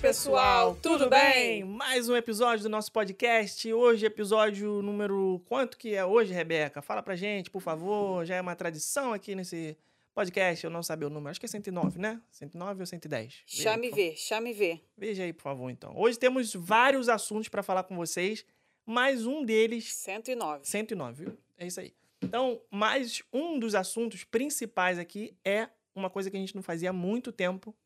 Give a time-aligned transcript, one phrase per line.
[0.00, 1.62] pessoal, tudo bem?
[1.62, 3.70] Mais um episódio do nosso podcast.
[3.70, 5.42] Hoje, episódio número.
[5.46, 6.80] Quanto que é hoje, Rebeca?
[6.80, 8.24] Fala pra gente, por favor.
[8.24, 9.76] Já é uma tradição aqui nesse
[10.14, 11.30] podcast, eu não sabia o número.
[11.30, 12.18] Acho que é 109, né?
[12.30, 13.42] 109 ou 110?
[13.44, 14.82] Chame ver, chame ver.
[14.96, 15.92] Veja aí, por favor, então.
[15.94, 18.46] Hoje temos vários assuntos para falar com vocês,
[18.86, 19.92] mas um deles.
[19.92, 20.64] 109.
[20.64, 21.38] 109, viu?
[21.58, 21.92] É isso aí.
[22.22, 26.88] Então, mais um dos assuntos principais aqui é uma coisa que a gente não fazia
[26.88, 27.76] há muito tempo,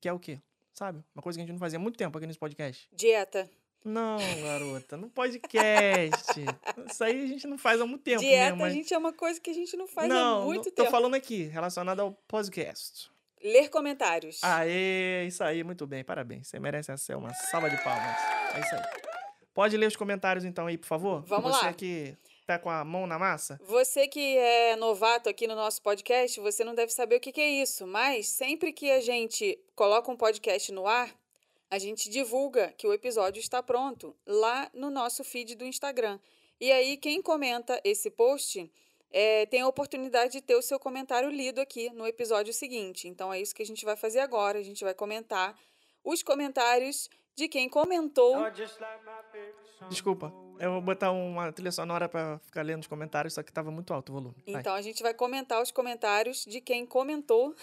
[0.00, 0.40] que é o quê?
[0.72, 1.02] Sabe?
[1.14, 2.88] Uma coisa que a gente não fazia há muito tempo aqui nesse podcast.
[2.92, 3.48] Dieta.
[3.84, 6.40] Não, garota, no podcast.
[6.88, 8.58] Isso aí a gente não faz há muito tempo Dieta, mesmo.
[8.58, 10.82] mas- gente, é uma coisa que a gente não faz não, há muito não, tô
[10.82, 10.90] tempo.
[10.90, 13.10] falando aqui, relacionado ao podcast.
[13.42, 14.38] Ler comentários.
[14.44, 16.46] Aê, isso aí, muito bem, parabéns.
[16.46, 18.16] Você merece essa uma salva de palmas.
[18.54, 18.82] É isso aí.
[19.52, 21.24] Pode ler os comentários então aí, por favor?
[21.26, 21.72] Vamos Você lá.
[21.72, 23.58] que tá com a mão na massa.
[23.62, 27.40] Você que é novato aqui no nosso podcast, você não deve saber o que que
[27.40, 31.14] é isso, mas sempre que a gente coloca um podcast no ar,
[31.70, 36.18] a gente divulga que o episódio está pronto lá no nosso feed do Instagram.
[36.60, 38.70] E aí, quem comenta esse post
[39.10, 43.08] é, tem a oportunidade de ter o seu comentário lido aqui no episódio seguinte.
[43.08, 44.58] Então, é isso que a gente vai fazer agora.
[44.58, 45.58] A gente vai comentar
[46.04, 48.36] os comentários de quem comentou.
[49.88, 53.70] Desculpa, eu vou botar uma trilha sonora pra ficar lendo os comentários, só que tava
[53.70, 54.36] muito alto o volume.
[54.46, 54.60] Vai.
[54.60, 57.54] Então, a gente vai comentar os comentários de quem comentou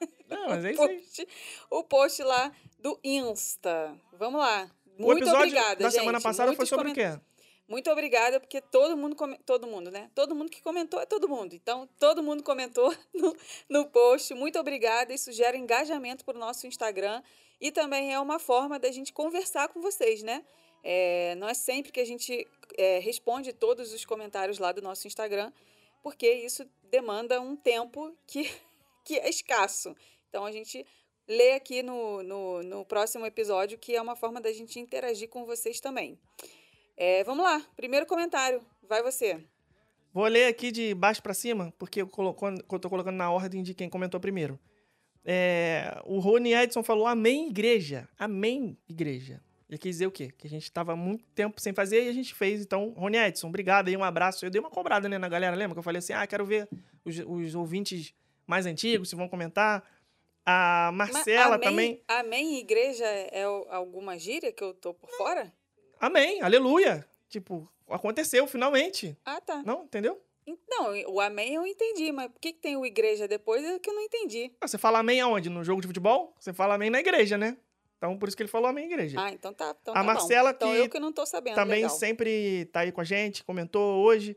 [0.28, 0.98] Não, mas é isso aí.
[1.00, 1.28] post,
[1.70, 3.94] o post lá do Insta.
[4.12, 4.70] Vamos lá.
[4.98, 5.98] O Muito episódio obrigada, da gente.
[6.00, 7.20] semana passada foi Muitos sobre o comen- quê?
[7.68, 10.10] Muito obrigada, porque todo mundo, come- todo mundo, né?
[10.14, 11.54] Todo mundo que comentou é todo mundo.
[11.54, 13.36] Então, todo mundo comentou no,
[13.68, 14.32] no post.
[14.32, 15.12] Muito obrigada.
[15.12, 17.22] Isso gera engajamento para o nosso Instagram.
[17.60, 20.44] E também é uma forma da gente conversar com vocês, né?
[20.82, 22.46] É, não é sempre que a gente
[22.76, 25.52] é, responde todos os comentários lá do nosso Instagram,
[26.02, 28.50] porque isso demanda um tempo que,
[29.04, 29.94] que é escasso.
[30.28, 30.86] Então, a gente
[31.26, 35.44] lê aqui no, no, no próximo episódio, que é uma forma da gente interagir com
[35.44, 36.18] vocês também.
[36.96, 38.64] É, vamos lá, primeiro comentário.
[38.82, 39.44] Vai você.
[40.12, 43.88] Vou ler aqui de baixo pra cima, porque eu, tô colocando na ordem de quem
[43.88, 44.58] comentou primeiro.
[45.30, 48.08] É, o Rony Edson falou amém, igreja.
[48.18, 49.42] Amém, igreja.
[49.68, 50.32] Ele quis dizer o quê?
[50.38, 52.62] Que a gente tava há muito tempo sem fazer e a gente fez.
[52.62, 54.46] Então, Rony Edson, obrigado aí, um abraço.
[54.46, 55.74] Eu dei uma cobrada né, na galera, lembra?
[55.74, 56.66] Que eu falei assim, ah, quero ver
[57.04, 58.14] os, os ouvintes
[58.46, 59.84] mais antigos, se vão comentar.
[60.46, 62.02] A Ma- Marcela amém, também.
[62.08, 65.52] Amém, igreja, é alguma gíria que eu tô por fora?
[66.00, 67.06] Amém, aleluia.
[67.28, 69.14] Tipo, aconteceu finalmente.
[69.26, 69.62] Ah, tá.
[69.62, 70.18] Não, entendeu?
[70.68, 73.90] Não, o amém eu entendi, mas por que, que tem o igreja depois é que
[73.90, 74.52] eu não entendi.
[74.60, 75.48] Ah, Você fala amém aonde?
[75.50, 76.34] No jogo de futebol?
[76.38, 77.56] Você fala amém na igreja, né?
[77.96, 79.20] Então, por isso que ele falou amém igreja.
[79.20, 79.74] Ah, então tá.
[79.82, 80.06] Então A tá bom.
[80.06, 81.56] Marcela então que eu que não tô sabendo.
[81.56, 81.90] Também legal.
[81.90, 84.36] sempre tá aí com a gente, comentou hoje.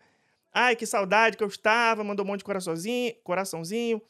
[0.52, 3.14] Ai, que saudade que eu estava, mandou um monte de coraçãozinho.
[3.24, 4.02] coraçãozinho.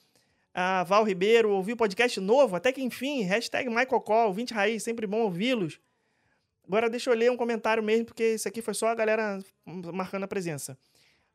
[0.54, 3.24] A Val Ribeiro, ouviu o podcast novo, até que enfim.
[3.24, 5.80] Hashtag Michael ouvinte raiz, sempre bom ouvi-los.
[6.66, 10.24] Agora deixa eu ler um comentário mesmo, porque isso aqui foi só a galera marcando
[10.24, 10.78] a presença.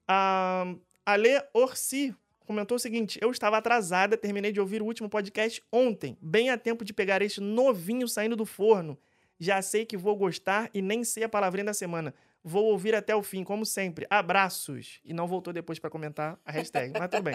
[0.09, 0.75] A
[1.05, 2.15] Ale Orsi
[2.47, 6.57] comentou o seguinte: Eu estava atrasada, terminei de ouvir o último podcast ontem, bem a
[6.57, 8.99] tempo de pegar este novinho saindo do forno.
[9.39, 12.15] Já sei que vou gostar e nem sei a palavrinha da semana.
[12.43, 14.07] Vou ouvir até o fim, como sempre.
[14.09, 15.01] Abraços.
[15.05, 17.35] E não voltou depois para comentar a hashtag, mas tudo bem.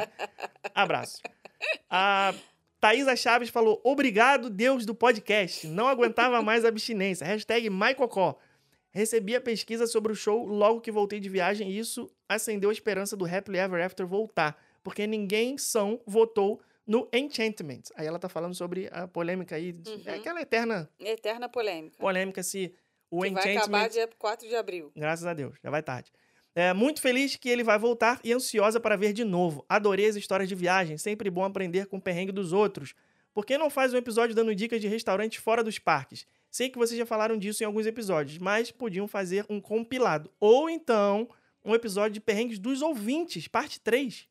[0.73, 1.21] Abraço.
[1.89, 2.33] A
[2.79, 5.67] Thaisa Chaves falou: Obrigado, Deus do podcast.
[5.67, 7.27] Não aguentava mais a abstinência.
[7.27, 8.37] Hashtag MyCocó.
[8.91, 12.73] Recebi a pesquisa sobre o show logo que voltei de viagem e isso acendeu a
[12.73, 14.61] esperança do Happily Ever After voltar.
[14.83, 17.83] Porque ninguém são votou no Enchantment.
[17.95, 19.71] Aí ela tá falando sobre a polêmica aí.
[19.71, 20.01] de- Uhum.
[20.05, 21.95] É aquela eterna Eterna polêmica.
[21.97, 22.73] polêmica se
[23.09, 23.59] o que vai Enchantment.
[23.77, 24.91] acabar dia 4 de abril.
[24.95, 26.11] Graças a Deus, já vai tarde.
[26.53, 29.63] É, muito feliz que ele vai voltar e ansiosa para ver de novo.
[29.69, 32.93] Adorei as histórias de viagem, sempre bom aprender com o perrengue dos outros.
[33.33, 36.25] Por que não faz um episódio dando dicas de restaurantes fora dos parques?
[36.51, 40.29] Sei que vocês já falaram disso em alguns episódios, mas podiam fazer um compilado.
[40.37, 41.29] Ou então,
[41.63, 44.27] um episódio de perrengues dos ouvintes, parte 3.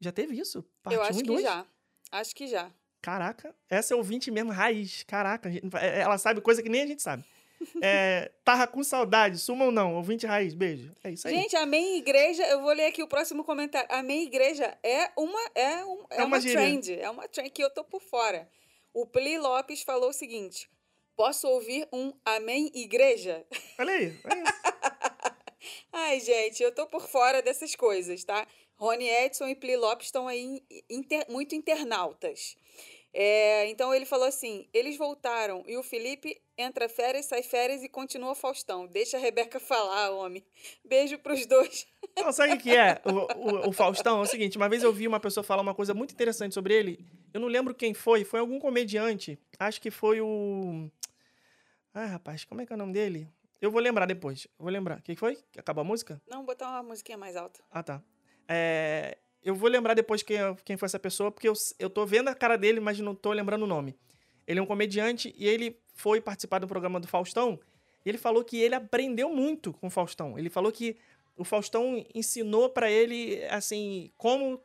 [0.00, 0.64] Já teve isso?
[0.82, 1.42] Parte eu 1 acho e que 2?
[1.42, 1.66] já.
[2.10, 2.70] Acho que já.
[3.00, 5.04] Caraca, essa é ouvinte mesmo, raiz.
[5.04, 7.24] Caraca, é- ela sabe coisa que nem a gente sabe.
[7.82, 10.92] É, tava com saudade, suma ou não, ouvinte raiz, beijo.
[11.02, 11.34] É isso aí.
[11.34, 13.88] Gente, Amém Igreja, eu vou ler aqui o próximo comentário.
[13.90, 17.62] Amém Igreja é uma é, um, é, É uma uma, trend, é uma trend que
[17.62, 18.48] eu tô por fora.
[18.94, 20.70] O Pli Lopes falou o seguinte:
[21.18, 23.44] Posso ouvir um Amém Igreja?
[23.76, 24.52] Olha aí, olha isso.
[25.92, 28.46] Ai, gente, eu tô por fora dessas coisas, tá?
[28.76, 32.56] Rony Edson e Pli Lopes estão aí inter- muito internautas.
[33.12, 37.88] É, então ele falou assim: eles voltaram e o Felipe entra férias, sai férias e
[37.88, 38.86] continua Faustão.
[38.86, 40.44] Deixa a Rebeca falar, homem.
[40.84, 41.84] Beijo pros dois.
[42.16, 43.02] Não, sabe o que é?
[43.04, 45.74] O, o, o, Faustão é o seguinte: uma vez eu vi uma pessoa falar uma
[45.74, 47.04] coisa muito interessante sobre ele.
[47.34, 49.36] Eu não lembro quem foi, foi algum comediante.
[49.58, 50.88] Acho que foi o.
[52.00, 53.28] Ah, rapaz, como é que é o nome dele?
[53.60, 54.46] Eu vou lembrar depois.
[54.56, 55.00] Eu vou lembrar.
[55.00, 55.36] O que foi?
[55.56, 56.22] Acabou a música?
[56.30, 57.58] Não, botar uma musiquinha mais alta.
[57.72, 58.00] Ah, tá.
[58.46, 62.28] É, eu vou lembrar depois quem, quem foi essa pessoa, porque eu, eu tô vendo
[62.28, 63.98] a cara dele, mas não tô lembrando o nome.
[64.46, 67.58] Ele é um comediante e ele foi participar do programa do Faustão.
[68.06, 70.38] E ele falou que ele aprendeu muito com o Faustão.
[70.38, 70.96] Ele falou que
[71.36, 74.62] o Faustão ensinou para ele, assim, como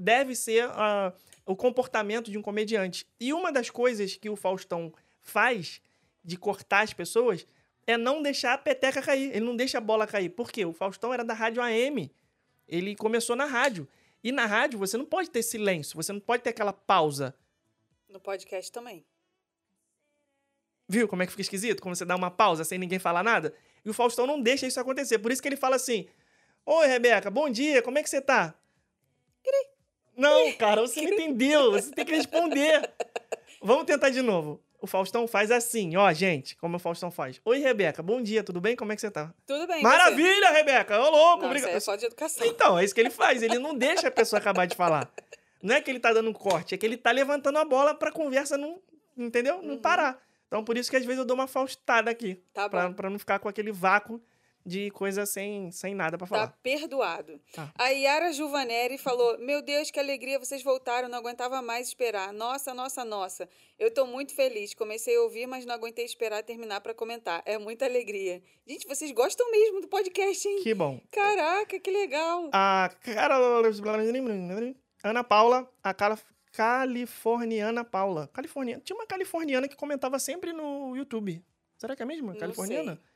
[0.00, 1.12] deve ser uh,
[1.46, 3.06] o comportamento de um comediante.
[3.20, 5.80] E uma das coisas que o Faustão faz
[6.24, 7.46] de cortar as pessoas
[7.86, 9.30] é não deixar a peteca cair.
[9.30, 10.28] Ele não deixa a bola cair.
[10.28, 10.64] Por quê?
[10.64, 12.10] O Faustão era da rádio AM.
[12.68, 13.88] Ele começou na rádio.
[14.22, 17.34] E na rádio você não pode ter silêncio, você não pode ter aquela pausa.
[18.08, 19.04] No podcast também.
[20.88, 21.82] Viu como é que fica esquisito?
[21.82, 23.54] Como você dá uma pausa sem ninguém falar nada?
[23.84, 25.18] E o Faustão não deixa isso acontecer.
[25.18, 26.06] Por isso que ele fala assim:
[26.64, 28.54] Oi, Rebeca, bom dia, como é que você tá?
[30.16, 31.72] Não, cara, você não entendeu.
[31.72, 32.92] Você tem que responder.
[33.60, 34.62] Vamos tentar de novo.
[34.82, 37.40] O Faustão faz assim, ó, gente, como o Faustão faz.
[37.44, 38.74] Oi, Rebeca, bom dia, tudo bem?
[38.74, 39.32] Como é que você tá?
[39.46, 39.80] Tudo bem.
[39.80, 40.54] Maravilha, você?
[40.54, 41.00] Rebeca!
[41.00, 41.70] Ô, louco, obrigado.
[41.70, 42.44] É só de educação.
[42.44, 43.44] Então, é isso que ele faz.
[43.44, 45.08] Ele não deixa a pessoa acabar de falar.
[45.62, 47.94] Não é que ele tá dando um corte, é que ele tá levantando a bola
[47.94, 48.82] pra conversa não.
[49.16, 49.62] Entendeu?
[49.62, 49.80] Não uhum.
[49.80, 50.20] parar.
[50.48, 52.42] Então, por isso que às vezes eu dou uma faustada aqui.
[52.52, 54.20] Tá pra, pra não ficar com aquele vácuo
[54.64, 56.46] de coisa sem, sem nada para falar.
[56.48, 57.40] Tá perdoado.
[57.52, 57.72] Tá.
[57.78, 62.32] A Yara Juvaneri falou: Meu Deus, que alegria, vocês voltaram, não aguentava mais esperar.
[62.32, 63.48] Nossa, nossa, nossa.
[63.78, 64.74] Eu tô muito feliz.
[64.74, 67.42] Comecei a ouvir, mas não aguentei esperar terminar para comentar.
[67.44, 68.42] É muita alegria.
[68.66, 70.60] Gente, vocês gostam mesmo do podcast, hein?
[70.62, 71.00] Que bom.
[71.10, 72.50] Caraca, que legal.
[72.52, 73.38] A cara.
[75.02, 76.18] Ana Paula, a cara.
[76.52, 78.28] Californiana Paula.
[78.28, 78.82] Californiana.
[78.84, 81.42] Tinha uma californiana que comentava sempre no YouTube.
[81.78, 82.36] Será que é mesmo?
[82.36, 82.94] Californiana?
[82.94, 83.11] Sei.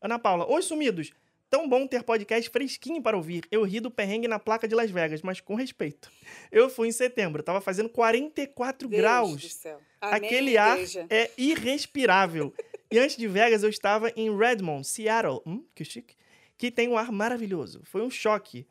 [0.00, 1.12] Ana Paula, oi sumidos.
[1.50, 3.42] Tão bom ter podcast fresquinho para ouvir.
[3.50, 6.10] Eu ri do perrengue na placa de Las Vegas, mas com respeito.
[6.52, 9.40] Eu fui em setembro, tava fazendo 44 Deus graus.
[9.40, 9.80] Do céu.
[10.00, 10.78] Amém, Aquele ar
[11.08, 12.54] é irrespirável.
[12.90, 16.14] e antes de Vegas, eu estava em Redmond, Seattle, hum, que chique,
[16.56, 17.80] que tem um ar maravilhoso.
[17.84, 18.66] Foi um choque.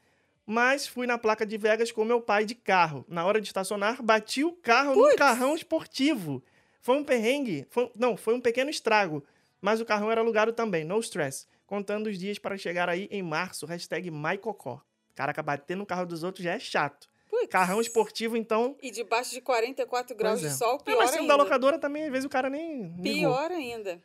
[0.45, 3.03] Mas fui na placa de Vegas com meu pai de carro.
[3.09, 5.11] Na hora de estacionar, bati o carro Puts.
[5.11, 6.41] no carrão esportivo.
[6.79, 7.65] Foi um perrengue.
[7.69, 9.25] Foi, não, foi um pequeno estrago
[9.61, 11.47] mas o carrão era alugado também, no stress.
[11.65, 14.81] Contando os dias para chegar aí em março, hashtag MyCocó.
[15.13, 17.09] Caraca, bater no carro dos outros já é chato.
[17.29, 17.47] Puts.
[17.49, 18.77] Carrão esportivo, então.
[18.81, 21.35] E debaixo de 44 graus de sol, pior é, mas sendo ainda.
[21.35, 22.95] da locadora também, às vezes o cara nem.
[23.01, 24.01] Pior ainda.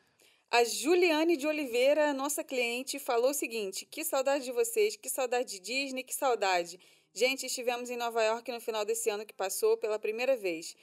[0.50, 5.50] A Juliane de Oliveira, nossa cliente, falou o seguinte: que saudade de vocês, que saudade
[5.50, 6.78] de Disney, que saudade.
[7.14, 10.74] Gente, estivemos em Nova York no final desse ano que passou pela primeira vez.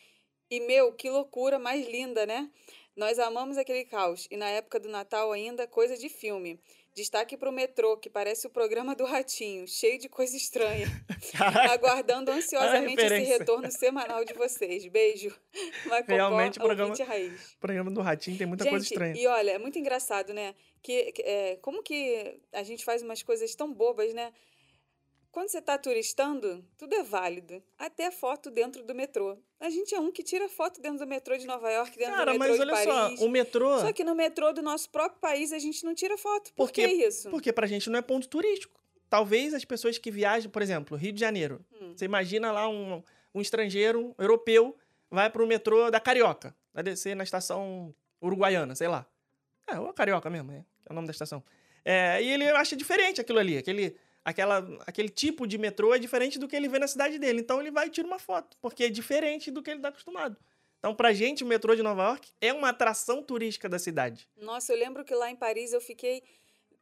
[0.49, 2.49] E, meu, que loucura mais linda, né?
[2.99, 6.59] Nós amamos aquele caos e na época do Natal ainda coisa de filme.
[6.93, 10.85] Destaque para o metrô, que parece o programa do Ratinho, cheio de coisa estranha.
[11.71, 14.85] Aguardando ansiosamente esse retorno semanal de vocês.
[14.87, 15.33] Beijo.
[15.85, 17.55] Macocó, Realmente o programa, raiz.
[17.57, 19.15] programa do Ratinho tem muita gente, coisa estranha.
[19.15, 20.53] E olha, é muito engraçado, né?
[20.83, 24.33] Que, é, como que a gente faz umas coisas tão bobas, né?
[25.31, 27.61] Quando você está turistando, tudo é válido.
[27.77, 29.37] Até foto dentro do metrô.
[29.59, 32.33] A gente é um que tira foto dentro do metrô de Nova York, dentro Cara,
[32.33, 33.19] do metrô mas olha de Paris.
[33.19, 33.79] Só, o metrô.
[33.79, 36.51] Só que no metrô do nosso próprio país a gente não tira foto.
[36.53, 37.29] Por porque, que isso?
[37.29, 38.79] Porque pra gente não é ponto turístico.
[39.07, 41.63] Talvez as pessoas que viajam, por exemplo, Rio de Janeiro.
[41.79, 41.93] Hum.
[41.95, 44.75] Você imagina lá um, um estrangeiro, um europeu,
[45.11, 46.55] vai pro metrô da Carioca.
[46.73, 49.05] Vai descer na estação uruguaiana, sei lá.
[49.67, 51.43] É, ou a Carioca mesmo, é, é o nome da estação.
[51.85, 56.39] É, e ele acha diferente aquilo ali, aquele aquela, aquele tipo de metrô é diferente
[56.39, 57.41] do que ele vê na cidade dele.
[57.41, 60.37] Então ele vai e tira uma foto, porque é diferente do que ele está acostumado.
[60.79, 64.27] Então, pra gente, o metrô de Nova York é uma atração turística da cidade.
[64.37, 66.23] Nossa, eu lembro que lá em Paris eu fiquei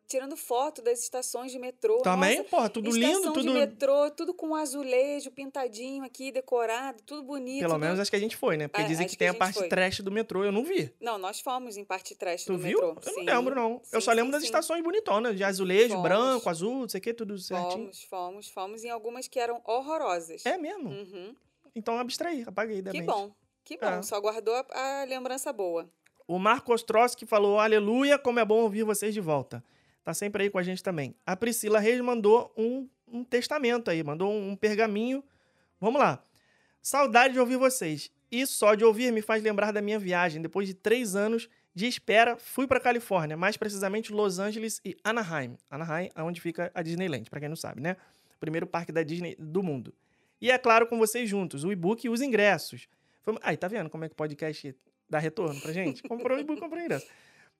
[0.07, 2.01] tirando foto das estações de metrô.
[2.01, 3.41] Também, Nossa, porra, tudo lindo, tudo.
[3.41, 7.59] de metrô, tudo com azulejo pintadinho aqui, decorado, tudo bonito.
[7.61, 8.67] Pelo menos acho que a gente foi, né?
[8.67, 9.67] Porque ah, dizem que, que tem a, a parte foi.
[9.67, 10.93] trash do metrô, eu não vi.
[10.99, 12.79] Não, nós fomos em parte trash tu do viu?
[12.79, 13.01] metrô.
[13.05, 13.23] Eu sim.
[13.25, 13.81] não lembro, não.
[13.83, 16.03] Sim, eu só lembro sim, das estações bonitonas, de azulejo, fomos.
[16.03, 17.71] branco, azul, não sei o que, tudo certinho.
[17.71, 20.45] Fomos, fomos, fomos em algumas que eram horrorosas.
[20.45, 20.89] É mesmo?
[20.89, 21.35] Uhum.
[21.75, 23.07] Então apaguei apaguei da Que mente.
[23.07, 23.31] bom,
[23.63, 23.85] que bom.
[23.87, 24.01] É.
[24.01, 25.87] Só guardou a, a lembrança boa.
[26.25, 29.63] O Marcos Trotsky falou: Aleluia, como é bom ouvir vocês de volta
[30.07, 31.13] tá sempre aí com a gente também.
[31.25, 35.21] A Priscila Reis mandou um, um testamento aí, mandou um, um pergaminho.
[35.81, 36.23] Vamos lá.
[36.81, 38.09] Saudade de ouvir vocês.
[38.31, 40.41] E só de ouvir me faz lembrar da minha viagem.
[40.41, 45.57] Depois de três anos de espera, fui para Califórnia, mais precisamente Los Angeles e Anaheim.
[45.69, 47.97] Anaheim é onde fica a Disneyland, para quem não sabe, né?
[48.33, 49.93] O primeiro parque da Disney do mundo.
[50.39, 52.87] E é claro, com vocês juntos, o e-book e os ingressos.
[53.23, 53.37] Foi...
[53.41, 54.73] Aí, tá vendo como é que o podcast
[55.09, 56.01] dá retorno pra gente?
[56.03, 57.07] Comprou e comprou ingresso.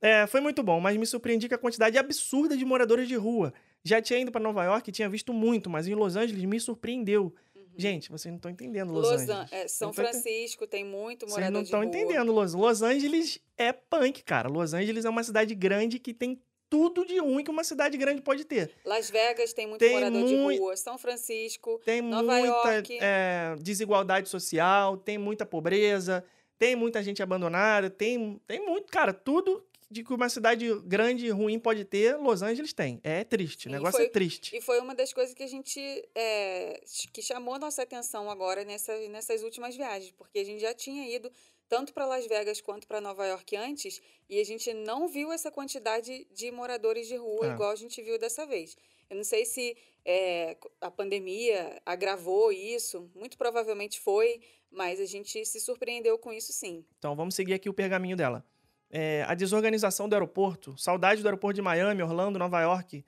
[0.01, 3.53] É, foi muito bom, mas me surpreendi com a quantidade absurda de moradores de rua.
[3.83, 6.59] Já tinha ido para Nova York e tinha visto muito, mas em Los Angeles me
[6.59, 7.33] surpreendeu.
[7.79, 9.29] Gente, vocês não estão entendendo Los, Los Angeles.
[9.29, 12.81] An- é, São Não Francisco tem muito Vocês morador não de estão entendendo, Los, Los
[12.81, 14.49] Angeles é punk, cara.
[14.49, 18.21] Los Angeles é uma cidade grande que tem tudo de ruim que uma cidade grande
[18.21, 18.71] pode ter.
[18.83, 20.75] Las Vegas tem muito Tem morador mui- de rua.
[20.75, 21.79] São Francisco.
[21.85, 22.97] Tem Nova muita York.
[22.99, 26.23] é, desigualdade social, tem muita pobreza,
[26.57, 31.29] tem muita gente abandonada, tem, tem muito, cara, tudo de que uma cidade grande e
[31.29, 33.00] ruim pode ter, Los Angeles tem.
[33.03, 34.56] É triste, o negócio foi- é triste.
[34.56, 35.79] E foi uma das coisas que a gente.
[36.13, 36.82] é,
[37.13, 41.08] que chamou a nossa atenção agora nessa, nessas últimas viagens, porque a gente já tinha
[41.15, 41.32] ido
[41.70, 45.51] tanto para Las Vegas quanto para Nova York antes, e a gente não viu essa
[45.51, 47.53] quantidade de moradores de rua É.
[47.53, 48.75] igual a gente viu dessa vez.
[49.10, 49.75] Eu não sei se
[50.06, 54.39] é, a pandemia agravou isso, muito provavelmente foi,
[54.72, 56.86] mas a gente se surpreendeu com isso sim.
[56.98, 58.46] Então vamos seguir aqui o pergaminho dela.
[58.89, 63.03] É, a desorganização do aeroporto, saudade do aeroporto de Miami, Orlando, Nova York.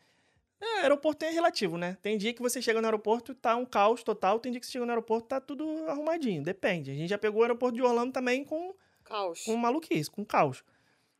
[0.61, 1.97] É, aeroporto é relativo, né?
[2.01, 4.65] Tem dia que você chega no aeroporto e tá um caos total, tem dia que
[4.65, 6.91] você chega no aeroporto e tá tudo arrumadinho, depende.
[6.91, 8.73] A gente já pegou o aeroporto de Orlando também com
[9.05, 9.43] Caos.
[9.45, 10.63] com maluquice, com caos.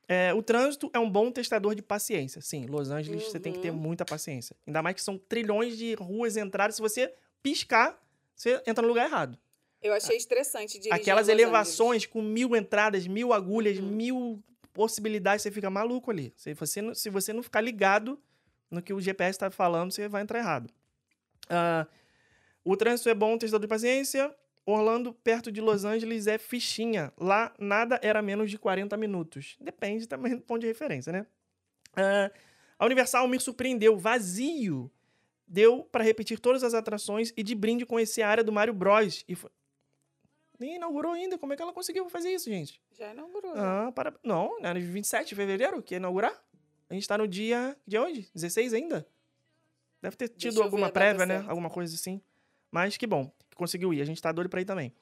[0.09, 2.41] É, o trânsito é um bom testador de paciência.
[2.41, 3.77] Sim, Los Angeles você tem que ter Uhum.
[3.77, 4.55] muita paciência.
[4.67, 6.75] Ainda mais que são trilhões de ruas entradas.
[6.75, 7.13] Se você
[7.43, 7.97] piscar,
[8.35, 9.37] você entra no lugar errado.
[9.81, 13.87] Eu achei estressante dirigir Aquelas elevações com mil entradas, mil agulhas, Uhum.
[13.87, 14.43] mil
[14.73, 16.33] possibilidades, você fica maluco ali.
[16.35, 18.19] Se você, não- se você não ficar ligado
[18.69, 20.69] no que o GPS está falando, você vai entrar errado.
[21.49, 21.87] Ah,
[22.63, 24.33] o trânsito é bom, testador de paciência.
[24.65, 27.11] Orlando, perto de Los Angeles, é fichinha.
[27.17, 29.57] Lá, nada era menos de 40 minutos.
[29.59, 31.25] Depende também do ponto de referência, né?
[31.95, 32.29] Ah,
[32.77, 33.97] a Universal me surpreendeu.
[33.97, 34.91] Vazio.
[35.47, 39.25] Deu para repetir todas as atrações e de brinde conhecer a área do Mario Bros.
[39.27, 39.49] E foi-
[40.59, 41.37] Nem inaugurou ainda.
[41.37, 42.81] Como é que ela conseguiu fazer isso, gente?
[42.91, 43.55] Já inaugurou.
[43.55, 43.61] né?
[43.63, 44.13] Ah, para...
[44.23, 46.33] Não, era de 27 de fevereiro que ia inaugurar.
[46.89, 48.29] A gente tá no dia de hoje?
[48.33, 49.07] 16 ainda?
[50.01, 51.37] Deve ter tido ver alguma prévia, né?
[51.37, 51.49] certa.
[51.49, 52.21] Alguma coisa assim.
[52.71, 54.01] Mas que bom, que conseguiu ir.
[54.01, 54.93] A gente tá doido pra ir também.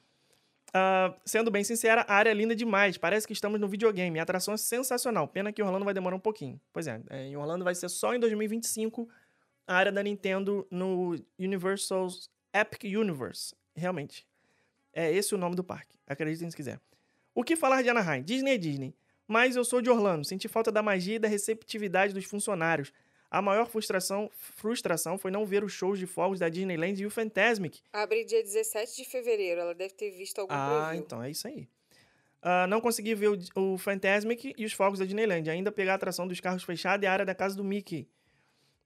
[0.74, 2.98] Ah, sendo bem sincera, a área é linda demais.
[2.98, 4.20] Parece que estamos no videogame.
[4.20, 5.28] A atração é sensacional.
[5.28, 6.60] Pena que Orlando vai demorar um pouquinho.
[6.74, 9.10] Pois é, é, em Orlando vai ser só em 2025
[9.66, 13.56] a área da Nintendo no Universal's Epic Universe.
[13.76, 14.26] Realmente.
[14.94, 15.98] É esse o nome do parque.
[16.08, 16.80] Acreditem se quiser.
[17.36, 18.24] O que falar de Anaheim?
[18.24, 18.96] Disney é Disney.
[19.28, 20.26] Mas eu sou de Orlando.
[20.26, 22.92] Senti falta da magia e da receptividade dos funcionários.
[23.30, 27.10] A maior frustração, frustração foi não ver os shows de fogos da Disneyland e o
[27.12, 27.82] Fantasmic.
[27.92, 29.60] Abre dia 17 de fevereiro.
[29.60, 31.04] Ela deve ter visto algum Ah, preview.
[31.06, 31.68] então é isso aí.
[32.42, 35.50] Ah, não consegui ver o, o Fantasmic e os fogos da Disneyland.
[35.50, 38.08] Ainda pegar a atração dos carros fechados e a área da casa do Mickey.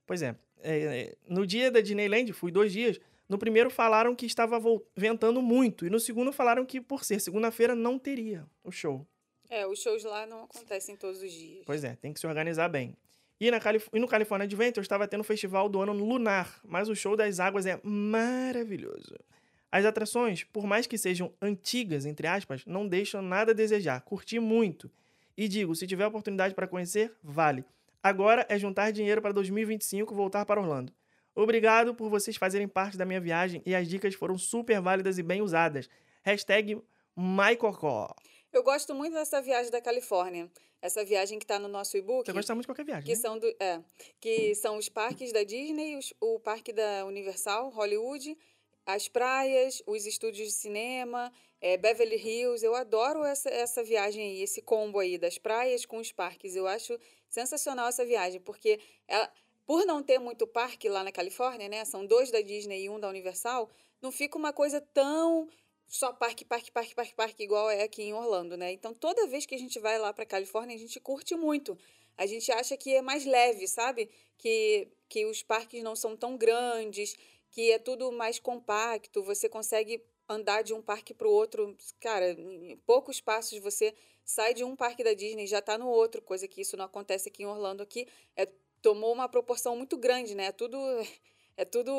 [0.08, 0.36] Pois é.
[0.64, 3.00] é, é, no dia da Disneyland, fui dois dias.
[3.32, 4.60] No primeiro falaram que estava
[4.94, 5.86] ventando muito.
[5.86, 9.08] E no segundo falaram que, por ser segunda-feira, não teria o show.
[9.50, 11.64] É, os shows lá não acontecem todos os dias.
[11.66, 12.94] Pois é, tem que se organizar bem.
[13.40, 16.90] E, na Calif e no California Adventure estava tendo o festival do ano lunar, mas
[16.90, 19.16] o show das águas é maravilhoso.
[19.72, 24.02] As atrações, por mais que sejam antigas, entre aspas, não deixam nada a desejar.
[24.02, 24.92] Curti muito.
[25.38, 27.64] E digo, se tiver oportunidade para conhecer, vale.
[28.04, 30.92] Agora é juntar dinheiro para 2025 e voltar para Orlando.
[31.36, 35.24] Obrigado por vocês fazerem parte da minha viagem e as dicas foram super válidas e
[35.24, 35.90] bem usadas.
[36.24, 36.82] Hashtag
[37.16, 38.14] MyCocó.
[38.52, 40.52] Eu gosto muito dessa viagem da Califórnia.
[40.82, 42.26] Essa viagem que está no nosso e-book.
[42.26, 43.16] Você gosta muito de qualquer viagem, que né?
[43.16, 43.80] são, do, é,
[44.20, 48.36] que são os parques da Disney, os- o parque da Universal, Hollywood,
[48.84, 52.66] as praias, os estúdios de cinema, é, Beverly Hills.
[52.66, 56.56] Eu adoro essa, essa viagem aí, esse combo aí das praias com os parques.
[56.56, 56.98] Eu acho
[57.30, 59.32] sensacional essa viagem, porque ela,
[59.72, 61.86] por não ter muito parque lá na Califórnia, né?
[61.86, 63.70] São dois da Disney e um da Universal,
[64.02, 65.48] não fica uma coisa tão
[65.88, 68.74] só parque, parque, parque, parque, parque, igual é aqui em Orlando, né?
[68.74, 71.78] Então, toda vez que a gente vai lá para Califórnia, a gente curte muito.
[72.18, 74.10] A gente acha que é mais leve, sabe?
[74.38, 77.16] Que, que os parques não são tão grandes,
[77.50, 81.78] que é tudo mais compacto, você consegue andar de um parque para o outro.
[82.02, 85.88] Cara, em poucos passos você sai de um parque da Disney e já está no
[85.88, 88.06] outro, coisa que isso não acontece aqui em Orlando aqui.
[88.36, 88.46] É,
[88.82, 90.46] tomou uma proporção muito grande, né?
[90.46, 90.78] É tudo.
[91.58, 91.92] É tudo.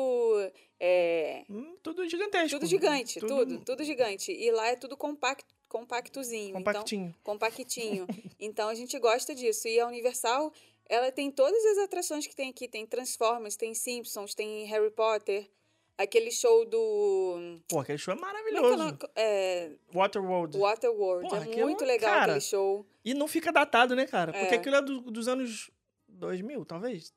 [0.79, 2.57] É, Hum, tudo gigantesco.
[2.59, 4.31] tudo gigante, tudo, tudo, gigante.
[4.31, 6.53] E lá é tudo compacto, compactozinho.
[6.53, 7.05] Compactinho.
[7.09, 8.07] Então, compactinho.
[8.39, 9.67] então a gente gosta disso.
[9.67, 10.51] E a Universal,
[10.89, 12.67] ela tem todas as atrações que tem aqui.
[12.67, 15.49] Tem Transformers, tem Simpsons, tem Harry Potter.
[15.95, 17.59] Aquele show do.
[17.69, 18.97] Pô, aquele show é Como é maravilhoso.
[19.15, 19.67] é?
[19.67, 20.57] É, Waterworld.
[20.57, 21.29] Waterworld.
[21.29, 22.83] Porra, é muito legal cara, aquele show.
[23.05, 24.33] E não fica datado, né, cara?
[24.33, 24.57] Porque É.
[24.57, 25.69] aquilo é do- dos anos
[26.23, 27.13] 2000, talvez.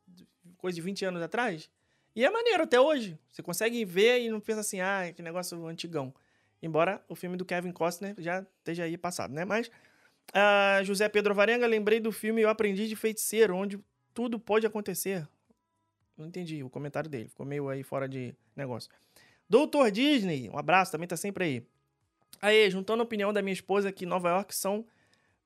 [0.58, 1.70] Coisa de 20 anos atrás.
[2.14, 3.18] E é maneiro até hoje.
[3.30, 6.12] Você consegue ver e não pensa assim, ah, que negócio antigão.
[6.62, 9.44] Embora o filme do Kevin Costner já esteja aí passado, né?
[9.44, 13.78] Mas uh, José Pedro Varenga, lembrei do filme Eu Aprendi de Feiticeiro, onde
[14.12, 15.28] tudo pode acontecer.
[16.16, 18.90] Não entendi o comentário dele, ficou meio aí fora de negócio.
[19.48, 21.66] Doutor Disney, um abraço, também tá sempre aí.
[22.40, 24.84] Aí, juntando a opinião da minha esposa que Nova York são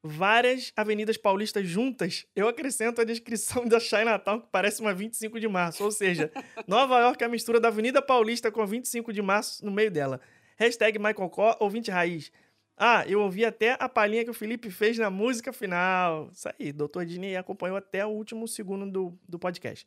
[0.03, 5.49] várias avenidas paulistas juntas, eu acrescento a descrição da Chinatown, que parece uma 25 de
[5.49, 5.85] março.
[5.85, 6.31] Ou seja,
[6.67, 9.91] Nova York é a mistura da Avenida Paulista com a 25 de março no meio
[9.91, 10.21] dela.
[10.57, 12.33] Hashtag Michael Có, ouvinte raiz.
[12.77, 16.31] Ah, eu ouvi até a palhinha que o Felipe fez na música final.
[16.33, 19.87] Isso aí, Doutor Disney acompanhou até o último segundo do, do podcast.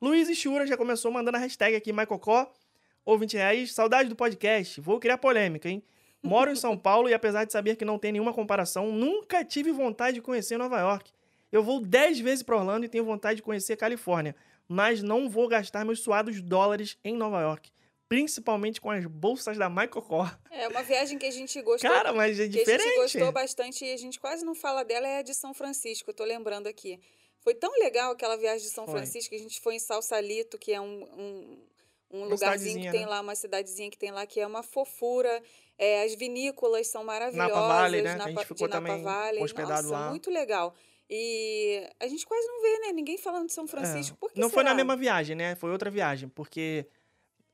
[0.00, 2.52] Luiz Chura já começou mandando a hashtag aqui, Michael Có,
[3.04, 3.72] ouvinte raiz.
[3.72, 4.80] Saudade do podcast.
[4.80, 5.84] Vou criar polêmica, hein?
[6.22, 9.72] Moro em São Paulo e apesar de saber que não tem nenhuma comparação, nunca tive
[9.72, 11.10] vontade de conhecer Nova York.
[11.50, 14.34] Eu vou 10 vezes para Orlando e tenho vontade de conhecer a Califórnia,
[14.68, 17.70] mas não vou gastar meus suados dólares em Nova York.
[18.08, 20.30] Principalmente com as bolsas da Michael Kors.
[20.50, 21.90] É uma viagem que a gente gostou.
[21.90, 22.82] Cara, mas é diferente.
[22.82, 25.52] A gente gostou bastante e a gente quase não fala dela, é a de São
[25.52, 27.00] Francisco, eu tô lembrando aqui.
[27.40, 28.94] Foi tão legal aquela viagem de São foi.
[28.94, 31.58] Francisco que a gente foi em Salsalito, que é um, um,
[32.12, 33.06] um lugarzinho que tem né?
[33.06, 35.42] lá, uma cidadezinha que tem lá, que é uma fofura.
[35.82, 37.52] É, as vinícolas são maravilhosas.
[37.52, 38.14] Napa Valley, né?
[38.14, 39.42] Napa, a gente ficou também Valley.
[39.42, 40.10] hospedado Nossa, lá.
[40.10, 40.72] muito legal.
[41.10, 42.92] E a gente quase não vê, né?
[42.92, 44.16] Ninguém falando de São Francisco.
[44.16, 44.20] É.
[44.20, 44.54] Por que não será?
[44.54, 45.56] foi na mesma viagem, né?
[45.56, 46.86] Foi outra viagem, porque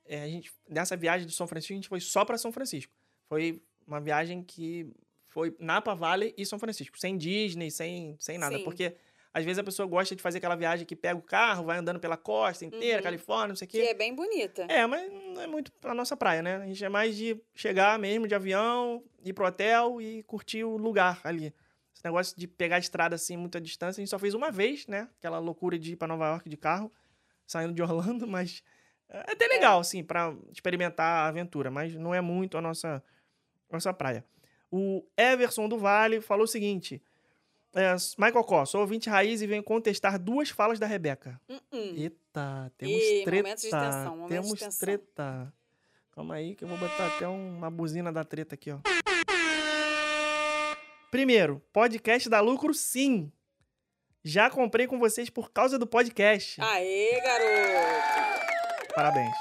[0.05, 2.93] é, a gente, nessa viagem de São Francisco, a gente foi só para São Francisco.
[3.27, 4.93] Foi uma viagem que
[5.29, 8.59] foi Napa Valley e São Francisco, sem Disney, sem, sem nada.
[8.59, 8.65] Sim.
[8.65, 8.95] Porque
[9.33, 12.01] às vezes a pessoa gosta de fazer aquela viagem que pega o carro, vai andando
[12.01, 13.03] pela costa inteira, uhum.
[13.03, 13.81] Califórnia, não sei o quê.
[13.83, 14.67] Que é bem bonita.
[14.69, 16.57] É, mas não é muito a nossa praia, né?
[16.57, 20.77] A gente é mais de chegar mesmo de avião, ir pro hotel e curtir o
[20.77, 21.55] lugar ali.
[21.95, 24.87] Esse negócio de pegar a estrada assim, muita distância, a gente só fez uma vez,
[24.87, 25.09] né?
[25.19, 26.91] Aquela loucura de ir para Nova York de carro,
[27.47, 28.63] saindo de Orlando, mas
[29.09, 29.81] é até legal, é.
[29.81, 33.03] assim, para experimentar a aventura, mas não é muito a nossa,
[33.71, 34.25] nossa praia.
[34.71, 37.03] O Everson do Vale falou o seguinte:
[37.75, 41.41] é, Michael Kó, sou ouvinte raiz e venho contestar duas falas da Rebeca.
[41.49, 41.99] Uh -uh.
[41.99, 43.55] Eita, temos e, treta.
[43.55, 44.81] De tensão, temos de tensão.
[44.81, 45.53] treta.
[46.13, 48.79] Calma aí que eu vou botar até uma buzina da treta aqui, ó.
[51.11, 53.33] Primeiro, podcast dá lucro sim.
[54.23, 56.61] Já comprei com vocês por causa do podcast.
[56.61, 58.95] Aê, garoto!
[58.95, 59.35] Parabéns.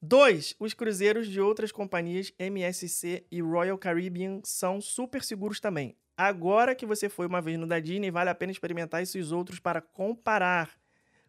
[0.00, 5.96] Dois, os cruzeiros de outras companhias MSC e Royal Caribbean são super seguros também.
[6.16, 9.58] Agora que você foi uma vez no da Disney, vale a pena experimentar esses outros
[9.58, 10.70] para comparar.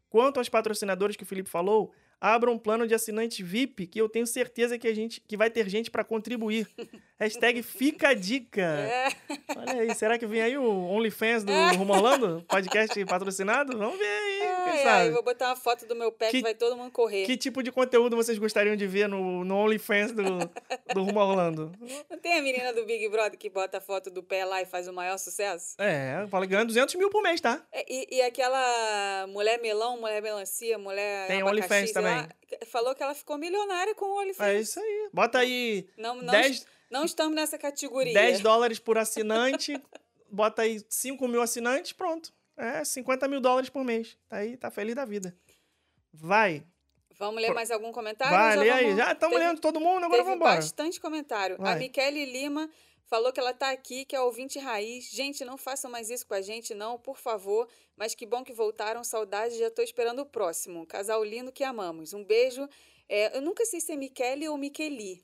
[0.09, 4.07] Quanto aos patrocinadores que o Felipe falou, abra um plano de assinante VIP que eu
[4.07, 6.67] tenho certeza que a gente que vai ter gente para contribuir.
[7.19, 8.61] Hashtag fica a dica.
[8.61, 9.09] É.
[9.55, 11.71] Olha aí, será que vem aí o OnlyFans do é.
[11.73, 12.43] Rumo Orlando?
[12.47, 13.77] Podcast patrocinado?
[13.77, 14.34] Vamos ver aí.
[14.77, 17.25] É, vou botar uma foto do meu pé que, que, vai todo mundo correr.
[17.25, 20.23] Que tipo de conteúdo vocês gostariam de ver no, no OnlyFans do,
[20.93, 21.71] do Rumo Orlando?
[22.09, 24.65] Não tem a menina do Big Brother que bota a foto do pé lá e
[24.65, 25.75] faz o maior sucesso?
[25.79, 27.61] É, fala ganhando 200 mil por mês, tá?
[27.71, 32.15] É, e, e, aquela mulher melão, mulher melancia, mulher Tem OnlyFans também.
[32.15, 32.29] Lá,
[32.67, 34.47] falou que ela ficou milionária com o OnlyFans.
[34.47, 35.09] É isso aí.
[35.13, 36.65] Bota aí não, não, 10...
[36.89, 38.13] Não estamos nessa categoria.
[38.13, 39.81] 10 dólares por assinante,
[40.29, 42.33] bota aí 5 mil assinantes, pronto.
[42.57, 44.17] É 50 mil dólares por mês.
[44.27, 45.35] Tá aí, tá feliz da vida.
[46.13, 46.65] Vai.
[47.17, 48.35] Vamos ler mais algum comentário?
[48.35, 48.95] Vai, lê aí.
[48.95, 50.55] Já estamos lendo todo mundo, agora vamos embora.
[50.55, 51.57] bastante comentário.
[51.57, 51.73] Vai.
[51.73, 52.69] A Michele Lima
[53.05, 55.09] falou que ela tá aqui, que é ouvinte raiz.
[55.11, 57.67] Gente, não façam mais isso com a gente, não, por favor.
[57.95, 59.03] Mas que bom que voltaram.
[59.03, 60.85] Saudade, já tô esperando o próximo.
[60.85, 62.13] Casal lindo que amamos.
[62.13, 62.67] Um beijo.
[63.07, 65.23] É, eu nunca sei se é Michele ou Micheli.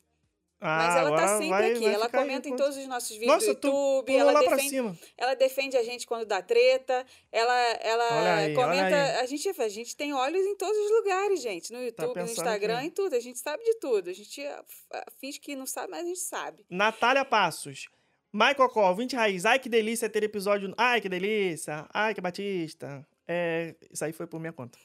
[0.63, 1.79] Ah, Mas ela tá sempre vai, aqui.
[1.85, 4.15] vai ela comenta aí, em todos os nossos vídeos Nossa, do YouTube.
[4.15, 7.03] ela defende, ela defende a gente quando dá treta.
[7.31, 9.19] Ela, ela aí, comenta.
[9.21, 11.73] A gente, a gente tem olhos em todos os lugares, gente.
[11.73, 13.15] No Tá YouTube, no pensando Instagram, que- em tudo.
[13.15, 14.09] A gente sabe de tudo.
[14.11, 16.63] A gente ah, f- finge que não sabe, mas a gente sabe.
[16.69, 17.89] Natália Passos.
[18.31, 19.45] Michael Call, 20 raiz.
[19.45, 20.71] Ai, que delícia ter episódio.
[20.77, 21.87] Ai, que delícia.
[21.91, 23.05] Ai, que batista.
[23.27, 24.77] É, isso aí foi por minha conta.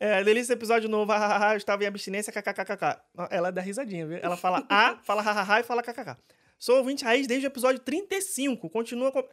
[0.00, 1.12] É, delícia episódio novo.
[1.12, 2.32] Hahaha, eu estava em abstinência.
[2.32, 3.00] kkkk.
[3.30, 4.18] Ela dá risadinha, viu?
[4.22, 6.16] Ela fala A, fala hahaha e fala kkk.
[6.58, 8.70] Sou ouvinte raiz desde o episódio 35.
[8.70, 9.26] Continua com.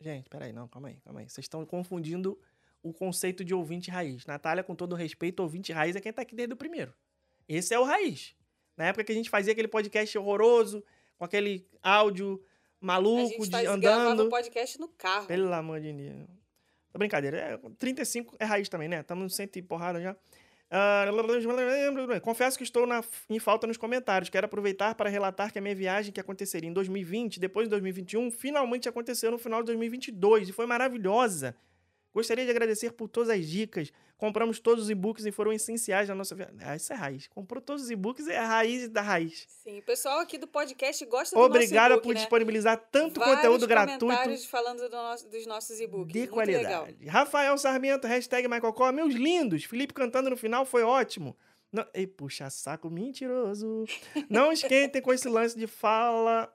[0.00, 1.28] Gente, peraí, não, calma aí, calma aí.
[1.28, 2.38] Vocês estão confundindo
[2.82, 4.24] o conceito de ouvinte raiz.
[4.26, 6.94] Natália, com todo respeito, ouvinte raiz é quem tá aqui desde o primeiro.
[7.48, 8.34] Esse é o raiz.
[8.76, 10.84] Na época que a gente fazia aquele podcast horroroso,
[11.16, 12.40] com aquele áudio
[12.80, 14.26] A maluco gente de faz, gravava andando.
[14.26, 15.26] o podcast no carro.
[15.26, 16.37] Pelo amor de Deus.
[16.98, 17.36] Brincadeira.
[17.38, 19.00] É, 35 é raiz também, né?
[19.00, 20.16] Estamos cento e porrada já.
[20.70, 21.06] Ah,
[22.22, 24.28] confesso que estou na- em falta nos comentários.
[24.28, 28.30] Quero aproveitar para relatar que a minha viagem que aconteceria em 2020, depois de 2021,
[28.30, 31.56] finalmente aconteceu no final de 2022 e foi maravilhosa.
[32.14, 33.92] Gostaria de agradecer por todas as dicas.
[34.16, 36.52] Compramos todos os e-books e foram essenciais na nossa vida.
[36.60, 37.28] Ah, isso é raiz.
[37.28, 39.44] Comprou todos os e-books é a raiz da raiz.
[39.62, 42.20] Sim, o pessoal aqui do podcast gosta do Obrigada nosso por né?
[42.20, 46.12] disponibilizar tanto Vários conteúdo gratuito comentários falando do nosso- dos nossos e-books.
[46.12, 46.64] de Muito qualidade.
[46.64, 46.88] legal.
[47.12, 48.74] Rafael Sarmento, hashtag Michael.
[48.92, 51.36] Meus lindos, Felipe cantando no final foi ótimo.
[51.70, 53.84] Não, ei, puxa saco mentiroso.
[54.28, 56.50] Não esquentem com esse lance de fala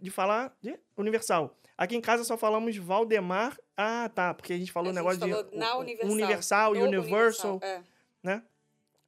[0.00, 1.56] de falar de universal.
[1.76, 3.56] Aqui em casa só falamos Valdemar.
[3.76, 6.12] Ah, tá, porque a gente falou gente negócio falou de na Universal.
[6.12, 7.80] Universal, Universal, É.
[8.22, 8.42] né?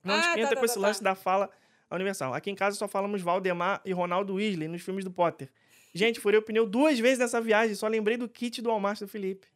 [0.02, 1.10] Não Ah, esquenta tá, tá, com esse tá, lance tá.
[1.10, 1.50] da fala
[1.90, 2.34] universal.
[2.34, 5.48] Aqui em casa só falamos Valdemar e Ronaldo Weasley nos filmes do Potter.
[5.94, 9.08] Gente, furei o pneu duas vezes nessa viagem, só lembrei do kit do Walmart do
[9.08, 9.46] Felipe.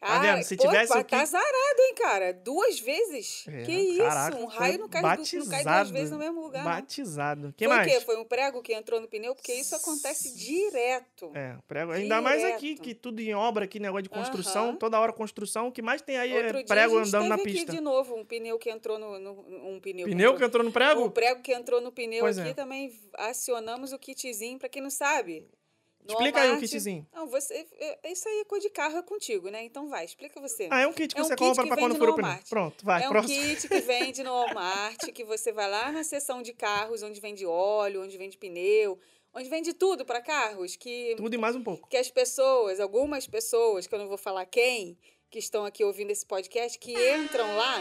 [0.00, 0.44] Tá Cara, vendo?
[0.44, 2.32] Se tivesse o tá azarado, hein, cara?
[2.34, 3.46] Duas vezes?
[3.48, 4.02] É, que isso?
[4.02, 5.92] caraca, um foi raio não cai, du- não cai duas batizado.
[5.92, 6.62] vezes no mesmo lugar.
[6.62, 7.54] Batizado.
[7.56, 7.90] Quem Foi mais?
[7.90, 8.00] o quê?
[8.04, 9.34] Foi um prego que entrou no pneu?
[9.34, 11.30] Porque isso acontece direto.
[11.34, 11.92] É, prego.
[11.92, 12.82] Ainda mais aqui, Direto.
[12.82, 14.76] que tudo em obra, aqui, negócio de construção, Aham.
[14.76, 15.68] toda hora construção.
[15.68, 17.62] O que mais tem aí Outro é prego andando na pista.
[17.62, 19.18] aqui de novo um pneu que entrou no...
[19.18, 21.10] no- um pneu, Pneu que entrou, entrou no O prego?
[21.10, 22.54] prego que entrou no pneu Pois aqui é.
[22.54, 25.48] também acionamos o kitzinho, pra quem não sabe.
[26.04, 27.06] No Explica aí o Walmart- kitzinho.
[27.14, 27.66] Não, você...
[27.78, 29.64] é- Isso aí é coisa de carro, é contigo, né?
[29.64, 30.68] Então vai, explica você.
[30.70, 32.26] Ah, é um kit que É um você kit compra pra quando for o pneu.
[32.26, 32.48] Walmart.
[32.48, 33.40] Pronto, vai, é um próximo.
[33.42, 37.46] kit que vende no Walmart, que você vai lá na seção de carros, onde vende
[37.46, 38.98] óleo, onde vende pneu,
[39.32, 41.88] onde vende tudo para carros, que, Tudo e mais um pouco.
[41.88, 44.98] que as pessoas, algumas pessoas, que eu não vou falar quem,
[45.30, 47.80] que estão aqui ouvindo esse podcast, que entram lá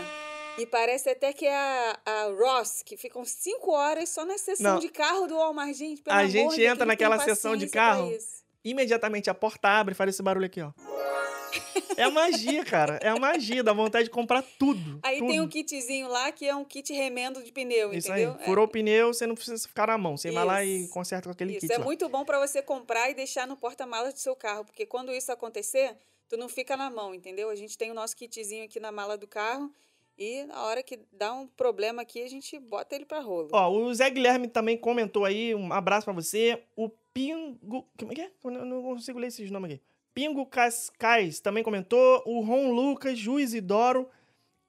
[0.58, 4.74] e parece até que é a, a Ross, que ficam cinco horas só na seção
[4.74, 4.80] Não.
[4.80, 5.74] de carro do Walmart.
[5.74, 8.44] Gente, pelo A amor gente de entra naquela tem seção de paciência pra carro, isso?
[8.64, 10.72] Imediatamente a porta abre e faz esse barulho aqui, ó.
[11.96, 12.98] É a magia, cara.
[13.04, 15.00] É a magia, dá vontade de comprar tudo.
[15.04, 15.28] Aí tudo.
[15.30, 18.36] tem um kitzinho lá que é um kit remendo de pneu, Isso entendeu?
[18.40, 18.46] aí.
[18.46, 20.18] Furou o pneu, você não precisa ficar na mão.
[20.18, 20.92] Você vai lá e Isso.
[20.92, 21.86] conserta com aquele Isso kit é lá.
[21.86, 25.32] muito bom para você comprar e deixar no porta-malas do seu carro, porque quando isso
[25.32, 25.96] acontecer,
[26.28, 27.52] tu não fica na mão, entendeu?
[27.52, 29.72] A gente tem o nosso kitzinho aqui na mala do carro
[30.18, 33.50] e na hora que dá um problema aqui, a gente bota ele para rolo.
[33.52, 36.64] Ó, o Zé Guilherme também comentou aí, um abraço pra você.
[36.76, 37.88] O Pingo.
[37.98, 38.32] Como é que é?
[38.44, 39.82] Eu não consigo ler esses nomes aqui.
[40.14, 42.22] Pingo Cascais também comentou.
[42.26, 44.08] O Ron Lucas, Ju Isidoro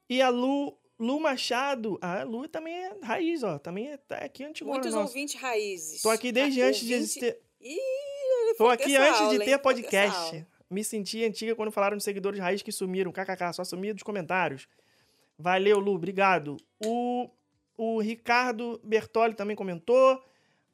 [0.08, 1.98] e a Lu, Lu Machado.
[2.00, 3.58] Ah, a Lu também é raiz, ó.
[3.58, 4.70] Também é tá aqui antigo.
[4.70, 6.00] Muitos ouvintes raízes.
[6.02, 7.40] Tô aqui desde Ah, antes de ouvinte- ter.
[7.60, 9.58] Ih, Tô aqui antes de aula, ter hein?
[9.58, 10.46] Podcast.
[10.70, 13.12] Me senti antiga quando falaram de seguidores raiz que sumiram.
[13.12, 14.66] KKK, só sumiram dos comentários.
[15.38, 16.56] Valeu, Lu, obrigado.
[16.84, 17.28] O,
[17.76, 20.22] o Ricardo Bertoli também comentou.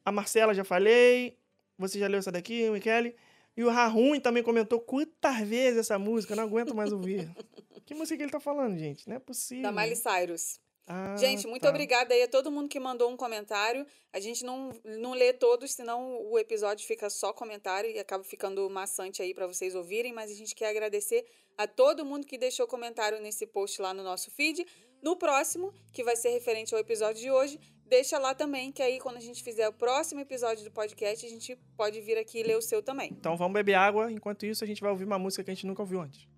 [0.05, 1.39] A Marcela já falei.
[1.79, 3.17] Você já leu essa daqui, Michele?
[3.57, 7.31] E o Rahun também comentou quantas vezes essa música, eu não aguento mais ouvir.
[7.85, 9.09] que música que ele tá falando, gente?
[9.09, 9.63] Não é possível.
[9.65, 10.61] Da Miley Cyrus.
[10.87, 11.69] Ah, Gente, muito tá.
[11.69, 13.87] obrigada aí a todo mundo que mandou um comentário.
[14.13, 18.69] A gente não, não lê todos, senão o episódio fica só comentário e acaba ficando
[18.69, 20.13] maçante aí para vocês ouvirem.
[20.13, 21.25] Mas a gente quer agradecer
[21.57, 24.67] a todo mundo que deixou comentário nesse post lá no nosso feed.
[25.03, 29.01] No próximo, que vai ser referente ao episódio de hoje, deixa lá também, que aí
[29.01, 32.43] quando a gente fizer o próximo episódio do podcast, a gente pode vir aqui e
[32.43, 33.11] ler o seu também.
[33.13, 34.13] Então vamos beber água.
[34.13, 36.29] Enquanto isso, a gente vai ouvir uma música que a gente nunca ouviu antes.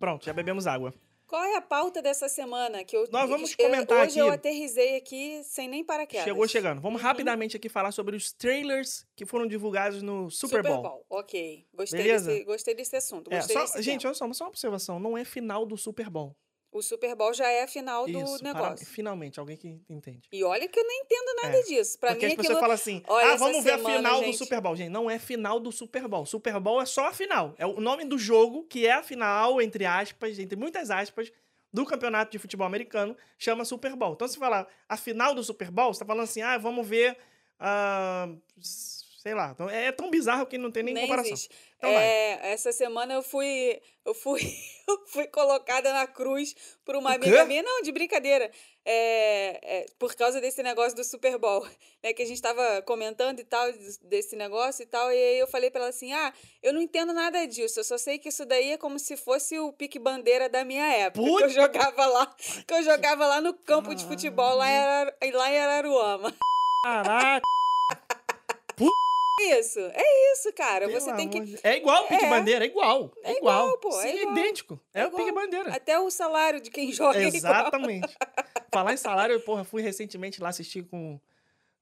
[0.00, 0.92] Pronto, já bebemos água.
[1.28, 2.82] Qual é a pauta dessa semana?
[2.82, 4.34] Que eu, Nós vamos eu- comentar Hoje eu aqui.
[4.34, 6.24] aterrisei aqui sem nem paraquedas.
[6.24, 6.80] Chegou chegando.
[6.80, 7.06] Vamos Uhum.
[7.06, 11.04] rapidamente aqui falar sobre os trailers que foram divulgados no Super, Bowl.
[11.08, 11.64] Ok.
[11.72, 12.32] Gostei Beleza?
[12.32, 13.32] desse, gostei desse assunto.
[13.32, 14.10] É, Gostei só- desse gente, tema.
[14.10, 14.98] olha só, só uma observação.
[14.98, 16.34] Não é final do Super Bowl.
[16.72, 18.52] O Super Bowl já é a final do Isso, negócio.
[18.62, 18.88] parabéns.
[18.88, 20.28] finalmente, alguém que entende.
[20.30, 21.98] E olha que eu nem entendo nada É, disso.
[21.98, 22.60] Pra Porque mim, as pessoas aquilo...
[22.60, 24.38] falam assim, Olha, ah, vamos ver a semana, final do gente.
[24.38, 24.76] Super Bowl.
[24.76, 26.24] Gente, não é final do Super Bowl.
[26.24, 27.54] Super Bowl é só a final.
[27.58, 31.32] É o nome do jogo, que é a final, entre aspas, entre muitas aspas,
[31.72, 34.12] do campeonato de futebol americano, chama Super Bowl.
[34.12, 37.16] Então, se falar a final do Super Bowl, você tá falando assim, ah, vamos ver,
[37.58, 38.28] ah,
[39.20, 39.50] sei lá.
[39.54, 41.36] Então, é tão bizarro que não tem nem, nem comparação.
[41.76, 41.90] Então.
[41.90, 44.40] É, essa semana eu fui, eu fui,
[44.88, 46.54] eu fui colocada na cruz
[46.86, 48.50] por uma amiga minha, não, de brincadeira,
[48.82, 51.66] é, é, por causa desse negócio do Super Bowl,
[52.02, 55.38] né, que a gente tava comentando e tal, des- desse negócio e tal, e aí
[55.38, 58.30] eu falei pra ela assim, ah, eu não entendo nada disso, eu só sei que
[58.30, 61.48] isso daí é como se fosse o pique bandeira da minha época, que eu Puta
[61.50, 62.34] jogava lá,
[62.66, 64.66] que eu jogava lá no campo de futebol, lá
[65.22, 66.34] em, lá em Araruama.
[66.84, 67.42] Caraca!
[69.58, 71.40] Isso, é isso, cara, pelo você tem que...
[71.40, 72.28] de- É igual o Pique É.
[72.30, 73.12] Bandeira, é igual.
[73.22, 73.64] É, É igual.
[73.66, 74.36] igual, pô, Sim, é igual.
[74.36, 74.80] idêntico.
[74.92, 75.32] É, É o Pique.
[75.32, 75.74] Bandeira.
[75.74, 77.34] Até o salário de quem joga é igual.
[77.36, 78.08] Exatamente.
[78.72, 81.18] Falar em salário, eu, porra, fui recentemente lá assistir com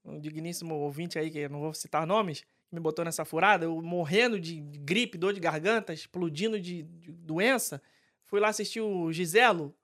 [0.05, 2.43] um digníssimo ouvinte aí, que eu não vou citar nomes,
[2.73, 7.83] me botou nessa furada, eu morrendo de gripe, dor de garganta, explodindo de, de doença.
[8.25, 9.75] Fui lá assistir o Giselo.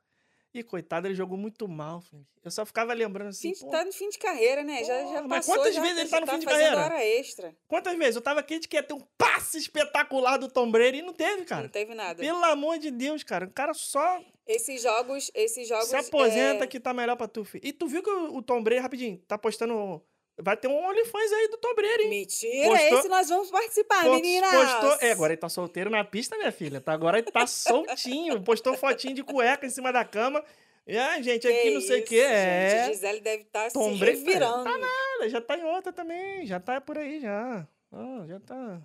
[0.55, 2.25] E coitado, ele jogou muito mal, filho.
[2.45, 3.53] Eu só ficava lembrando assim.
[3.53, 4.85] Fim, tá no fim de carreira, né?
[4.85, 6.79] já, já passou, mas quantas já, vezes ele tá no fim de carreira?
[6.79, 7.57] hora extra.
[7.67, 8.15] Quantas vezes?
[8.15, 11.45] Eu tava quente que ia ter um passe espetacular do Tom Brady e não teve,
[11.45, 11.63] cara.
[11.63, 12.23] Não teve nada.
[12.23, 13.47] Pelo amor de Deus, cara.
[13.47, 15.89] O cara só Esses jogos, esses jogos.
[15.89, 17.67] se aposenta é, que tá melhor pra tu, filho.
[17.67, 20.01] E tu viu que o, o Tom Brady, rapidinho, tá postando.
[20.37, 22.09] Vai ter um OnlyFans aí do Brady, hein?
[22.11, 24.51] Mentira, Postou- esse nós vamos participar, Post- meninas.
[24.53, 26.81] Postou, é, agora ele tá solteiro na pista, minha filha.
[26.81, 28.43] Tá, agora ele tá soltinho.
[28.43, 30.45] Postou fotinho de cueca em cima da cama.
[30.87, 32.19] E, ah, gente, aqui não sei o que.
[32.21, 32.87] É.
[32.93, 34.65] Gisele deve estar se Tom Brady- revirando.
[34.65, 36.45] Tá nada, já tá em outra também.
[36.45, 37.67] Já tá por aí, já.
[37.93, 38.83] Ó, já tá.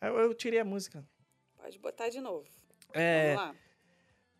[0.00, 1.04] Eu, eu tirei a música.
[1.60, 2.46] Pode botar de novo.
[2.94, 3.54] É, Vamos lá.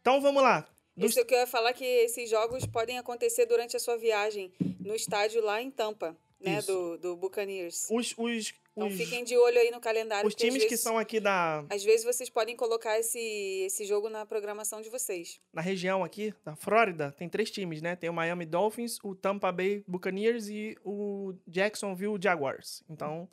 [0.00, 0.66] então vamos lá.
[0.96, 4.52] Dos- Isso que eu ia falar que esses jogos podem acontecer durante a sua viagem
[4.80, 6.58] no estádio lá em Tampa, né?
[6.58, 6.66] Isso.
[6.72, 7.86] Do, do Buccaneers.
[7.90, 10.26] Os, os, Então os, fiquem de olho aí no calendário.
[10.26, 13.18] os times que vezes- são aqui da, Às vezes vocês podem colocar esse,
[13.66, 15.40] esse jogo na programação de vocês.
[15.52, 17.94] na região aqui, da Flórida, tem três times, né?
[17.96, 22.82] Tem o Miami Dolphins, o Tampa Bay Buccaneers e o Jacksonville Jaguars.
[22.90, 23.28] Então,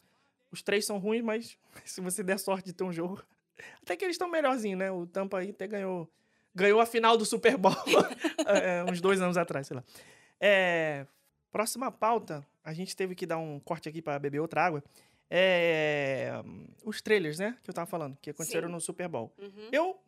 [0.51, 3.21] os três são ruins, mas se você der sorte de ter um jogo.
[3.81, 4.91] Até que eles estão melhorzinho, né?
[4.91, 6.07] O Tampa aí até ganhou,
[6.57, 7.73] ganhou a final do Super Bowl
[8.47, 9.83] é, uns dois anos atrás, sei lá.
[10.39, 11.05] É,
[11.51, 14.83] próxima pauta, a gente teve que dar um corte aqui para beber outra água.
[15.29, 16.31] É,
[16.83, 17.57] os trailers, né?
[17.63, 18.73] Que eu tava falando, que aconteceram Sim.
[18.73, 19.31] no Super Bowl.
[19.37, 19.69] Uhum.
[19.71, 19.99] Eu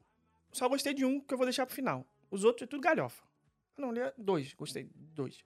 [0.51, 2.05] só gostei de um que eu vou deixar pro final.
[2.31, 3.23] Os outros é tudo galhofa.
[3.77, 4.53] Ah, Não, é dois.
[4.53, 5.43] Gostei de dois.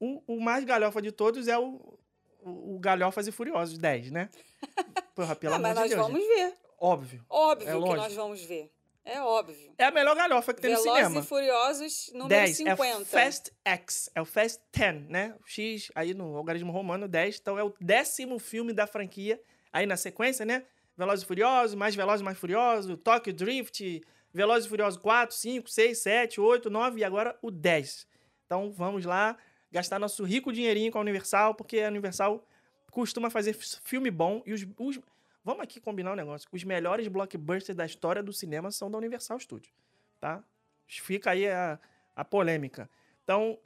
[0.00, 1.98] O, o mais galhofa de todos é o,
[2.40, 4.28] o, o Galhofas e Furiosos 10, né?
[5.14, 6.02] Porra, pelo Ah, amor mas de nós Deus.
[6.02, 6.28] vamos gente.
[6.36, 6.54] ver.
[6.78, 7.24] Óbvio.
[7.28, 7.96] Óbvio É que lógico.
[7.96, 8.70] nós vamos ver.
[9.10, 9.72] É óbvio.
[9.78, 11.20] É a melhor galhofa que tem no Velozes cinema.
[11.20, 12.70] e Furiosos, número 10 50.
[12.70, 15.34] é o Fast X, é o Fast 10, né?
[15.42, 19.40] O X aí no algarismo romano 10, então é o décimo filme da franquia
[19.72, 20.64] aí na sequência, né?
[20.96, 24.02] Velozes e Furiosos, mais Velozes e mais Furiosos, Tokyo Drift,
[24.34, 28.06] Velozes e Furiosos 4, 5, 6, 7, 8, 9 e agora o 10.
[28.44, 29.36] Então vamos lá
[29.72, 32.44] gastar nosso rico dinheirinho com a Universal, porque a Universal
[32.90, 34.98] costuma fazer filme bom e os, os-
[35.44, 36.48] Vamos aqui combinar um negócio.
[36.52, 39.72] Os melhores blockbusters da história do cinema são da Universal Studios,
[40.20, 40.42] tá?
[40.86, 41.78] Fica aí a,
[42.14, 42.88] a polêmica.
[43.24, 43.58] Então,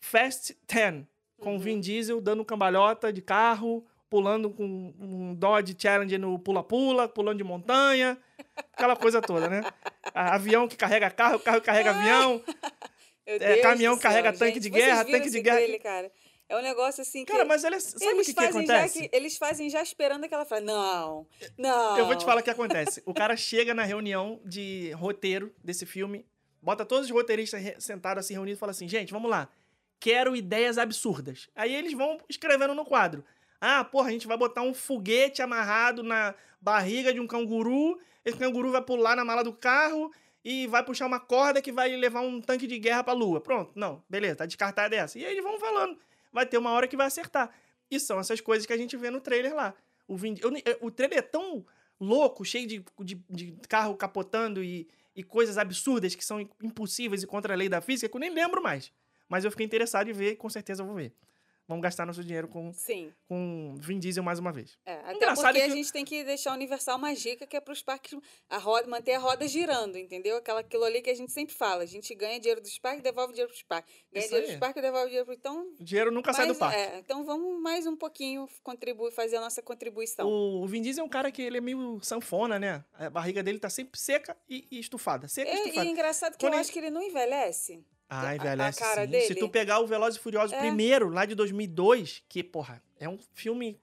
[0.00, 1.04] Fast 10,
[1.40, 1.58] com Uhum.
[1.58, 7.44] Vin Diesel dando cambalhota de carro, pulando com um Dodge Challenger no pula-pula, pulando de
[7.44, 8.16] montanha,
[8.72, 9.62] aquela coisa toda, né?
[10.14, 12.42] Avião que carrega carro, carro que carrega avião.
[13.26, 14.62] Meu É, caminhão céu, carrega tanque gente.
[14.62, 15.56] de guerra, tanque de guerra.
[15.56, 16.12] trailer, cara?
[16.48, 17.32] É um negócio assim que.
[17.32, 19.00] Cara, mas olha, sabe o eles que, que fazem acontece?
[19.00, 20.64] já que eles fazem já esperando aquela frase.
[20.64, 21.26] Não,
[21.58, 21.98] não.
[21.98, 23.02] Eu vou te falar o que acontece.
[23.04, 26.24] O cara chega na reunião de roteiro desse filme,
[26.62, 29.48] bota todos os roteiristas sentados assim reunidos e fala assim: gente, vamos lá.
[29.98, 31.48] Quero ideias absurdas.
[31.54, 33.24] Aí eles vão escrevendo no quadro.
[33.60, 37.98] Ah, porra, a gente vai botar um foguete amarrado na barriga de um canguru.
[38.24, 40.12] Esse canguru vai pular na mala do carro
[40.44, 43.40] e vai puxar uma corda que vai levar um tanque de guerra pra lua.
[43.40, 45.18] Pronto, não, beleza, tá descartada essa.
[45.18, 45.98] E aí eles vão falando.
[46.36, 47.50] Vai ter uma hora que vai acertar.
[47.90, 49.74] E são essas coisas que a gente vê no trailer lá.
[50.06, 50.50] O, Vin- eu
[50.82, 51.64] o trailer é tão
[51.98, 57.26] louco, cheio de, de, de carro capotando e, e coisas absurdas que são impossíveis e
[57.26, 58.92] contra a lei da física que eu nem lembro mais.
[59.30, 61.14] Mas eu fiquei interessado em ver e com certeza eu vou ver.
[61.68, 63.12] Vamos gastar nosso dinheiro com, Sim.
[63.28, 64.78] com Vin Diesel mais uma vez.
[64.86, 67.60] É, até Engraçado porque que- a gente tem que deixar Universal uma dica que é
[67.60, 68.16] para os parques
[68.48, 70.36] a roda, manter a roda girando, entendeu?
[70.36, 71.82] Aquela, aquilo ali que a gente sempre fala.
[71.82, 73.94] A gente ganha dinheiro dos parques, devolve dinheiro para os parques.
[74.12, 74.52] Ganha Isso dinheiro aí.
[74.54, 76.78] dos parques, devolve dinheiro para Então, O dinheiro nunca sai do parque.
[76.78, 80.28] é, então vamos mais um pouquinho contribuir, fazer a nossa contribuição.
[80.28, 82.84] O, o Vin Diesel é um cara que ele é meio sanfona, né?
[82.94, 85.26] A barriga dele tá sempre seca e, e estufada.
[85.26, 85.86] Seca e É, e estufada.
[85.86, 87.84] é engraçado que Quando eu ele- acho que ele não envelhece.
[88.08, 89.10] Ah, a- envelhece a cara sim.
[89.10, 89.26] dele.
[89.26, 90.58] Se tu pegar o Velozes e Furiosos É.
[90.60, 93.80] primeiro, lá de 2002, que, porra, é um filme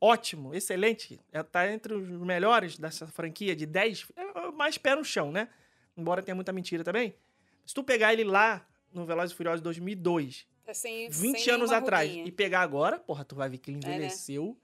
[0.00, 1.20] ótimo, excelente.
[1.32, 4.06] É, tá entre os melhores dessa franquia de 10.
[4.16, 5.48] É o mais pé no chão, né?
[5.96, 7.14] Embora tenha muita mentira também.
[7.66, 11.70] Se tu pegar ele lá no Velozes e Furiosos 2002, É sem, 20 sem anos
[11.70, 12.26] atrás, ruguinha.
[12.26, 13.94] e pegar agora, porra, tu vai ver que ele É, né?
[13.94, 14.58] envelheceu.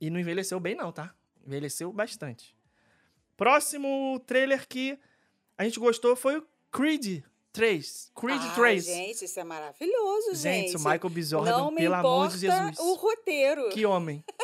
[0.00, 1.14] E não envelheceu bem, não, tá?
[1.46, 2.56] Envelheceu bastante.
[3.36, 4.98] Próximo trailer que
[5.58, 7.22] a gente gostou foi o Creed
[7.54, 8.10] 3.
[8.16, 8.84] Creed ah, 3.
[8.84, 10.72] Gente, isso é maravilhoso, gente.
[10.72, 11.22] Gente, o Michael B.
[11.22, 12.78] Jordan, não me pelo amor de Jesus.
[12.80, 13.68] o roteiro.
[13.70, 14.24] Que homem.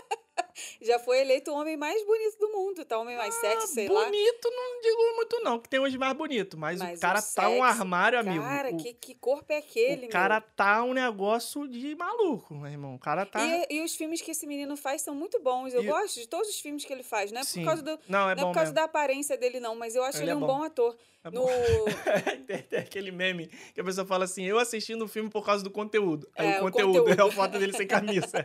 [0.81, 2.99] Já foi eleito o homem mais bonito do mundo, tá?
[2.99, 4.01] O homem mais sexy, sei lá.
[4.01, 6.57] Ah, bonito, não digo muito não, que tem hoje mais bonito.
[6.59, 8.43] Mas, Mas o cara o tá um armário, amigo.
[8.43, 12.71] Cara, o, que, que corpo é aquele, o cara tá um negócio de maluco, meu
[12.71, 12.95] irmão.
[12.95, 13.39] O cara tá...
[13.41, 13.67] meu?
[13.71, 15.73] E, e os filmes que esse menino faz são muito bons.
[15.75, 17.31] Eu E- gosto de todos os filmes que ele faz.
[17.33, 17.61] Não é Sim.
[17.61, 18.75] por causa, do, Não, é não é por causa mesmo.
[18.75, 20.47] da aparência dele, não, mas eu acho Ele ele, é um bom.
[20.59, 20.97] bom ator.
[21.23, 21.45] É no...
[22.69, 25.71] tem, aquele meme que a pessoa fala assim, eu assistindo o filme por causa do
[25.71, 26.27] conteúdo.
[26.37, 27.21] Aí É, o o conteúdo, conteúdo.
[27.21, 28.45] é a foto dele sem camisa.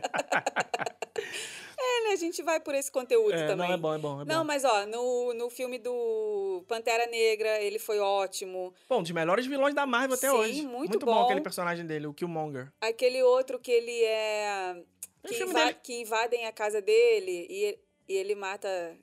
[1.78, 2.12] É, né?
[2.12, 3.68] A gente vai por esse conteúdo É, também.
[3.68, 4.44] não, é bom, é bom, é Não, bom.
[4.44, 8.72] mas ó, no, no filme do Pantera Negra, ele foi ótimo.
[8.88, 10.62] Bom, dos melhores vilões da Marvel até Sim, hoje.
[10.62, 11.06] muito bom.
[11.14, 11.24] bom.
[11.24, 12.72] aquele personagem dele, o Killmonger.
[12.80, 14.82] Aquele outro que ele é.
[15.22, 18.96] O Que, filme inva- que invadem a casa dele e, e ele mata.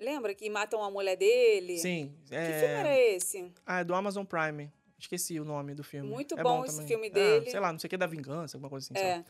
[0.00, 1.78] Lembra que matam a mulher dele?
[1.78, 2.12] Sim.
[2.28, 2.58] Que é...
[2.60, 3.52] filme era esse?
[3.64, 4.70] Ah, é do Amazon Prime.
[4.98, 6.08] Esqueci o nome do filme.
[6.08, 6.88] Muito É bom esse também.
[6.88, 7.50] filme Ah, dele.
[7.50, 8.98] sei lá, não sei o que da vingança, alguma coisa assim.
[9.06, 9.12] É.
[9.16, 9.26] sabe?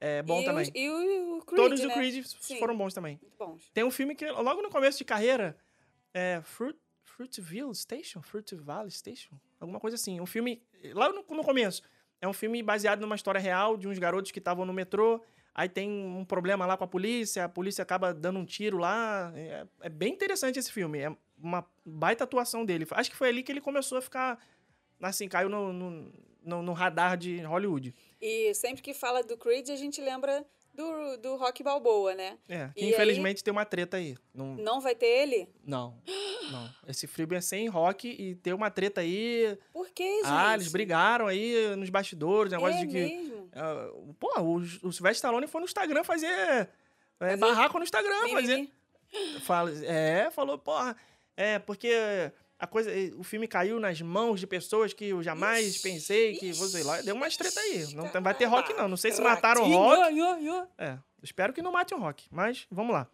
[0.00, 0.70] É bom e também.
[0.74, 1.86] E o, o Creed, Todos né?
[1.86, 2.58] do Creed Sim.
[2.58, 3.20] foram bons também.
[3.38, 3.70] Bons.
[3.72, 5.56] Tem um filme que, logo no começo de carreira,
[6.12, 8.20] é Fruit, Fruitville Station?
[8.22, 9.38] Fruit Valley Station?
[9.58, 10.20] Alguma coisa assim.
[10.20, 11.82] Um filme, lá no, no começo,
[12.20, 15.22] é um filme baseado numa história real de uns garotos que estavam no metrô.
[15.54, 19.32] Aí tem um problema lá com a polícia, a polícia acaba dando um tiro lá.
[19.34, 20.98] É, é bem interessante esse filme.
[20.98, 22.86] É uma baita atuação dele.
[22.90, 24.38] Acho que foi ali que ele começou a ficar.
[25.00, 27.94] Assim, caiu no, no, no- no radar de Hollywood.
[28.20, 32.38] E sempre que fala do Creed, a gente lembra do, do Rock Balboa, né?
[32.48, 34.16] É, que E aí- infelizmente tem uma treta aí.
[34.34, 35.48] Não, Não vai ter ele?
[35.64, 35.96] Não,
[36.50, 36.70] não.
[36.86, 39.58] Esse filme é sem rock e tem uma treta aí.
[39.72, 40.26] Por quê, gente?
[40.26, 42.92] Ah, eles brigaram aí nos bastidores, negócio é de que.
[43.16, 43.50] mesmo?
[43.54, 46.26] ah, pô, o, o Sylvester Stallone foi no Instagram fazer.
[46.26, 46.68] É,
[47.18, 48.70] Fazer barraco no Instagram, fazer.
[49.44, 50.94] Fala, é, falou, porra.
[51.34, 51.90] É, porque
[52.58, 52.90] a coisa.
[53.18, 56.52] O filme caiu nas mãos de pessoas que eu jamais Ixi, pensei que.
[56.54, 57.00] Sei lá.
[57.02, 57.94] Deu umas treta aí.
[57.94, 58.88] Não vai ter rock, não.
[58.88, 60.16] Não sei se mataram o rock.
[60.16, 60.66] yo, yo.
[60.78, 62.26] É, espero que não mate o rock.
[62.30, 63.08] Mas vamos lá.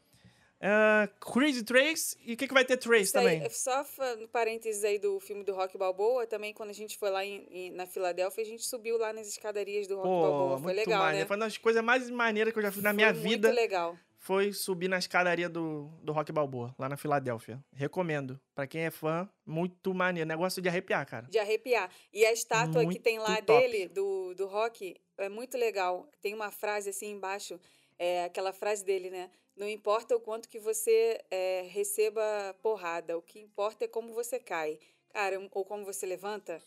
[0.64, 2.16] Ah, Creed Trace.
[2.24, 3.50] E o que, que vai ter Trace Isso aí, também?
[3.50, 3.84] só
[4.20, 7.44] no parênteses aí do filme do Rock Balboa, também quando a gente foi lá em-
[7.50, 10.60] em- na Filadélfia, a gente subiu lá nas escadarias do Rock Balboa.
[10.60, 11.18] Foi legal, maneiro.
[11.24, 11.26] né?
[11.26, 13.48] Foi uma das coisas mais maneiras que eu já fiz na minha Foi vida.
[13.48, 13.98] Muito legal.
[14.22, 17.58] Foi subir na escadaria do, do Rock Balboa, lá na Filadélfia.
[17.74, 18.40] Recomendo.
[18.54, 20.28] Pra quem é fã, muito maneiro.
[20.28, 21.26] Negócio de arrepiar, cara.
[21.28, 21.90] De arrepiar.
[22.12, 23.46] E a estátua que Muito tem lá top.
[23.46, 26.08] dele, do, do Rock, é muito legal.
[26.20, 27.58] Tem uma frase assim embaixo,
[27.98, 29.28] é aquela frase dele, né?
[29.56, 32.22] Não importa o quanto que você é, receba
[32.62, 34.78] porrada, o que importa é como você cai.
[35.12, 36.62] Cara, ou como você levanta.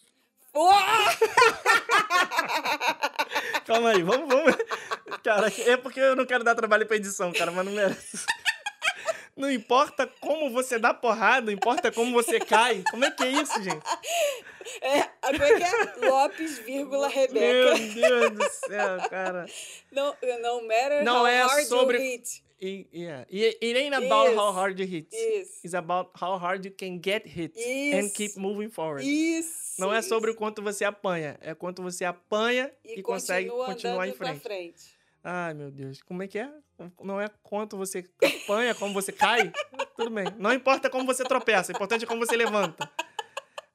[0.53, 0.75] Uá!
[3.65, 4.56] Calma aí, vamos, vamos.
[5.23, 8.25] Cara, é porque eu não quero dar trabalho pra edição, cara, mas não merece.
[9.36, 12.84] Não importa como você dá porrada, importa como você cai.
[12.89, 13.84] Como é que é isso, gente?
[14.82, 16.10] É, como é que é?
[16.10, 17.75] Lopes, vírgula, Meu Rebeca.
[17.93, 19.45] Deus do céu, cara.
[19.91, 22.43] Não, não matter Não how é hard sobre- you hit.
[22.65, 23.25] E, yeah.
[23.32, 24.60] It, it ain't about how Isso.
[24.60, 25.08] hard you hit.
[25.13, 25.60] Isso.
[25.63, 28.13] It's about how hard you can get hit and Isso.
[28.15, 29.06] keep moving forward.
[29.06, 29.80] Isso.
[29.80, 33.65] Não é sobre o quanto você apanha, é quanto você apanha e, E, consegue continua
[33.67, 34.39] continuar em frente.
[34.41, 34.95] frente.
[35.23, 36.01] Ai, meu Deus.
[36.01, 36.49] Como é que é?
[37.04, 39.51] Não é quanto você apanha, como você cai?
[39.95, 40.25] Tudo bem.
[40.38, 42.89] Não importa como você tropeça, o importante é como você levanta.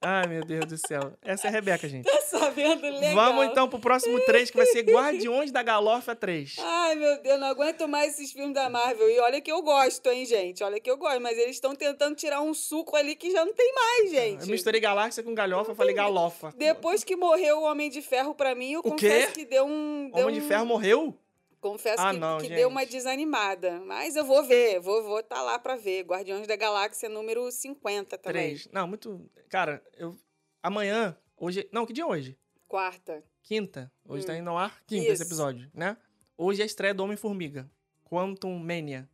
[0.02, 1.12] Ai, meu Deus do céu.
[1.22, 2.06] Essa é a Rebeca, gente.
[2.10, 3.14] Tá sabendo legal.
[3.14, 6.56] Vamos então pro próximo 3, que vai ser Guardiões da Galhofa 3.
[6.58, 9.10] Ai, meu Deus, não aguento mais esses filmes da Marvel.
[9.10, 10.64] E olha que eu gosto, hein, gente?
[10.64, 11.20] Olha que eu gosto.
[11.20, 14.42] Mas eles estão tentando tirar um suco ali que já não tem mais, gente.
[14.42, 16.54] Eu misturei galáxia com galhofa, eu falei galofa.
[16.56, 19.40] Depois que morreu o Homem de Ferro pra mim, eu O confesso quê?
[19.40, 20.10] que deu um.
[20.14, 21.14] Deu Homem de um- Ferro morreu?
[21.61, 23.81] Confesso Ah, que, não, que deu uma desanimada.
[23.81, 26.03] Mas eu vou ver, vou vou tá lá pra ver.
[26.05, 28.55] Guardiões da Galáxia número 50 também.
[28.57, 28.68] 3.
[28.73, 29.31] Não, muito.
[29.51, 30.16] Cara, eu.
[30.62, 31.68] Amanhã, hoje.
[31.70, 32.38] Não, que dia é hoje?
[32.66, 33.23] Quarta.
[33.42, 33.92] Quinta.
[34.07, 34.27] Hoje Hum.
[34.27, 34.83] tá indo ao ar.
[34.87, 35.23] Quinta esse Isso.
[35.25, 35.96] episódio, né?
[36.37, 37.70] Hoje é a estreia do Homem-Formiga.
[38.05, 39.09] Quantum Mania.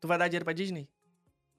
[0.00, 0.88] Tu vai dar dinheiro pra Disney?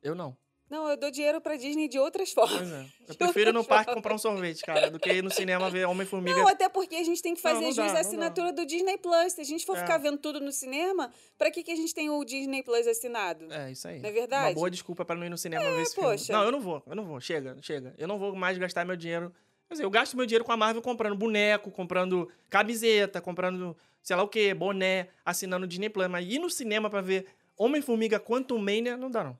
[0.01, 0.35] Eu não.
[0.71, 2.71] Não, eu dou dinheiro pra Disney de outras formas.
[2.71, 2.85] É.
[3.09, 5.85] Eu prefiro ir no parque comprar um sorvete, cara, do que ir no cinema ver
[5.85, 6.37] Homem-Formiga.
[6.39, 8.53] Não, até porque a gente tem que Não, fazer não dá, jus não à assinatura
[8.53, 9.33] do Disney Plus.
[9.33, 9.81] Se a gente for É.
[9.81, 13.51] ficar vendo tudo no cinema, pra que, que a gente tem o Disney Plus assinado?
[13.51, 13.99] É, isso aí.
[13.99, 14.47] Não é verdade?
[14.47, 16.25] Uma boa desculpa pra não ir no cinema ver esse poxa.
[16.27, 16.39] filme.
[16.39, 17.19] Não, eu não vou, eu não vou.
[17.19, 17.93] Chega, chega.
[17.97, 19.33] Eu não vou mais gastar meu dinheiro.
[19.67, 24.15] Quer dizer, eu gasto meu dinheiro com a Marvel comprando boneco, comprando camiseta, comprando sei
[24.15, 26.07] lá o quê, boné, assinando o Disney Plus.
[26.07, 27.25] Mas ir no cinema pra ver
[27.57, 29.37] Homem-Formiga Quantum Mania, não dá não.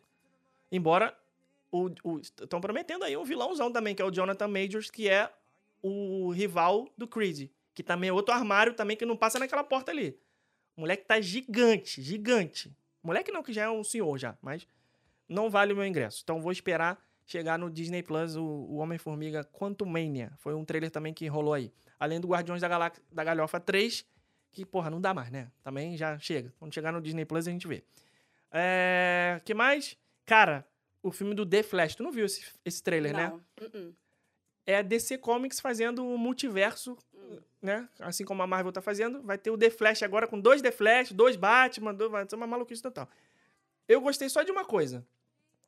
[0.71, 1.13] Embora
[2.21, 5.31] estão prometendo aí um vilãozão também, que é o Jonathan Majors, que é
[5.81, 7.49] o rival do Creed.
[7.73, 10.19] Que também é outro armário também que não passa naquela porta ali.
[10.75, 12.75] O moleque tá gigante, gigante.
[13.01, 14.67] Moleque não, que já é um senhor já, mas
[15.27, 16.21] não vale o meu ingresso.
[16.23, 20.33] Então vou esperar chegar no Disney Plus o, o Homem-Formiga Quantumania.
[20.37, 21.71] Foi um trailer também que rolou aí.
[21.99, 24.05] Além do Guardiões da, Galax da Galhofa 3,
[24.51, 25.49] que, porra, não dá mais, né?
[25.63, 26.53] Também já chega.
[26.59, 27.83] Quando chegar no Disney Plus a gente vê.
[28.51, 29.39] É...
[29.45, 29.97] que mais?
[30.25, 30.65] Cara,
[31.03, 31.95] o filme do The Flash.
[31.95, 33.29] Tu não viu esse, esse trailer, né?
[33.29, 33.41] Não.
[33.65, 33.95] Uh-uh.
[34.65, 36.97] É a DC Comics fazendo o multiverso,
[37.61, 37.89] né?
[37.99, 39.21] Assim como a Marvel tá fazendo.
[39.23, 42.11] Vai ter o The Flash agora com dois The Flash, dois Batman, dois...
[42.11, 43.09] vai ser uma maluquice total.
[43.87, 45.05] Eu gostei só de uma coisa.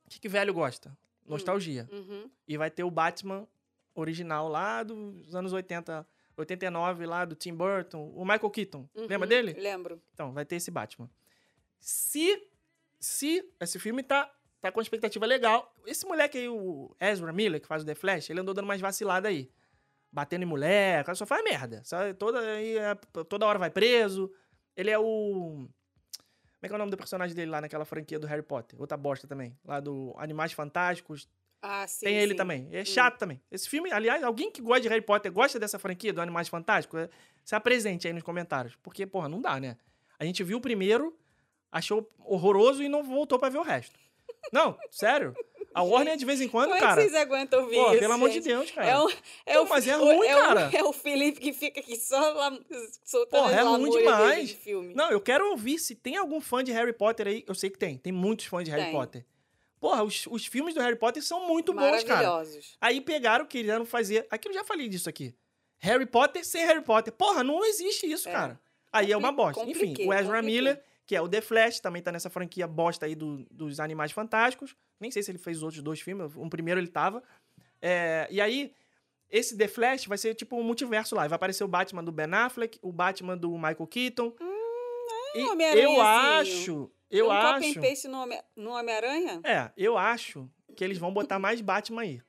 [0.06, 0.96] O que, que velho gosta?
[1.26, 1.90] Nostalgia.
[1.92, 2.30] Uhum.
[2.48, 3.48] E vai ter o Batman
[3.96, 6.06] original lá dos anos 80,
[6.38, 8.90] 89, lá do Tim Burton, o Michael Keaton.
[8.96, 9.08] Uhum.
[9.08, 9.54] Lembra dele?
[9.54, 10.02] Lembro.
[10.14, 11.10] Então, vai ter esse Batman.
[11.80, 12.48] Se,
[13.00, 14.32] se esse filme tá,
[14.64, 15.76] tá com expectativa legal.
[15.86, 18.80] Esse moleque aí, o Ezra Miller, que faz o The Flash, ele andou dando mais
[18.80, 19.52] vacilada aí.
[20.12, 21.82] Batendo em mulher, só faz merda.
[21.84, 22.96] Só, toda, aí, é-
[23.28, 24.32] toda hora vai preso.
[24.76, 25.04] Ele é o.
[25.66, 28.80] Como é que é o nome do personagem dele lá naquela franquia do Harry Potter?
[28.80, 29.58] Outra bosta também.
[29.66, 31.28] Lá do Animais Fantásticos.
[31.62, 32.06] Ah, sim.
[32.06, 32.38] Tem ele sim.
[32.38, 32.70] também.
[32.72, 32.86] É Hum.
[32.86, 33.42] chato também.
[33.52, 37.02] Esse filme, aliás, alguém que gosta de Harry Potter, gosta dessa franquia do Animais Fantásticos,
[37.02, 37.10] é-
[37.44, 38.76] se apresente aí nos comentários.
[38.78, 39.78] Porque, porra, não dá, né?
[40.18, 41.18] A gente viu o primeiro,
[41.72, 44.00] achou horroroso e não voltou pra ver o resto.
[44.52, 45.36] Não, sério.
[45.74, 47.02] A Warner, de vez em quando, Como cara.
[47.02, 48.44] é vocês aguentam ouvir Pô, isso, pelo amor de gente?
[48.44, 48.88] Deus, cara.
[48.88, 49.10] É um,
[49.46, 50.70] é Pô, o- mas é o- ruim, é o- cara.
[50.78, 52.56] é o Felipe que fica aqui só lá,
[53.04, 54.50] soltando as é ruim demais.
[54.50, 54.94] de filme.
[54.94, 57.44] Não, eu quero ouvir se tem algum fã de Harry Potter aí.
[57.48, 57.98] Eu sei que tem.
[57.98, 58.92] Tem muitos fãs de Harry Tem.
[58.94, 59.26] Potter.
[59.80, 62.28] Porra, os, os filmes do Harry Potter são muito bons, cara.
[62.30, 62.78] Maravilhosos.
[62.80, 64.28] Aí pegaram, querendo fazer.
[64.30, 65.34] Aqui eu já falei disso aqui.
[65.80, 67.12] Harry Potter sem Harry Potter.
[67.12, 68.32] Porra, não existe isso, É.
[68.32, 68.60] cara.
[68.92, 69.70] Aí é uma Compli- bosta.
[69.70, 70.42] Enfim, o Ezra.
[70.42, 74.12] Miller, que é o The Flash, também tá nessa franquia bosta aí do- dos Animais
[74.12, 74.76] Fantásticos.
[75.00, 76.36] Nem sei se ele fez os outros dois filmes.
[76.36, 77.22] Um primeiro ele tava.
[77.82, 78.74] É, e aí,
[79.30, 81.28] esse The Flash vai ser tipo um multiverso lá.
[81.28, 84.34] Vai aparecer o Batman do Ben Affleck, o Batman do Michael Keaton.
[85.36, 86.02] E eu Hum, Homem-Aranhazinho.
[86.02, 87.74] acho, eu um acho.
[87.74, 89.42] copy no, Homem- no Homem-Aranha?
[89.44, 92.22] É, eu acho que eles vão botar mais Batman aí.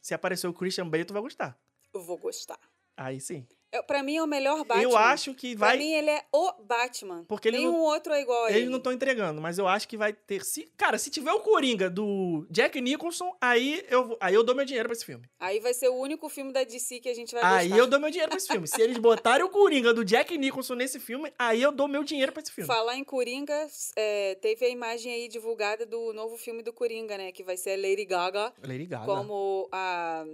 [0.00, 1.58] Se aparecer o Christian Bale, tu vai gostar.
[1.92, 2.58] Eu vou gostar.
[2.96, 3.46] Aí sim.
[3.82, 4.82] Pra mim é o melhor Batman.
[4.82, 5.78] Eu acho que Pra vai.
[5.78, 7.24] mim ele é o Batman.
[7.28, 8.58] Porque ele Nenhum não- outro é igual a ele.
[8.58, 10.44] Eles não estão entregando, mas eu acho que vai ter.
[10.44, 14.64] Se, cara, se tiver o Coringa do Jack Nicholson, aí eu, aí eu dou meu
[14.64, 15.26] dinheiro pra esse filme.
[15.38, 17.82] Aí vai ser o único filme da DC que a gente vai Aí gostar.
[17.82, 18.66] eu dou meu dinheiro pra esse filme.
[18.66, 22.32] Se eles botarem o Coringa do Jack Nicholson nesse filme, aí eu dou meu dinheiro
[22.32, 22.66] pra esse filme.
[22.66, 23.66] Falar em Coringa,
[23.96, 27.32] é, teve a imagem aí divulgada do novo filme do Coringa, né?
[27.32, 29.04] Que vai ser a Lady Gaga Lady Gaga.
[29.06, 30.24] como a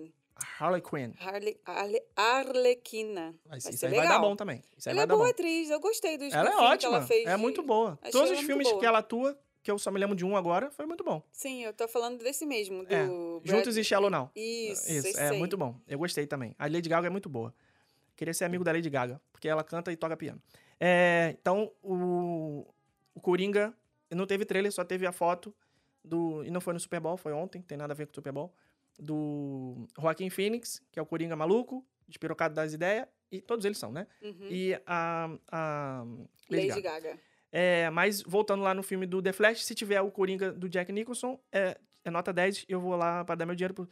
[0.58, 1.12] Harley Quinn.
[1.20, 3.34] Harley, Harley, Arlequina.
[3.46, 4.20] Vai, Vai isso aí vai legal.
[4.20, 4.62] dar bom também.
[4.76, 6.96] Isso aí Ela vai é boa atriz, eu gostei do, Ela é ótima.
[6.96, 7.26] ela fez.
[7.26, 7.98] é de- muito boa.
[8.00, 8.80] Achei Todos os filmes boa.
[8.80, 11.22] que ela atua, que eu só me lembro de um agora, foi muito bom.
[11.30, 14.30] Sim, eu tô falando desse mesmo, do É, Brad- Juntos e Shallow Now.
[14.34, 15.38] Isso, Isso, é aí.
[15.38, 15.76] muito bom.
[15.86, 16.54] Eu gostei também.
[16.58, 17.54] A Lady Gaga é muito boa.
[18.16, 20.40] Queria ser amigo da Lady Gaga, porque ela canta e toca piano.
[20.80, 22.66] É, então, o,
[23.14, 23.72] o Coringa
[24.10, 25.54] não teve trailer, só teve a foto
[26.04, 26.44] do.
[26.44, 28.32] E não foi no Super Bowl, foi ontem, tem nada a ver com o Super
[28.32, 28.52] Bowl.
[28.98, 33.90] Do Joaquim Phoenix, que é o Coringa maluco, despirocado das ideias, e todos eles são,
[33.90, 34.06] né?
[34.22, 34.48] Uhum.
[34.50, 36.04] E a, a
[36.50, 37.00] Lady, Lady Gaga.
[37.08, 37.20] Gaga.
[37.50, 40.90] É, mas voltando lá no filme do The Flash, se tiver o Coringa do Jack
[40.90, 43.88] Nicholson, é, é nota 10, eu vou lá pra dar meu dinheiro pro.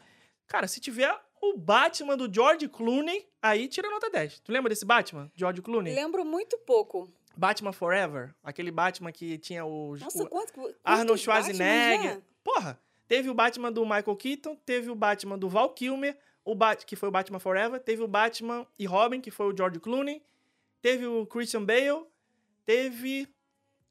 [0.46, 4.40] Cara, se tiver o Batman do George Clooney, aí tira nota 10.
[4.40, 5.30] Tu lembra desse Batman?
[5.34, 5.94] George Clooney?
[5.94, 7.12] Lembro muito pouco.
[7.36, 10.52] Batman Forever, aquele Batman que tinha os, Nossa, o quanto,
[10.84, 12.20] Arnold Schwarzenegger.
[12.42, 12.78] Porra,
[13.10, 16.94] teve o Batman do Michael Keaton, teve o Batman do Val Kilmer, o Bat que
[16.94, 20.22] foi o Batman Forever, teve o Batman e Robin, que foi o George Clooney,
[20.80, 22.06] teve o Christian Bale,
[22.64, 23.28] teve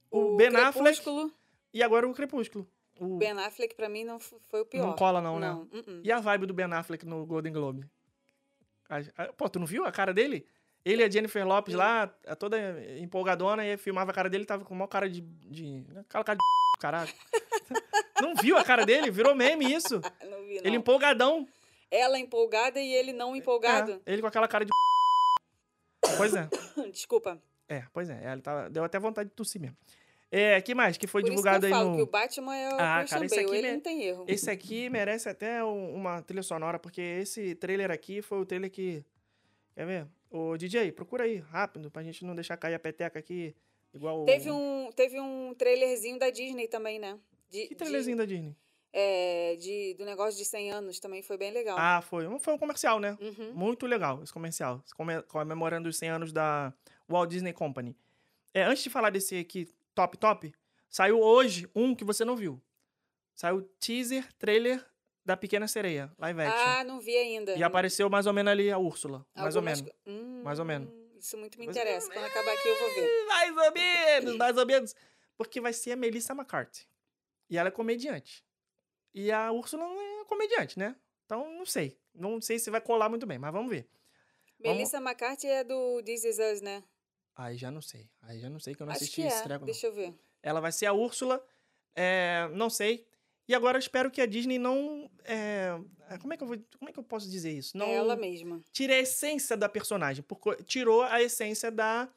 [0.09, 1.33] o, Ben Affleck Crepúsculo,
[1.73, 2.65] e agora o Crepúsculo.
[2.97, 3.17] O...
[3.17, 4.87] Ben Affleck pra mim não foi o pior.
[4.87, 5.49] Não cola não, né?
[5.49, 6.01] Não, uh-uh.
[6.01, 7.85] E a vibe do Ben Affleck no Golden Globe?
[9.35, 10.47] Pô, tu não viu a cara dele?
[10.85, 12.07] Ele e a Jennifer Lopes lá,
[12.39, 12.57] toda
[12.97, 15.19] empolgadona, e filmava a cara dele, tava com uma cara de.
[15.19, 16.43] de aquela cara de.
[16.79, 17.11] Caralho.
[18.21, 19.11] não viu a cara dele?
[19.11, 19.99] Virou meme isso.
[20.23, 20.65] Não vi, não.
[20.65, 21.47] Ele empolgadão.
[21.91, 24.01] Ela empolgada e ele não empolgado.
[24.05, 24.71] É, ele com aquela cara de.
[26.17, 26.47] Pois é.
[26.91, 27.41] Desculpa.
[27.67, 28.31] É, pois é.
[28.31, 29.75] Ele tava, deu até vontade de tossir mesmo.
[30.31, 30.97] É, que mais?
[30.97, 31.95] Que foi Por divulgado isso que eu aí falo no.
[31.97, 34.25] que o Batman é o Ah, Christian cara, esse Bale, aqui ele não tem erro.
[34.27, 38.69] Esse aqui merece até um- uma trilha sonora, porque esse trailer aqui foi o trailer
[38.69, 39.03] que.
[39.75, 40.07] Quer ver?
[40.29, 43.55] Ô, DJ, procura aí, rápido, pra gente não deixar cair a peteca aqui,
[43.93, 44.25] igual.
[44.25, 47.19] Teve um, teve um trailerzinho da Disney também, né?
[47.49, 48.49] De, Que trailerzinho da Disney?
[48.51, 48.55] de,
[48.93, 51.77] é, de- do negócio de 100 anos também foi bem legal.
[51.79, 52.27] Ah, foi.
[52.27, 53.17] Um- Foi um comercial, né?
[53.21, 53.53] Uhum.
[53.53, 54.83] Muito legal esse comercial.
[54.95, 56.73] come- Comemorando os 100 anos da
[57.07, 57.95] Walt Disney Company.
[58.53, 60.51] É, antes de falar desse aqui, top, top,
[60.89, 62.59] saiu hoje um que você não viu.
[63.35, 64.83] Saiu teaser, trailer
[65.25, 66.65] da Pequena Sereia, live action.
[66.65, 67.55] Ah, não vi ainda.
[67.55, 69.23] e apareceu mais ou menos ali a Úrsula.
[69.35, 69.95] Mais ou Algumas menos.
[70.07, 70.89] Hum, Mais ou menos.
[71.19, 72.11] Isso muito me Você- interessa.
[72.11, 73.25] Quando acabar aqui eu vou ver.
[73.27, 74.95] Mais ou menos, mais ou menos.
[75.37, 76.87] Porque vai ser a Melissa McCarthy.
[77.49, 78.43] E ela é comediante.
[79.13, 80.95] E a Úrsula não é comediante, né?
[81.25, 81.99] Então, não sei.
[82.13, 83.89] Não sei se vai colar muito bem, mas vamos ver.
[84.59, 86.83] Vamos- Melissa McCarthy é do This Is Us, né?
[87.35, 88.09] Aí já não sei.
[88.21, 89.43] Aí já não sei que eu não Acho assisti que esse é.
[89.43, 89.65] treco.
[89.65, 90.13] Deixa eu ver.
[90.43, 91.43] Ela vai ser a Úrsula.
[91.95, 93.05] é, não sei.
[93.49, 95.09] E agora eu espero que a Disney não.
[95.25, 95.75] é,
[96.21, 97.75] como, é que eu vou, como é que eu posso dizer isso?
[97.75, 98.61] Não É ela mesma.
[98.71, 100.23] tire a essência da personagem.
[100.23, 102.07] Porque tirou a essência da,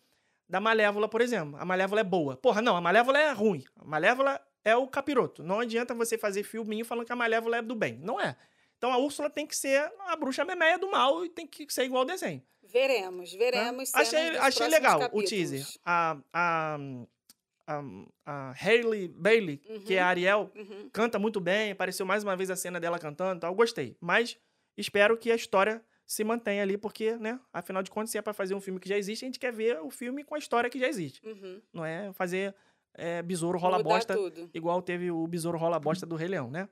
[0.47, 1.57] da Malévola, por exemplo.
[1.59, 2.37] A Malévola é boa.
[2.37, 3.65] Porra, não, a Malévola é ruim.
[3.77, 5.43] A Malévola é o capiroto.
[5.43, 7.99] Não adianta você fazer filminho falando que a Malévola é do bem.
[8.03, 8.37] Não é.
[8.77, 11.85] Então a Úrsula tem que ser a bruxa memeia do mal e tem que ser
[11.85, 12.43] igual ao desenho.
[12.63, 13.89] Veremos, veremos.
[13.89, 15.31] cenas Achei, achei legal o capítulos.
[15.31, 15.67] teaser.
[15.83, 16.79] A, a,
[17.67, 17.83] a,
[18.25, 20.89] a Hailey Bailey, que é a Ariel, Uhum.
[20.93, 23.97] canta muito bem, apareceu mais uma vez a cena dela cantando e tal, gostei.
[24.01, 24.37] Mas
[24.77, 28.33] espero que a história se mantenha ali, porque, né, afinal de contas, se é pra
[28.35, 30.69] fazer um filme que já existe, a gente quer ver o filme com a história
[30.69, 31.27] que já existe.
[31.27, 31.63] Uhum.
[31.73, 32.55] Não é fazer
[32.95, 34.51] é, besouro rola Mudar bosta, tudo.
[34.53, 36.69] igual teve o besouro rola bosta do Rei Leão, né?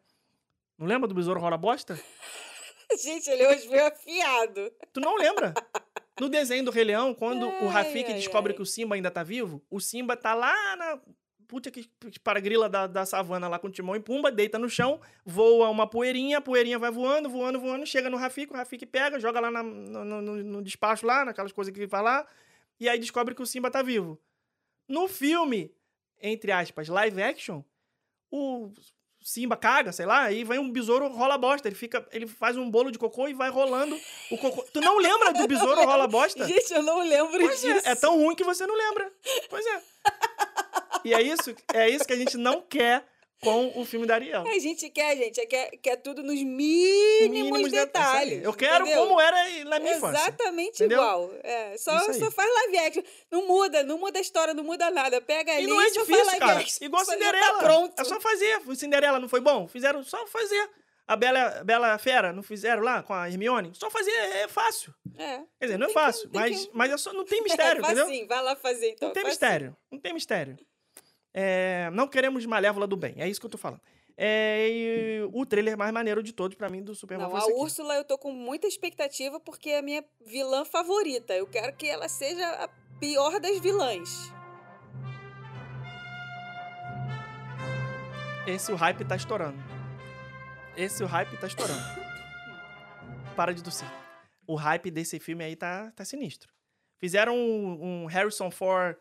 [0.77, 1.99] Não lembra do besouro rola bosta?
[3.03, 4.73] Gente, ele hoje veio afiado.
[4.93, 5.55] Tu não lembra?
[6.19, 9.63] No desenho do Rei Leão, quando o Rafiki descobre que o Simba ainda tá vivo,
[9.71, 11.01] o Simba tá lá na
[11.49, 11.89] puta que
[12.23, 15.69] para grila da, da savana lá com o Timão e Pumba, deita no chão, voa
[15.69, 19.41] uma poeirinha, a poeirinha vai voando, voando, voando, chega no Rafiki, o Rafiki pega, joga
[19.41, 22.27] lá na- no, no- no- no despacho lá, naquelas coisas que ele faz lá,
[22.79, 24.21] e aí descobre que o Simba tá vivo.
[24.89, 25.75] No filme,
[26.23, 27.65] entre aspas, live action,
[28.31, 28.71] o
[29.31, 31.69] Simba caga, sei lá, aí vem um besouro rola bosta.
[31.69, 33.97] Ele fica, ele faz um bolo de cocô e vai rolando
[34.29, 34.61] o cocô.
[34.73, 36.45] Tu não lembra do besouro rola bosta?
[36.45, 37.87] Gente, eu não lembro Pois disso.
[37.87, 39.13] é, é tão ruim que você não lembra.
[39.49, 39.83] Pois é.
[41.05, 43.07] E é isso, é isso que a gente não quer
[43.43, 44.45] com o filme da Ariel.
[44.47, 48.45] A gente quer, gente, é quer, quer tudo nos mínimos, Mínimos de- detalhes.
[48.45, 49.07] Eu quero entendeu?
[49.07, 50.21] como era na minha infância.
[50.21, 50.99] Exatamente entendeu?
[50.99, 51.31] igual.
[51.43, 53.03] É, só, só faz live action.
[53.31, 55.21] Não muda, não muda a história, não muda nada.
[55.21, 56.61] Pega ali E não é só faz difícil, live cara.
[56.61, 56.85] action.
[56.85, 57.47] Igual Só já Cinderela.
[57.55, 58.01] Tá pronto.
[58.01, 58.61] É só fazer.
[58.67, 59.67] O Cinderela não foi bom?
[59.69, 60.71] Fizeram só fazer.
[61.09, 63.73] A Bela, Bela Fera não fizeram lá com a Hermione?
[63.75, 64.95] Só fazer é fácil.
[65.19, 65.39] É.
[65.59, 67.81] Quer dizer, não é que- fácil, tem mas, que- mas é só, não tem mistério,
[67.81, 68.05] é, entendeu?
[68.07, 69.09] facinho, vai lá fazer então.
[69.09, 69.77] Não tem mistério.
[69.91, 70.57] Não tem mistério.
[71.33, 73.15] É, não queremos Malévola do bem.
[73.19, 73.81] É isso que eu tô falando.
[74.17, 77.45] É, e o trailer mais maneiro de todos, pra mim, do Superman Não, foi a
[77.45, 77.63] aqui.
[77.63, 81.35] Úrsula eu tô com muita expectativa porque é a minha vilã favorita.
[81.35, 82.69] Eu quero que ela seja a
[82.99, 84.31] pior das vilãs.
[88.47, 89.59] Esse o hype tá estourando.
[90.77, 91.81] Esse o hype tá estourando.
[93.35, 93.89] Para de tossir.
[94.47, 96.53] O hype desse filme aí tá, tá sinistro.
[96.99, 98.97] Fizeram um, um Harrison Ford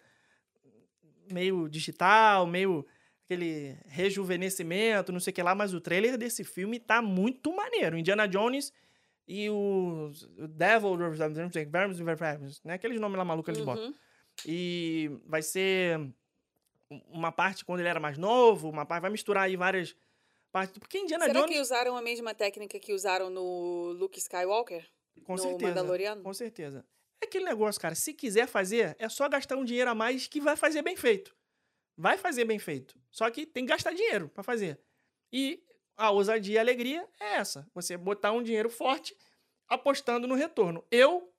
[1.32, 2.86] meio digital, meio
[3.26, 7.98] aquele rejuvenescimento, não sei o que lá, mas o trailer desse filme tá muito maneiro.
[7.98, 8.74] Indiana Jones
[9.28, 10.12] e o,
[10.50, 10.98] Devil,
[12.66, 12.74] né?
[12.74, 13.86] Aqueles nomes lá malucos eles botam.
[13.86, 13.94] Uhum.
[14.46, 16.00] E vai ser
[17.08, 19.96] uma parte quando ele era mais novo, uma parte vai misturar aí várias
[20.52, 20.78] partes.
[20.80, 24.90] Porque Indiana Será Jones que usaram a mesma técnica que usaram no Luke Skywalker?
[25.24, 26.24] com no certeza, Mandaloriano?
[26.24, 26.86] com certeza.
[27.22, 30.40] É aquele negócio, cara, se quiser fazer, é só gastar um dinheiro a mais que
[30.40, 31.36] vai fazer bem feito.
[31.98, 32.98] Vai fazer bem feito.
[33.12, 34.80] Só que tem que gastar dinheiro pra fazer.
[35.32, 35.62] E
[35.98, 39.16] a ousadia e a alegria é essa, você botar um dinheiro forte
[39.68, 40.84] apostando no retorno.
[40.90, 41.34] Eu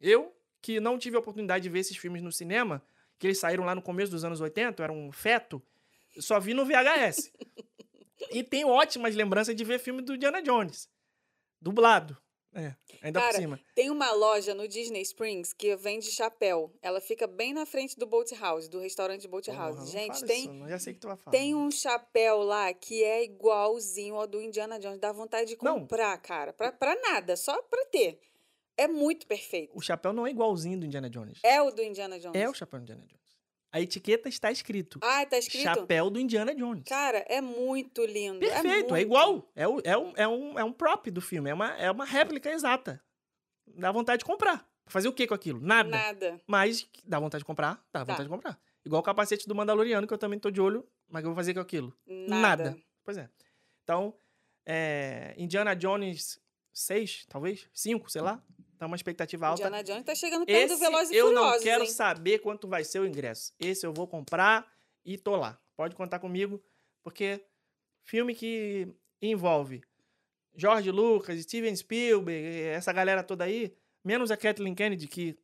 [0.00, 2.82] eu que não tive a oportunidade de ver esses filmes no cinema,
[3.18, 5.62] que eles saíram lá no começo dos anos 80, eu era um feto,
[6.20, 7.32] só vi no VHS.
[8.30, 10.88] e tenho ótimas lembranças de ver filme do Indiana Jones.
[11.60, 12.16] Dublado.
[12.54, 13.60] É, ainda por Cara, cima.
[13.74, 16.70] Tem uma loja no Disney Springs que vende chapéu.
[16.82, 19.76] Ela fica bem na frente do Boat House, do restaurante Boat Porra, House.
[19.78, 20.68] não Gente, tem, isso, não.
[20.68, 21.32] já sei que tu vai falar.
[21.36, 24.98] tem um chapéu lá que é igualzinho ao do Indiana Jones.
[24.98, 25.80] Dá vontade de Não.
[25.80, 26.52] comprar, cara.
[26.52, 28.18] Pra, pra nada, só pra ter.
[28.76, 29.70] É muito perfeito.
[29.74, 31.38] O chapéu não é igualzinho do Indiana Jones.
[31.42, 32.40] É o do Indiana Jones.
[32.40, 33.21] É o chapéu do Indiana Jones.
[33.72, 35.00] A etiqueta está escrito.
[35.02, 35.62] Ah, tá escrito?
[35.64, 36.84] Chapéu do Indiana Jones.
[36.86, 38.38] Cara, é muito lindo.
[38.38, 38.96] Perfeito, é, muito.
[38.98, 39.50] igual.
[39.56, 41.48] É, o- é, um, é, um, é um prop do filme.
[41.48, 43.02] É uma, é uma réplica exata.
[43.66, 44.68] Dá vontade de comprar.
[44.86, 45.58] Fazer o que com aquilo?
[45.60, 45.88] Nada.
[45.88, 46.40] Nada.
[46.46, 47.76] Mas dá vontade de comprar?
[47.92, 48.04] Dá Tá.
[48.04, 48.60] vontade de comprar.
[48.84, 51.30] Igual o capacete do Mandaloriano, que eu também tô de olho, mas o que eu
[51.30, 51.96] vou fazer com aquilo?
[52.06, 52.76] Nada.
[53.04, 53.30] Pois é.
[53.84, 54.14] Então,
[54.66, 56.38] é, Indiana Jones
[56.74, 57.68] 6, talvez?
[57.72, 58.42] 5, sei lá.
[58.82, 59.62] Tá uma expectativa alta.
[59.62, 61.90] Indiana Jones tá chegando perto do Esse Velozes e eu Furiosos, não quero hein?
[61.90, 63.54] saber quanto vai ser o ingresso.
[63.56, 64.66] Esse eu vou comprar
[65.04, 65.56] e tô lá.
[65.76, 66.60] Pode contar comigo,
[67.00, 67.46] porque
[68.02, 68.88] filme que
[69.20, 69.84] envolve
[70.56, 73.72] George Lucas, Steven Spielberg, essa galera toda aí,
[74.02, 75.38] menos a Kathleen Kennedy, que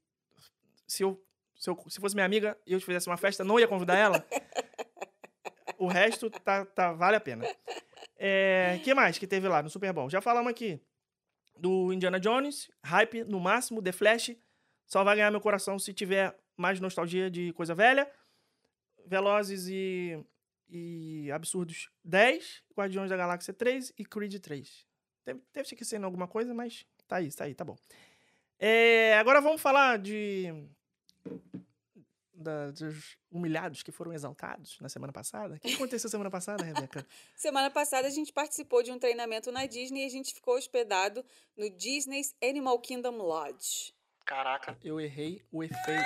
[0.84, 1.24] se eu,
[1.54, 4.26] se eu se fosse minha amiga e eu fizesse uma festa, não ia convidar ela.
[5.78, 7.46] o resto tá, tá, vale a pena.
[8.16, 10.10] É, que mais que teve lá no Super Bowl?
[10.10, 10.82] Já falamos aqui
[11.58, 14.36] do Indiana Jones, hype no máximo, The Flash,
[14.86, 18.10] só vai ganhar meu coração se tiver mais nostalgia de coisa velha.
[19.06, 20.18] Velozes e,
[20.68, 24.86] e Absurdos 10, Guardiões da Galáxia 3 e Creed 3.
[25.24, 27.76] Deve, deve ser esquecendo alguma coisa, mas tá aí, tá aí, tá bom.
[28.58, 30.52] É, agora vamos falar de
[32.38, 35.56] da- dos humilhados que foram exaltados na semana passada.
[35.56, 37.06] O que aconteceu semana passada, Rebeca?
[37.36, 41.24] Semana passada a gente participou de um treinamento na Disney e a gente ficou hospedado
[41.56, 43.94] no Disney's Animal Kingdom Lodge.
[44.24, 46.04] Caraca, eu errei o efeito.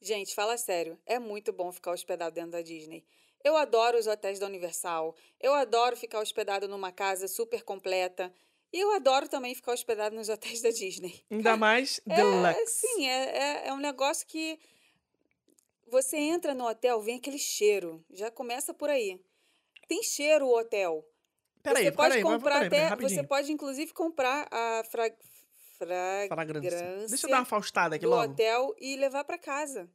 [0.00, 3.04] Gente, fala sério, é muito bom ficar hospedado dentro da Disney.
[3.44, 8.32] Eu adoro os hotéis da Universal, eu adoro ficar hospedado numa casa super completa.
[8.72, 11.22] E eu adoro também ficar hospedado nos hotéis da Disney.
[11.30, 12.66] Ainda mais É, deluxe.
[12.66, 14.58] sim, é, é, é um negócio que
[15.86, 18.02] você entra no hotel, vem aquele cheiro.
[18.10, 19.20] Já começa por aí.
[19.86, 21.06] Tem cheiro o hotel.
[21.62, 23.08] Peraí, você pode peraí, comprar peraí, peraí, até.
[23.08, 25.12] Você pode, inclusive, comprar a fra,
[25.78, 27.08] fragrância, Fragrância.
[27.08, 28.32] Deixa eu dar uma faustada aqui do logo.
[28.32, 29.88] hotel e levar para casa.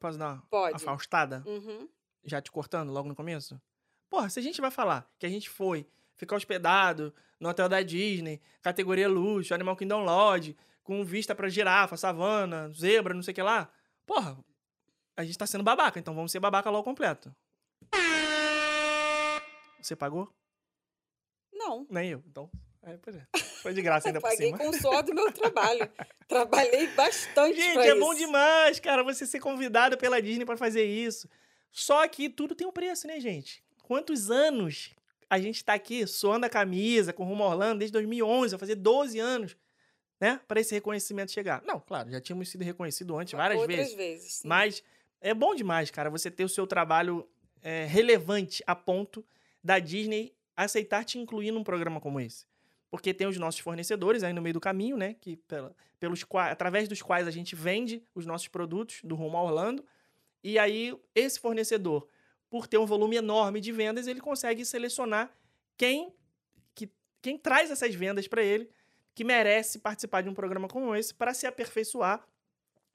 [0.00, 0.72] Posso dar uma, Pode.
[0.72, 1.44] uma faustada?
[1.46, 1.88] Uhum.
[2.24, 3.60] Já te cortando logo no começo?
[4.08, 7.82] Porra, se a gente vai falar que a gente foi ficar hospedado no hotel da
[7.82, 13.34] Disney, categoria luxo, Animal Kingdom Lodge, com vista pra girafa, savana, zebra, não sei o
[13.34, 13.68] que lá.
[14.06, 14.38] Porra,
[15.16, 17.34] a gente tá sendo babaca, então vamos ser babaca logo completo.
[19.80, 20.32] Você pagou?
[21.52, 21.84] Não.
[21.90, 22.22] Nem eu.
[22.26, 22.48] Então,
[22.82, 23.26] é, pois é.
[23.60, 24.58] Foi de graça ainda por Paguei cima.
[24.58, 25.90] com o suor do meu trabalho.
[26.28, 27.98] Trabalhei bastante Gente, é isso.
[28.00, 31.28] bom demais, cara, você ser convidado pela Disney pra fazer isso.
[31.72, 33.64] Só que tudo tem um preço, né, gente?
[33.82, 34.94] Quantos anos
[35.34, 38.74] a gente tá aqui suando a camisa com Rumo a Orlando desde 2011, vai fazer
[38.74, 39.56] 12 anos,
[40.20, 40.38] né?
[40.46, 41.62] Pra esse reconhecimento chegar.
[41.64, 43.94] Não, claro, já tínhamos sido reconhecidos antes várias Outras vezes.
[43.96, 44.32] vezes.
[44.34, 44.48] sim.
[44.48, 44.82] Mas
[45.20, 47.26] é bom demais, cara, você ter o seu trabalho
[47.62, 49.24] é, relevante a ponto
[49.64, 52.44] da Disney aceitar te incluir num programa como esse.
[52.90, 55.14] Porque tem os nossos fornecedores aí no meio do caminho, né?
[55.18, 59.42] Que pela- pelos através dos quais a gente vende os nossos produtos do Rumo a
[59.42, 59.82] Orlando.
[60.44, 62.06] E aí, esse fornecedor,
[62.52, 65.32] por ter um volume enorme de vendas, ele consegue selecionar
[65.74, 66.14] quem,
[66.74, 66.86] que,
[67.22, 68.68] quem traz essas vendas para ele,
[69.14, 72.22] que merece participar de um programa como esse, para se aperfeiçoar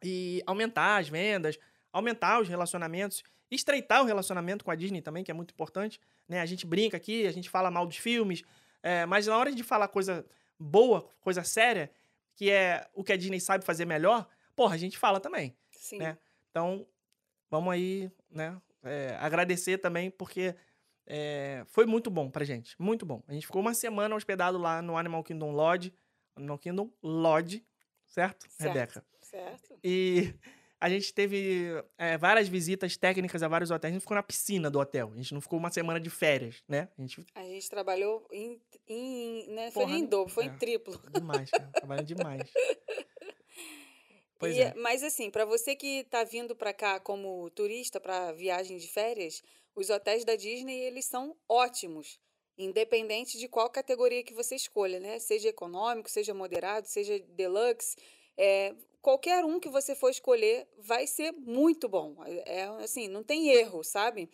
[0.03, 1.57] e aumentar as vendas,
[1.91, 5.99] aumentar os relacionamentos, estreitar o relacionamento com a Disney também, que é muito importante.
[6.29, 6.39] Né?
[6.39, 8.43] A gente brinca aqui, a gente fala mal dos filmes,
[8.83, 10.23] é, mas na hora de falar coisa
[10.59, 11.89] boa, coisa séria,
[12.35, 15.57] que é o que a Disney sabe fazer melhor, porra, a gente fala também.
[15.71, 15.97] Sim.
[15.97, 16.15] né?
[16.51, 16.85] Então,
[17.49, 18.55] vamos aí, né?
[18.87, 20.55] É, agradecer também, porque
[21.05, 22.75] é, foi muito bom pra gente.
[22.77, 23.23] Muito bom.
[23.27, 25.93] A gente ficou uma semana hospedado lá no Animal Kingdom Lodge.
[26.35, 27.65] Animal Kingdom Lodge,
[28.05, 28.73] certo, Certo.
[28.73, 29.05] Rebeca?
[29.21, 29.79] Certo?
[29.83, 30.33] E
[30.79, 33.91] a gente teve é, várias visitas técnicas a vários hotéis.
[33.91, 35.11] A gente ficou na piscina do hotel.
[35.13, 36.89] A gente não ficou uma semana de férias, né?
[36.97, 37.25] A gente.
[37.33, 38.61] A gente trabalhou em.
[38.87, 40.47] em né, foi Porra, em dobro, foi é.
[40.47, 41.01] em triplo.
[41.11, 41.69] Demais, cara.
[41.71, 42.41] Trabalhando demais.
[44.39, 44.73] Pois E- é.
[44.75, 49.41] Mas assim, para você que está vindo para cá como turista para viagem de férias,
[49.75, 52.19] os hotéis da Disney eles são ótimos,
[52.57, 55.19] independente de qual categoria que você escolha, né?
[55.19, 57.95] Seja econômico, seja moderado, seja deluxe,
[58.37, 58.73] é,
[59.07, 62.17] qualquer um que você for escolher vai ser muito bom.
[62.45, 64.29] É assim, não tem erro, sabe?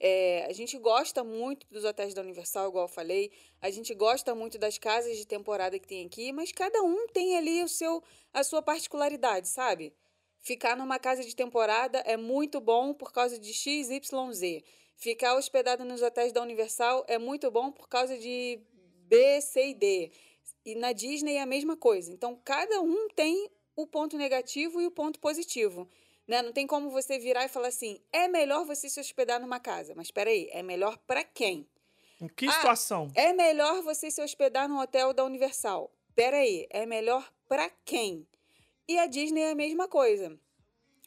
[0.00, 3.30] É, a gente gosta muito dos hotéis da Universal, igual eu falei.
[3.60, 7.36] A gente gosta muito das casas de temporada que tem aqui, mas cada um tem
[7.36, 8.02] ali o seu,
[8.32, 9.94] a sua particularidade, sabe?
[10.40, 14.64] Ficar numa casa de temporada é muito bom por causa de X, Y, Z.
[14.96, 18.58] Ficar hospedado nos hotéis da Universal é muito bom por causa de
[19.06, 20.10] B, C e D.
[20.64, 22.10] E na Disney é a mesma coisa.
[22.10, 25.88] Então, cada um tem o ponto negativo e o ponto positivo.
[26.26, 26.42] Né?
[26.42, 29.94] Não tem como você virar e falar assim: é melhor você se hospedar numa casa.
[29.94, 31.68] Mas espera aí, é melhor para quem?
[32.20, 33.12] Em que Ah, situação?
[33.14, 35.92] É melhor você se hospedar no hotel da Universal.
[36.14, 38.26] Pera aí, é melhor para quem?
[38.88, 40.38] E a Disney é a mesma coisa.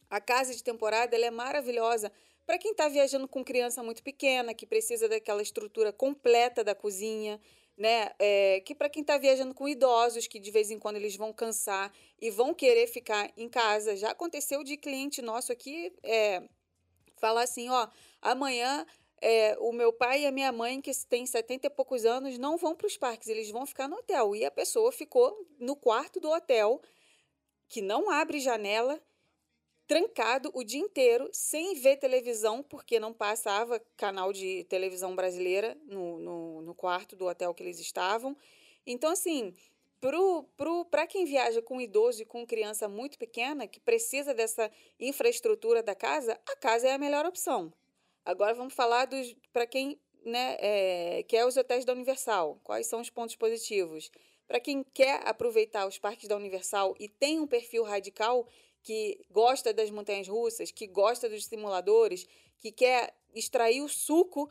[0.10, 2.12] A casa de temporada é maravilhosa
[2.46, 7.40] para quem está viajando com criança muito pequena, que precisa daquela estrutura completa da cozinha,
[7.80, 8.12] né?
[8.20, 11.32] É, que para quem está viajando com idosos, que de vez em quando eles vão
[11.32, 13.96] cansar e vão querer ficar em casa.
[13.96, 16.44] Já aconteceu de cliente nosso aqui é,
[17.16, 17.88] falar assim, ó,
[18.22, 18.86] amanhã
[19.22, 22.58] é, o meu pai e a minha mãe, que tem 70 e poucos anos, não
[22.58, 24.36] vão para os parques, eles vão ficar no hotel.
[24.36, 26.82] E a pessoa ficou no quarto do hotel,
[27.70, 29.02] que não abre janela,
[29.90, 36.20] trancado o dia inteiro, sem ver televisão, porque não passava canal de televisão brasileira no,
[36.20, 38.38] no, no quarto do hotel que eles estavam.
[38.86, 39.52] Então, assim,
[40.92, 44.70] para quem viaja com idoso e com criança muito pequena, que precisa dessa
[45.00, 47.74] infraestrutura da casa, a casa é a melhor opção.
[48.24, 49.10] Agora vamos falar
[49.52, 52.60] para quem né, é, quer os hotéis da Universal.
[52.64, 54.12] Quais são os pontos positivos?
[54.48, 58.48] Para quem quer aproveitar os parques da Universal e tem um perfil radical
[58.90, 62.26] que gosta das montanhas russas, que gosta dos simuladores,
[62.58, 64.50] que quer extrair o suco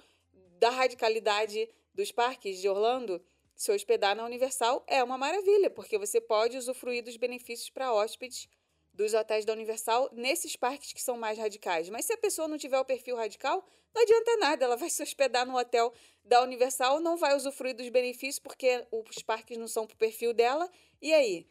[0.61, 3.20] da radicalidade dos parques de Orlando,
[3.57, 8.49] se hospedar na Universal é uma maravilha, porque você pode usufruir dos benefícios para hóspedes
[8.95, 11.91] dos hotéis da Universal nesses parques que são mais radicais.
[11.91, 15.03] Mas se a pessoa não tiver o perfil radical, não adianta nada, ela vai se
[15.03, 15.93] hospedar no hotel
[16.24, 20.32] da Universal, não vai usufruir dos benefícios porque os parques não são para o perfil
[20.32, 20.70] dela.
[21.03, 21.45] E aí?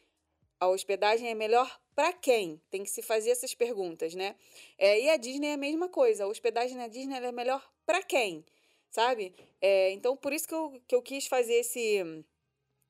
[0.59, 2.61] A hospedagem é melhor para quem?
[2.69, 4.35] Tem que se fazer essas perguntas, né?
[4.77, 6.23] É, e a Disney é a mesma coisa.
[6.23, 8.45] A hospedagem na Disney é melhor para quem?
[8.89, 9.33] Sabe?
[9.61, 12.23] É, então, por isso que eu, que eu quis fazer esse,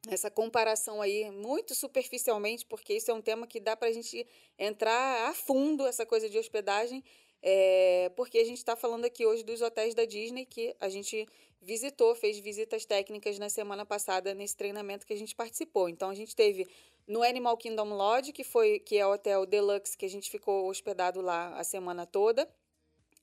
[0.07, 4.25] essa comparação aí muito superficialmente, porque isso é um tema que dá para a gente
[4.57, 7.03] entrar a fundo, essa coisa de hospedagem,
[7.41, 11.27] é, porque a gente está falando aqui hoje dos hotéis da Disney que a gente
[11.61, 15.89] visitou, fez visitas técnicas na semana passada nesse treinamento que a gente participou.
[15.89, 16.67] Então a gente teve
[17.07, 20.67] no Animal Kingdom Lodge, que foi que é o hotel deluxe que a gente ficou
[20.69, 22.47] hospedado lá a semana toda.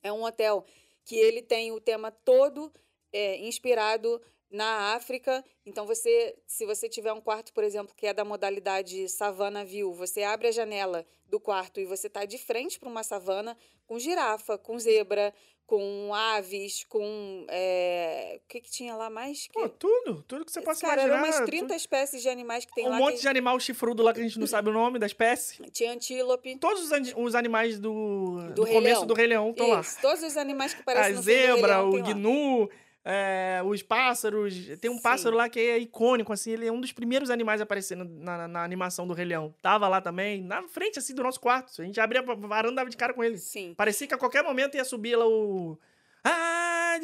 [0.01, 0.65] É um hotel
[1.03, 2.71] que ele tem o tema todo
[3.13, 4.21] é, inspirado
[4.55, 5.43] na África.
[5.65, 9.93] Então, você, se você tiver um quarto, por exemplo, que é da modalidade savana view,
[9.93, 13.99] você abre a janela do quarto e você está de frente para uma savana com
[13.99, 15.33] girafa, com zebra,
[15.67, 17.45] com aves, com.
[17.49, 18.39] É...
[18.43, 19.47] O que, que tinha lá mais?
[19.47, 19.53] Que...
[19.53, 21.15] Pô, tudo, tudo que você possa Cara, imaginar.
[21.17, 22.97] eram umas tudo- 30 espécies de animais que tem Um lá.
[22.99, 23.21] monte que...
[23.21, 25.63] de animal chifrudo lá que a gente não sabe o nome da espécie.
[25.71, 26.57] Tinha antílope.
[26.59, 29.05] Todos os, ani- os animais do, Do do começo Leão.
[29.07, 29.81] do Rei Leão estão lá.
[30.01, 32.13] Todos os animais que A parecem no Rei zebra, o lá.
[32.13, 32.69] gnu,
[33.05, 34.55] é, os pássaros.
[34.81, 35.01] Tem um Sim.
[35.03, 36.51] pássaro lá que é icônico, assim.
[36.51, 39.53] Ele é um dos primeiros animais a aparecer na, na- na animação do Rei Leão.
[39.61, 41.81] Tava lá também, na frente, assim, do nosso quarto.
[41.81, 43.37] A gente abria a varanda, dava de cara com ele.
[43.37, 43.75] Sim.
[43.77, 45.77] Parecia que a qualquer momento ia subir lá o...
[46.23, 46.97] Ah,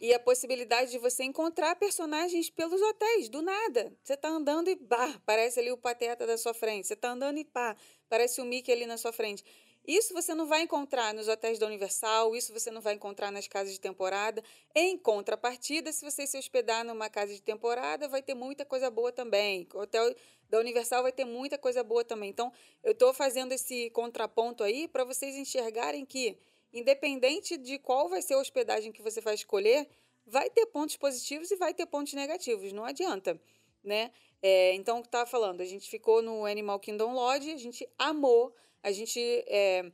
[0.00, 3.92] E a possibilidade de você encontrar personagens pelos hotéis, do nada.
[4.02, 6.86] Você tá andando e pá, parece ali o Pateta da sua frente.
[6.86, 7.74] Você tá andando e pá,
[8.08, 9.42] parece o Mickey ali na sua frente.
[9.88, 13.48] Isso você não vai encontrar nos hotéis da Universal, isso você não vai encontrar nas
[13.48, 14.44] casas de temporada.
[14.74, 19.10] Em contrapartida, se você se hospedar numa casa de temporada, vai ter muita coisa boa
[19.10, 19.66] também.
[19.72, 20.14] O hotel
[20.50, 22.28] da Universal vai ter muita coisa boa também.
[22.28, 22.52] Então,
[22.84, 26.36] eu estou fazendo esse contraponto aí para vocês enxergarem que,
[26.70, 29.88] independente de qual vai ser a hospedagem que você vai escolher,
[30.26, 32.74] vai ter pontos positivos e vai ter pontos negativos.
[32.74, 33.40] Não adianta,
[33.82, 34.10] né?
[34.42, 37.88] É, então, o que estava falando, a gente ficou no Animal Kingdom Lodge, a gente
[37.98, 39.90] amou, a gente é,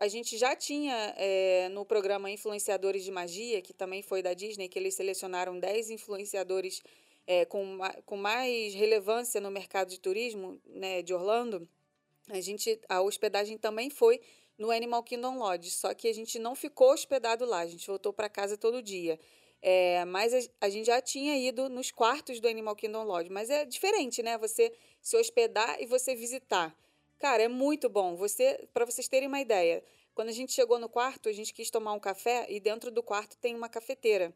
[0.00, 4.68] a- gente já tinha é, no programa Influenciadores de Magia, que também foi da Disney,
[4.68, 6.82] que eles selecionaram 10 influenciadores
[7.26, 11.68] é, com, com mais relevância no mercado de turismo né, de Orlando.
[12.28, 14.20] A, gente, a hospedagem também foi
[14.58, 18.12] no Animal Kingdom Lodge, só que a gente não ficou hospedado lá, a gente voltou
[18.12, 19.18] para casa todo dia.
[19.60, 23.48] É, mas a, a gente já tinha ido nos quartos do Animal Kingdom Lodge, mas
[23.48, 24.36] é diferente, né?
[24.38, 26.76] Você se hospedar e você visitar.
[27.22, 28.16] Cara, é muito bom.
[28.16, 29.80] Você, para vocês terem uma ideia,
[30.12, 33.00] quando a gente chegou no quarto, a gente quis tomar um café e dentro do
[33.00, 34.34] quarto tem uma cafeteira.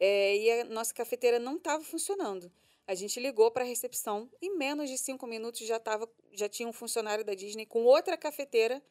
[0.00, 2.50] É, e a nossa cafeteira não estava funcionando.
[2.88, 6.48] A gente ligou para a recepção e em menos de cinco minutos já tava, já
[6.48, 8.82] tinha um funcionário da Disney com outra cafeteira,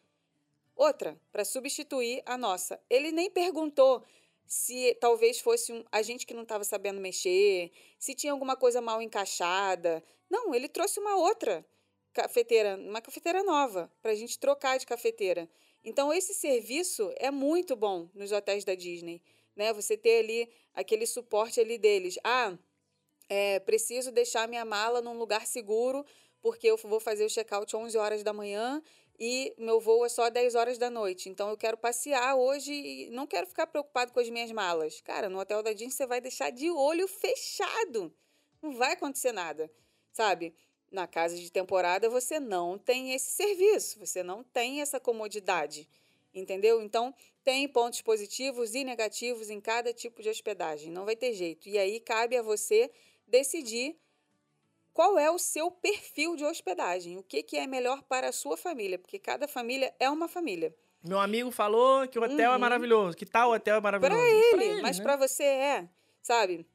[0.74, 2.80] outra para substituir a nossa.
[2.90, 4.06] Ele nem perguntou
[4.48, 8.80] se talvez fosse um, a gente que não estava sabendo mexer, se tinha alguma coisa
[8.80, 10.02] mal encaixada.
[10.30, 11.66] Não, ele trouxe uma outra
[12.14, 15.50] cafeteira, uma cafeteira nova, para a gente trocar de cafeteira.
[15.84, 19.22] Então, esse serviço é muito bom nos hotéis da Disney.
[19.56, 19.74] Né?
[19.74, 22.18] Você ter ali aquele suporte ali deles.
[22.24, 22.58] Ah,
[23.30, 26.06] é, preciso deixar minha mala num lugar seguro,
[26.42, 28.82] porque eu vou fazer o check-out 11 horas da manhã
[29.20, 31.30] e meu voo é só 10 horas da noite.
[31.30, 35.02] Então eu quero passear hoje e não quero ficar preocupado com as minhas malas.
[35.02, 38.14] Cara, no hotel da Disney você vai deixar de olho fechado.
[38.62, 39.72] Não vai acontecer nada,
[40.12, 40.54] sabe?
[40.94, 45.90] Na casa de temporada você não tem esse serviço, você não tem essa comodidade,
[46.36, 46.84] entendeu?
[46.84, 47.12] Então
[47.44, 51.68] tem pontos positivos e negativos em cada tipo de hospedagem, não vai ter jeito.
[51.68, 52.92] E aí cabe a você
[53.28, 53.98] decidir
[54.94, 58.56] qual é o seu perfil de hospedagem, o que, que é melhor para a sua
[58.56, 60.76] família, porque cada família é uma família.
[61.04, 62.60] Meu amigo falou que o hotel é Uhum.
[62.60, 64.22] maravilhoso, que tal hotel é maravilhoso.
[64.22, 65.04] Para ele, mas né?
[65.04, 65.90] para você é,
[66.22, 66.68] sabe?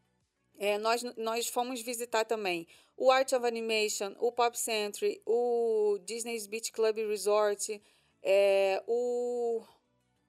[0.59, 2.67] É, nós, nós fomos visitar também
[2.99, 7.81] o Art of Animation, o Pop Century, o Disney's Beach Club Resort,
[8.23, 9.63] é, o...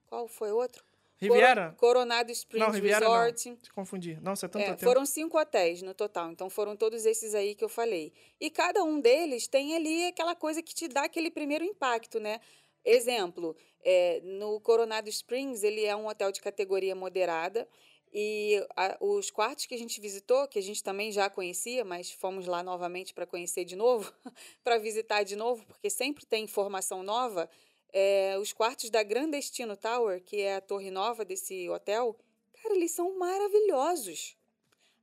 [0.06, 0.82] Qual foi outro?
[1.18, 1.74] Riviera?
[1.76, 3.48] Coro- Coronado Springs Não, Riviera Resort.
[3.50, 3.56] não.
[3.56, 4.18] Te confundi.
[4.22, 4.88] Nossa, é tanto É, hotel.
[4.88, 8.12] foram cinco hotéis no total, então foram todos esses aí que eu falei.
[8.40, 12.40] E cada um deles tem ali aquela coisa que te dá aquele primeiro impacto, né?
[12.82, 13.54] Exemplo,
[13.84, 17.68] é, no Coronado Springs, ele é um hotel de categoria moderada
[18.12, 22.10] e a- os quartos que a gente visitou, que a gente também já conhecia, mas
[22.10, 24.12] fomos lá novamente para conhecer de novo,
[24.64, 27.48] para visitar de novo, porque sempre tem informação nova.
[27.92, 32.16] é, os quartos da Grandestino Tower, que é a torre nova desse hotel,
[32.62, 34.36] cara, eles são maravilhosos.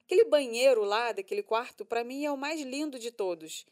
[0.06, 3.66] Aquele banheiro lá daquele quarto, para mim, é o mais lindo de todos.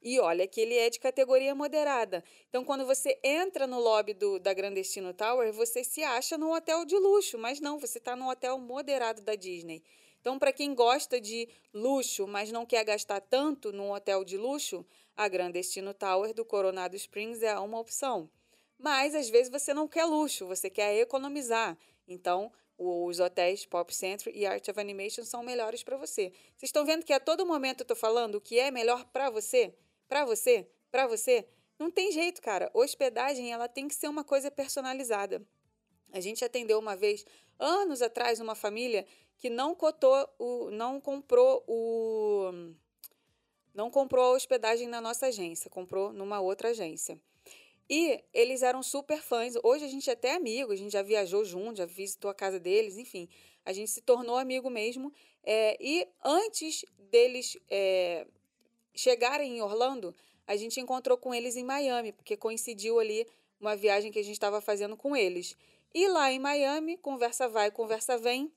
[0.00, 2.22] E olha que ele é de categoria moderada.
[2.48, 6.84] Então, quando você entra no lobby do, da Grandestino Tower, você se acha num hotel
[6.84, 9.82] de luxo, mas não, você está num hotel moderado da Disney.
[10.20, 14.86] Então, para quem gosta de luxo, mas não quer gastar tanto num hotel de luxo,
[15.16, 18.30] a Grandestino Tower do Coronado Springs é uma opção.
[18.78, 21.76] Mas às vezes você não quer luxo, você quer economizar.
[22.06, 26.32] Então, os hotéis Pop Century e Art of Animation são melhores para você.
[26.56, 29.28] Vocês estão vendo que a todo momento eu tô falando o que é melhor para
[29.30, 29.74] você?
[30.08, 30.66] Para você?
[30.90, 31.46] Para você?
[31.78, 32.70] Não tem jeito, cara.
[32.74, 35.46] Hospedagem, ela tem que ser uma coisa personalizada.
[36.12, 37.24] A gente atendeu uma vez,
[37.58, 39.06] anos atrás, uma família
[39.36, 42.50] que não cotou o não comprou o
[43.74, 47.20] não comprou a hospedagem na nossa agência, comprou numa outra agência.
[47.88, 49.54] E eles eram super fãs.
[49.62, 52.58] Hoje a gente é até amigo, a gente já viajou junto, já visitou a casa
[52.58, 53.28] deles, enfim.
[53.64, 55.12] A gente se tornou amigo mesmo.
[55.44, 58.26] É, e antes deles é,
[58.98, 60.14] chegarem em Orlando,
[60.46, 63.26] a gente encontrou com eles em Miami, porque coincidiu ali
[63.60, 65.56] uma viagem que a gente estava fazendo com eles.
[65.94, 68.52] E lá em Miami, conversa vai, conversa vem,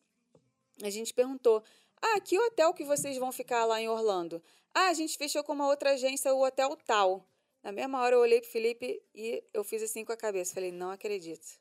[0.82, 1.64] a gente perguntou:
[2.02, 4.42] ah, que hotel que vocês vão ficar lá em Orlando?
[4.74, 7.26] Ah, a gente fechou com uma outra agência o hotel tal.
[7.62, 10.54] Na mesma hora eu olhei pro Felipe e eu fiz assim com a cabeça.
[10.54, 11.60] Falei, não acredito.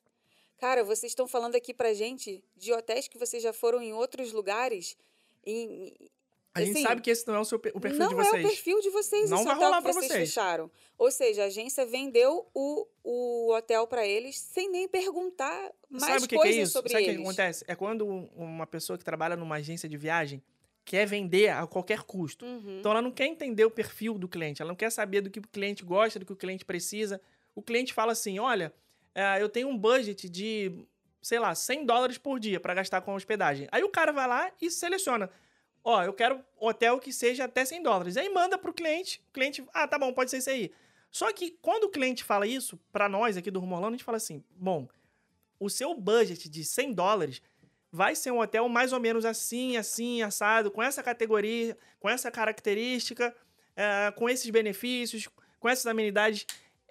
[0.58, 4.32] Cara, vocês estão falando aqui pra gente de hotéis que vocês já foram em outros
[4.32, 4.96] lugares.
[5.44, 6.10] Em,
[6.52, 8.34] A gente assim, sabe que esse não é o, seu, o perfil não de vocês.
[8.34, 10.28] é o perfil de vocês Não vai rolar pra vocês vocês.
[10.28, 10.70] fecharam.
[10.98, 16.18] Ou seja, a agência vendeu o, o hotel para eles sem nem perguntar mais Sabe
[16.18, 16.72] o que, que é coisas isso?
[16.72, 17.22] sobre Sabe o que eles.
[17.22, 17.64] acontece?
[17.68, 20.42] É quando uma pessoa que trabalha numa agência de viagem
[20.84, 22.44] quer vender a qualquer custo.
[22.44, 22.78] Uhum.
[22.80, 25.38] Então ela não quer entender o perfil do cliente, ela não quer saber do que
[25.38, 27.20] o cliente gosta, do que o cliente precisa.
[27.54, 28.72] O cliente fala assim: olha,
[29.14, 30.72] é, eu tenho um budget de,
[31.22, 33.68] sei lá, 100 dólares por dia para gastar com hospedagem.
[33.70, 35.30] Aí o cara vai lá e seleciona.
[35.82, 38.16] Ó, eu quero hotel que seja até 100 dólares.
[38.16, 40.72] Aí manda pro cliente, o cliente, ah, tá bom, pode ser isso aí.
[41.10, 44.04] Só que quando o cliente fala isso, para nós aqui do Rumo Orlando, a gente
[44.04, 44.88] fala assim: bom,
[45.58, 47.42] o seu budget de 100 dólares
[47.90, 52.30] vai ser um hotel mais ou menos assim, assim, assado, com essa categoria, com essa
[52.30, 53.34] característica,
[53.74, 55.28] é, com esses benefícios,
[55.58, 56.46] com essas amenidades.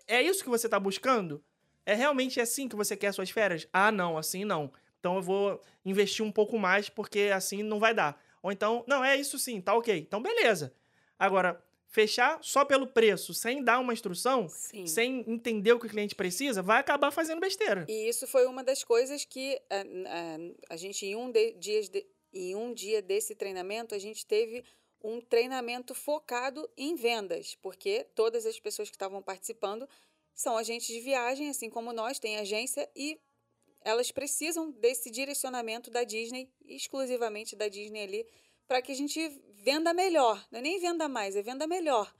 [0.05, 1.41] É isso que você está buscando?
[1.85, 3.67] É realmente assim que você quer suas férias?
[3.71, 4.71] Ah, não, assim não.
[4.99, 8.21] Então eu vou investir um pouco mais porque assim não vai dar.
[8.41, 9.97] Ou então, não, é isso sim, tá ok.
[9.97, 10.73] Então beleza.
[11.17, 14.85] Agora, fechar só pelo preço, sem dar uma instrução, Sim.
[14.85, 17.85] sem entender o que o cliente precisa, vai acabar fazendo besteira.
[17.89, 21.89] E isso foi uma das coisas que a, a, a gente, em um, de, dias
[21.89, 24.63] de, em um dia desse treinamento, a gente teve
[25.03, 29.87] um treinamento focado em vendas, porque todas as pessoas que estavam participando
[30.33, 33.19] são agentes de viagem, assim como nós, têm agência e
[33.81, 38.27] elas precisam desse direcionamento da Disney, exclusivamente da Disney ali,
[38.67, 40.45] para que a gente venda melhor.
[40.51, 42.13] Não é nem venda mais, é venda melhor.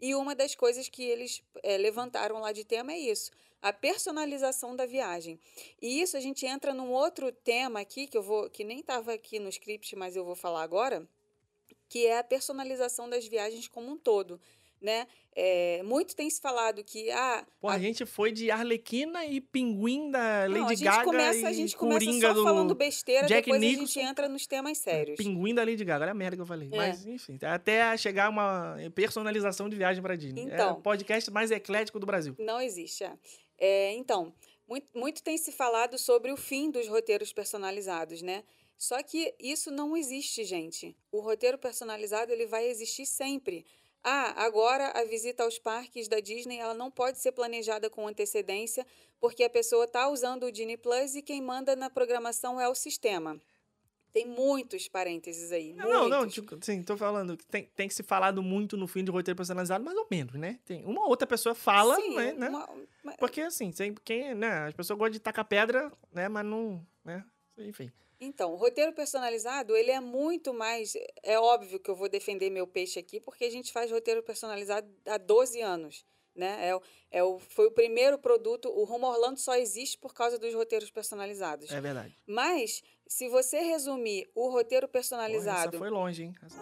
[0.00, 3.30] E uma das coisas que eles eh, levantaram lá de tema é isso,
[3.62, 5.40] a personalização da viagem.
[5.80, 9.14] E isso a gente entra num outro tema aqui que eu vou, que nem estava
[9.14, 11.08] aqui no script, mas eu vou falar agora,
[11.88, 14.38] que é a personalização das viagens como um todo,
[14.84, 15.06] né?
[15.36, 19.40] É, muito tem se falado que ah, Pô, a, a- gente foi de Arlequina e
[19.40, 23.26] Pinguim da Lady não, a gente Gaga começa, a gente começa só do falando besteira,
[23.26, 23.86] Jack depois a Nicholson.
[24.00, 25.16] gente entra nos temas sérios.
[25.16, 26.04] Pinguim da Lady Gaga.
[26.04, 26.68] Olha a merda que eu falei.
[26.70, 26.76] É.
[26.76, 30.42] Mas, enfim, até chegar uma personalização de viagem pra Disney.
[30.42, 30.74] é Então.
[30.74, 32.36] o podcast mais eclético do Brasil.
[32.38, 33.02] Não existe.
[33.02, 33.12] É.
[33.58, 34.32] É, então,
[34.68, 38.44] muito, muito tem se falado sobre o fim dos roteiros personalizados, né?
[38.76, 40.96] Só que isso não existe, gente.
[41.10, 43.64] O roteiro personalizado ele vai existir sempre.
[44.06, 48.86] Ah, agora a visita aos parques da Disney ela não pode ser planejada com antecedência,
[49.18, 52.74] porque a pessoa está usando o Disney Plus e quem manda na programação é o
[52.74, 53.40] sistema.
[54.12, 55.72] Tem muitos parênteses aí.
[55.72, 56.34] Não, não, não, muitos.
[56.34, 59.36] tipo, sim, tô falando que tem, tem que se falado muito no fim de roteiro
[59.36, 60.60] personalizado, mais ou menos, né?
[60.64, 62.32] Tem uma outra pessoa fala, Sim, né?
[62.34, 62.48] né?
[62.48, 62.68] uma-
[63.18, 63.72] Porque assim,
[64.04, 64.66] quem, né?
[64.68, 66.28] As pessoas gostam de tacar pedra, né?
[66.28, 67.24] Mas não, né?
[67.58, 67.90] Enfim.
[68.24, 70.94] Então, o roteiro personalizado, ele é muito mais.
[71.22, 74.88] É óbvio que eu vou defender meu peixe aqui, porque a gente faz roteiro personalizado
[75.06, 76.04] há 12 anos.
[76.34, 76.68] Né?
[76.70, 78.68] É, é o, foi o primeiro produto.
[78.68, 81.70] O Rumo Orlando só existe por causa dos roteiros personalizados.
[81.70, 82.16] É verdade.
[82.26, 85.68] Mas, se você resumir o roteiro Porra, personalizado.
[85.68, 86.34] essa foi longe, hein?
[86.42, 86.58] Essa,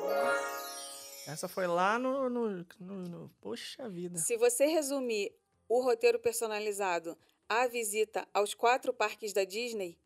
[1.26, 2.48] essa foi lá no, no,
[2.78, 4.18] no- no- Poxa vida.
[4.18, 5.34] Se você resumir
[5.68, 7.16] o roteiro personalizado
[7.48, 9.96] à visita aos quatro parques da Disney,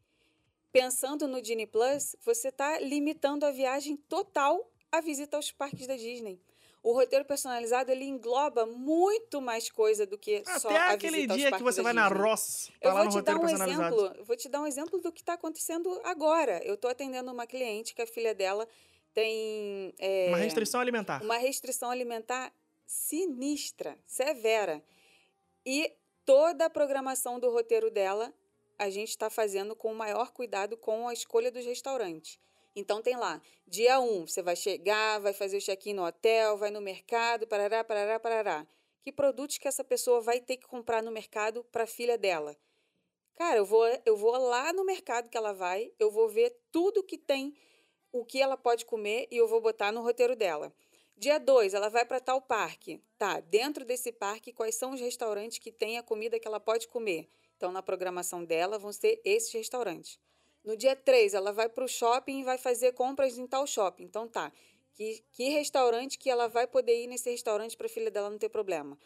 [0.73, 5.97] pensando no Disney Plus, você está limitando a viagem total à visita aos parques da
[5.97, 6.41] Disney.
[6.83, 11.51] O roteiro personalizado ele engloba muito mais coisa do que só Até a aquele dia
[11.51, 12.23] que você vai na Disney.
[12.23, 14.25] Ross, tá Eu lá vou no te dar um exemplo.
[14.25, 16.65] Vou te dar um exemplo do que está acontecendo agora.
[16.65, 18.69] Eu estou atendendo uma cliente que a filha dela
[19.13, 21.23] tem é, Uma restrição alimentar.
[21.25, 22.53] uma restrição alimentar
[22.87, 24.81] sinistra, severa.
[25.65, 25.93] E
[26.25, 28.33] toda a programação do roteiro dela
[28.79, 32.39] a gente está fazendo com o maior cuidado com a escolha dos restaurantes.
[32.75, 36.59] Então tem lá, dia 1, um, você vai chegar, vai fazer o check-in no hotel,
[36.59, 38.67] vai no mercado, parará, parará, parará.
[39.03, 42.57] Que produtos que essa pessoa vai ter que comprar no mercado para a filha dela?
[43.35, 47.03] Cara, eu vou, eu vou lá no mercado que ela vai, eu vou ver tudo
[47.03, 47.55] que tem,
[48.13, 50.73] o que ela pode comer e eu vou botar no roteiro dela.
[51.19, 53.03] Dia 2, ela vai para tal parque.
[53.17, 56.89] Tá, dentro desse parque, quais são os restaurantes que têm a comida que ela pode
[56.89, 57.27] comer?
[57.57, 60.19] Então, na programação dela, vão ser esses restaurantes.
[60.63, 64.05] No dia 3, ela vai para o shopping e vai fazer compras em tal shopping.
[64.05, 64.53] Então, tá.
[64.93, 68.39] Que, que restaurante que ela vai poder ir nesse restaurante para a filha dela não
[68.39, 68.99] ter problema?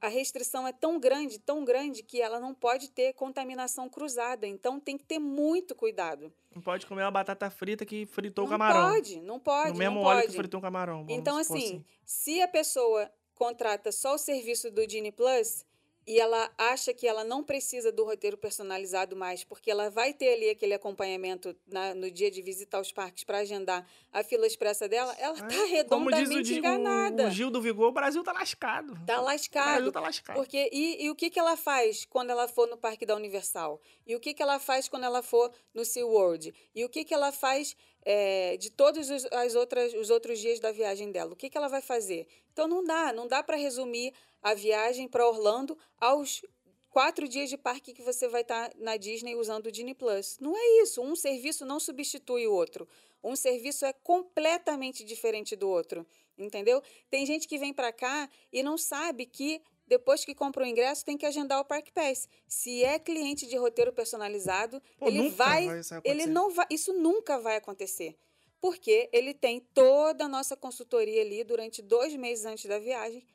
[0.00, 4.46] A restrição é tão grande, tão grande, que ela não pode ter contaminação cruzada.
[4.46, 6.32] Então, tem que ter muito cuidado.
[6.54, 8.92] Não pode comer uma batata frita que fritou o não camarão.
[8.92, 10.28] pode, não pode, no mesmo não óleo pode.
[10.28, 11.04] que fritou o camarão.
[11.08, 15.64] Então, supor assim, se a pessoa contrata só o serviço do Genie Plus
[16.10, 20.32] e ela acha que ela não precisa do roteiro personalizado mais, porque ela vai ter
[20.34, 24.88] ali aquele acompanhamento na- no dia de visitar os parques para agendar a fila expressa
[24.88, 27.26] dela, ela está É, Como diz o, redondamente Di- o- enganada.
[27.28, 28.98] o Gil do Vigor, o Brasil tá lascado.
[29.06, 29.72] Tá O lascado.
[29.74, 30.36] Brasil tá lascado.
[30.36, 33.80] Porque, e, e o que, que ela faz quando ela for no Parque da Universal?
[34.06, 36.52] E o que, que ela faz quando ela for no SeaWorld?
[36.74, 40.58] E o que, que ela faz é, de todos os, as outras, os outros dias
[40.58, 41.32] da viagem dela?
[41.32, 42.26] O que, que ela vai fazer?
[42.60, 46.42] Então não dá, não dá para resumir a viagem para Orlando aos
[46.90, 50.36] quatro dias de parque que você vai estar na Disney usando o Disney Plus.
[50.38, 51.00] Não é isso.
[51.00, 52.86] Um serviço não substitui o outro.
[53.24, 56.06] Um serviço é completamente diferente do outro.
[56.36, 56.82] Entendeu?
[57.08, 61.02] Tem gente que vem para cá e não sabe que depois que compra o ingresso
[61.02, 62.28] tem que agendar o Park Pass.
[62.46, 67.38] Se é cliente de roteiro personalizado, Pô, ele vai, vai ele não vai, isso nunca
[67.38, 68.18] vai acontecer.
[68.60, 73.26] Porque ele tem toda a nossa consultoria ali durante dois meses antes da viagem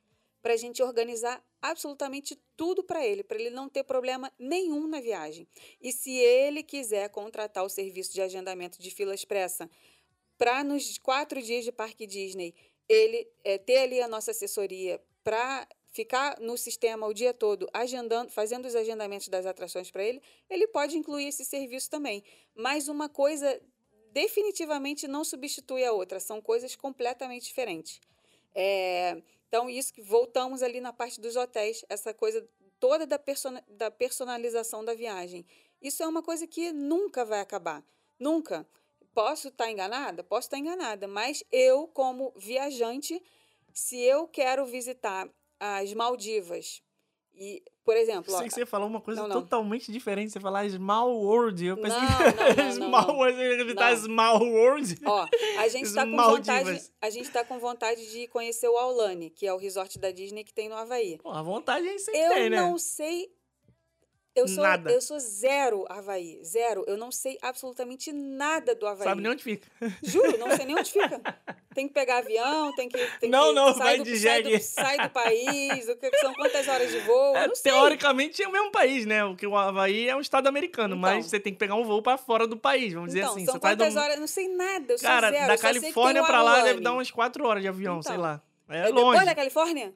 [0.41, 5.01] para a gente organizar absolutamente tudo para ele, para ele não ter problema nenhum na
[5.01, 5.47] viagem.
[5.81, 9.67] E se ele quiser contratar o serviço de agendamento de fila expressa
[10.37, 12.53] para nos quatro dias de Parque Disney,
[12.87, 18.29] ele eh, ter ali a nossa assessoria para ficar no sistema o dia todo, agendando,
[18.29, 22.23] fazendo os agendamentos das atrações para ele, ele pode incluir esse serviço também.
[22.53, 23.59] Mas uma coisa
[24.15, 27.99] definitivamente não substitui a outra, são coisas completamente diferentes.
[28.55, 32.47] É, então, isso que voltamos ali na parte dos hotéis, essa coisa
[32.79, 33.19] toda da,
[33.67, 35.45] da personalização da viagem.
[35.81, 37.83] Isso é uma coisa que nunca vai acabar.
[38.17, 38.65] Nunca.
[39.13, 40.23] Posso estar enganada?
[40.23, 43.21] Posso estar enganada, mas eu, como viajante,
[43.73, 46.81] se eu quero visitar as Maldivas,
[47.33, 49.41] e, por exemplo, ó, Sei que você falou uma coisa Não, não.
[49.43, 50.31] totalmente diferente.
[50.31, 51.63] Você falar Small World.
[51.63, 53.15] Eu pensei Não, que Small.
[53.15, 53.97] World, você Não.
[53.97, 54.97] Small World.
[55.05, 55.27] Ó,
[55.59, 59.45] a gente está com vontade, a gente tá com vontade de conhecer o Aulane, que
[59.45, 61.19] é o resort da Disney que tem no Havaí.
[61.21, 62.57] Pô, a vontade aí sempre Eu tem, né?
[62.61, 63.29] não sei.
[64.35, 64.91] Eu sou, Nada.
[64.91, 66.83] eu sou zero Havaí, zero.
[66.87, 69.05] Eu não sei absolutamente nada do Havaí.
[69.07, 69.65] Sabe nem onde fica.
[70.03, 71.21] Juro, não sei nem onde fica.
[71.75, 72.97] Tem que pegar avião, tem que.
[73.19, 74.57] Tem Não, que não, sai vai do, de sai, jegue.
[74.57, 77.35] do, sai do país, o que são quantas horas de voo?
[77.35, 77.69] É, eu não sei.
[77.69, 79.25] teoricamente é o mesmo país, né?
[79.25, 81.01] O que o Havaí é um estado americano, Então.
[81.01, 83.43] mas você tem que pegar um voo pra fora do país, vamos dizer Então, assim.
[83.45, 83.61] são você do...
[83.61, 84.13] quantas horas?
[84.15, 84.93] Eu não sei nada.
[84.93, 85.47] Eu Cara, sou zero.
[85.51, 88.23] da sei Califórnia pra lá deve dar umas 4 horas de avião, sei Então.
[88.23, 88.41] lá.
[88.69, 89.09] É, É longe.
[89.11, 89.93] depois da Califórnia?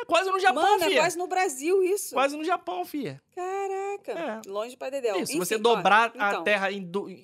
[0.00, 1.00] É quase no Japão, Mano, é fia.
[1.00, 2.14] quase no Brasil isso.
[2.14, 3.20] Quase no Japão, fia.
[3.34, 4.12] Caraca.
[4.12, 4.48] É.
[4.50, 5.16] Longe pra Dedéu.
[5.16, 6.68] Isso, se você Enfim, ó, dobrar a então, terra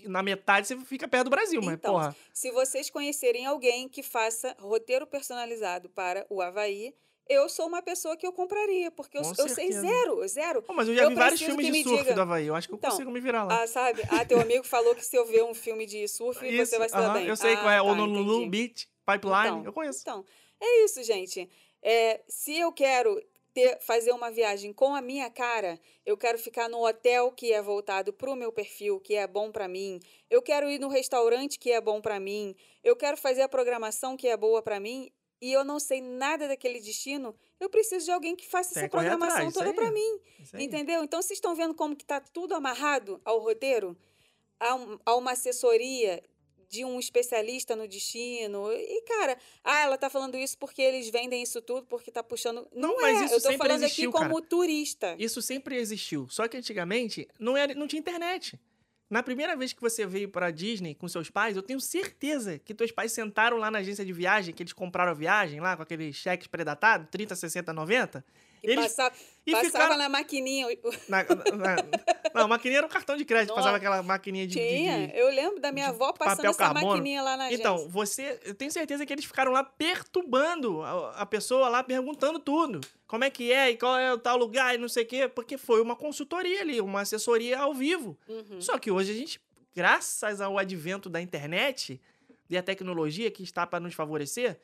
[0.05, 2.15] na metade, você fica perto do Brasil, mas, Então, porra.
[2.33, 6.95] Se vocês conhecerem alguém que faça roteiro personalizado para o Havaí,
[7.29, 10.63] eu sou uma pessoa que eu compraria, porque eu, eu sei zero, zero.
[10.63, 12.15] Pô, mas eu já eu vi vários filmes de surf diga.
[12.15, 12.47] do Havaí.
[12.47, 13.63] Eu acho que eu Então, consigo me virar lá.
[13.63, 14.03] Ah, sabe?
[14.11, 16.89] Ah, teu amigo falou que se eu ver um filme de surf, você Isso, vai
[16.89, 17.27] se dar aham, bem.
[17.27, 17.77] Eu sei ah, qual é.
[17.79, 18.49] tá, Honolulu.
[18.49, 20.01] Beach, Pipeline, Então, eu conheço.
[20.03, 20.25] Então,
[20.61, 21.49] é isso, gente.
[21.89, 23.23] É, se eu quero
[23.55, 27.63] ter, fazer uma viagem com a minha cara, eu quero ficar no hotel que é
[27.63, 30.01] voltado para o meu perfil, que é bom para mim.
[30.29, 32.57] Eu quero ir no restaurante que é bom para mim.
[32.83, 35.13] Eu quero fazer a programação que é boa para mim.
[35.41, 37.37] E eu não sei nada daquele destino.
[37.61, 40.21] Eu preciso de alguém que faça Tem essa que programação atrás, toda para mim.
[40.65, 41.05] Entendeu?
[41.05, 43.97] Então, vocês estão vendo como que está tudo amarrado ao roteiro?
[44.59, 46.21] Há, um- há uma assessoria
[46.69, 48.71] de um especialista no destino.
[48.73, 52.67] E, cara, ah, ela tá falando isso porque eles vendem isso tudo, porque tá puxando.
[52.75, 53.25] Não, Não, mas é.
[53.25, 54.31] isso Eu tô sempre falando existiu, aqui cara.
[54.31, 55.17] como turista.
[55.19, 56.29] Isso sempre existiu.
[56.29, 58.59] Só que antigamente não, era, não tinha internet.
[59.09, 62.75] Na primeira vez que você veio pra Disney com seus pais, eu tenho certeza que
[62.75, 65.83] teus pais sentaram lá na agência de viagem, que eles compraram a viagem lá com
[65.83, 68.25] aqueles cheques predatados, 30, 60, 90.
[68.63, 69.15] E Eles- passava,
[69.47, 70.67] e passava ficaram- na maquininha.
[71.09, 71.77] Na, na-
[72.35, 73.61] não, a maquininha era um cartão de crédito, Nossa.
[73.61, 74.55] passava aquela maquininha de.
[74.55, 75.07] de- Tinha.
[75.09, 76.87] de- Eu lembro da minha de avó passando essa carbono.
[76.89, 77.91] maquininha lá na Então, agência.
[77.93, 78.41] você.
[78.45, 82.81] Eu tenho certeza que eles ficaram lá perturbando a, a pessoa lá, perguntando tudo.
[83.07, 85.29] Como é que é e qual é o tal lugar e não sei o quê.
[85.29, 88.19] Porque foi uma consultoria ali, uma assessoria ao vivo.
[88.29, 88.61] Uhum.
[88.61, 89.41] Só que hoje a gente,
[89.75, 92.01] graças ao advento da internet
[92.51, 94.59] e a tecnologia que está para nos favorecer,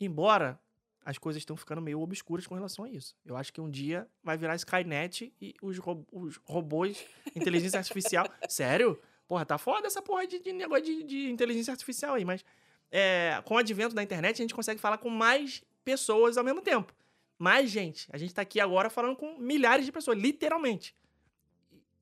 [0.00, 0.58] embora
[1.06, 3.14] as coisas estão ficando meio obscuras com relação a isso.
[3.24, 8.26] Eu acho que um dia vai virar Skynet e os, ro- os robôs, inteligência artificial.
[8.50, 9.00] Sério?
[9.28, 12.44] Porra, tá foda essa porra de, de negócio de, de inteligência artificial aí, mas
[12.90, 16.60] é, com o advento da internet a gente consegue falar com mais pessoas ao mesmo
[16.60, 16.92] tempo.
[17.38, 18.08] Mais gente.
[18.12, 20.92] A gente tá aqui agora falando com milhares de pessoas, literalmente.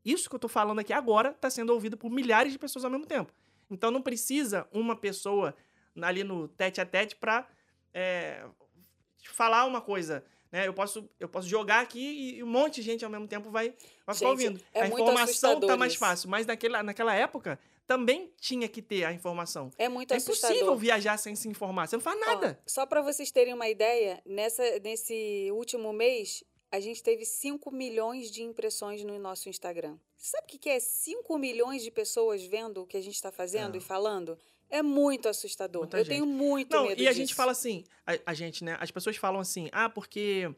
[0.04, 2.90] Isso que eu tô falando aqui agora tá sendo ouvido por milhares de pessoas ao
[2.90, 3.32] mesmo tempo.
[3.70, 5.54] Então não precisa uma pessoa
[6.00, 7.46] ali no tete a tete pra
[7.92, 8.44] é,
[9.30, 10.24] falar uma coisa.
[10.50, 10.68] Né?
[10.68, 13.74] Eu, posso, eu posso jogar aqui e um monte de gente ao mesmo tempo vai,
[14.06, 14.60] vai ficar ouvindo.
[14.72, 16.28] é a informação assustador tá mais fácil.
[16.30, 19.70] Mas naquela, naquela época também tinha que ter a informação.
[19.76, 20.56] É muito é assustador.
[20.56, 21.88] impossível viajar sem se informar.
[21.88, 22.60] Você não faz Ó, nada.
[22.66, 28.30] só para vocês terem uma ideia, nessa, nesse último mês, a gente teve 5 milhões
[28.30, 29.96] de impressões no nosso Instagram.
[30.16, 33.30] Sabe o que que é 5 milhões de pessoas vendo o que a gente está
[33.30, 33.78] fazendo É.
[33.78, 34.38] e falando?
[34.70, 35.82] É muito assustador.
[35.82, 36.14] Muita Eu gente.
[36.14, 37.20] tenho muito Não, medo e a disso.
[37.20, 38.76] gente fala assim, a, a gente, né?
[38.80, 40.50] As pessoas falam assim, ah, porque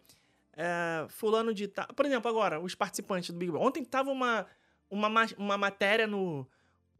[0.56, 1.86] é, fulano de tal.
[1.88, 3.68] Por exemplo, agora, os participantes do Big Brother.
[3.68, 4.46] Ontem tava uma,
[4.90, 6.46] uma, ma- uma matéria no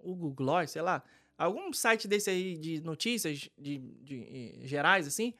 [0.03, 1.03] Google Gloss, sei lá,
[1.39, 5.33] algum site desse aí de notícias de, de, eh, gerais, assim,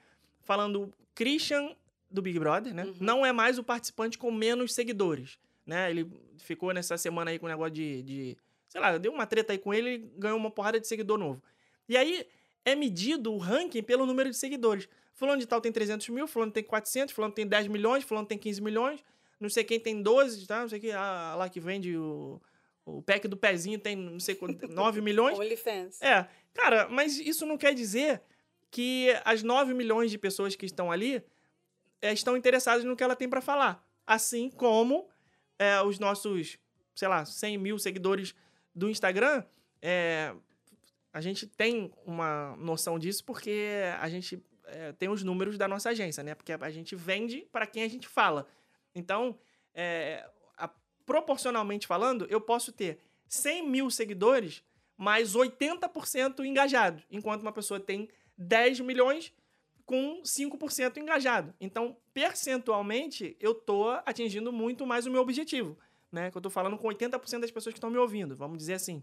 [0.43, 1.75] falando Christian
[2.11, 2.85] do Big Brother, né?
[2.85, 2.95] Uhum.
[3.01, 5.91] Não é mais o participante com menos seguidores, né?
[5.91, 8.37] Ele ficou nessa semana aí com o negócio de, de
[8.69, 11.43] sei lá, deu uma treta aí com ele e ganhou uma porrada de seguidor novo.
[11.89, 12.27] E aí
[12.65, 14.89] é medido o ranking pelo número de seguidores.
[15.15, 18.37] Fulano de tal tem 300 mil, fulano tem 400, fulano tem 10 milhões, fulano tem
[18.37, 19.03] 15 milhões,
[19.41, 20.61] não sei quem tem 12, tá?
[20.61, 22.41] Não sei quem, a, lá que vende o,
[22.85, 25.39] o pack do pezinho tem não sei quanto, 9 milhões.
[25.39, 26.03] OnlyFans.
[26.03, 28.21] É, cara, mas isso não quer dizer
[28.71, 31.23] que as 9 milhões de pessoas que estão ali
[32.03, 33.83] é, estão interessadas no que ela tem pra falar.
[34.07, 35.09] Assim como
[35.59, 36.59] é, os nossos,
[36.95, 38.35] sei lá, 100 mil seguidores
[38.75, 39.43] do Instagram,
[39.81, 40.35] é,
[41.17, 43.57] a gente tem uma noção disso porque
[43.99, 46.35] a gente é, tem os números da nossa agência, né?
[46.35, 48.47] Porque a gente vende para quem a gente fala.
[48.95, 49.39] Então,
[49.75, 50.71] é, a-
[51.07, 52.99] proporcionalmente falando, eu posso ter
[53.29, 54.63] 100 mil seguidores,
[54.95, 59.33] mais 80% engajado, enquanto uma pessoa tem 10 milhões
[59.87, 61.55] com 5% engajado.
[61.59, 65.79] Então, percentualmente, eu tô atingindo muito mais o meu objetivo,
[66.13, 66.31] né?
[66.31, 69.03] Que eu tô falando com 80% das pessoas que estão me ouvindo, vamos dizer assim.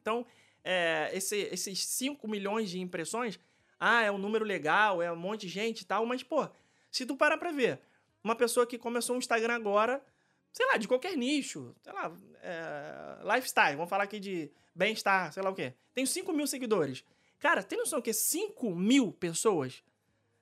[0.00, 0.26] Então,
[0.64, 3.38] é, esse- esses 5 milhões de impressões,
[3.78, 6.48] ah, é um número legal, é um monte de gente e tal, mas, pô,
[6.90, 7.80] se tu parar pra ver,
[8.22, 10.04] uma pessoa que começou um Instagram agora,
[10.52, 15.42] sei lá, de qualquer nicho, sei lá, é, lifestyle, vamos falar aqui de bem-estar, sei
[15.42, 15.74] lá o quê.
[15.94, 17.04] Tem 5 mil seguidores.
[17.38, 19.82] Cara, tem noção que 5 mil pessoas?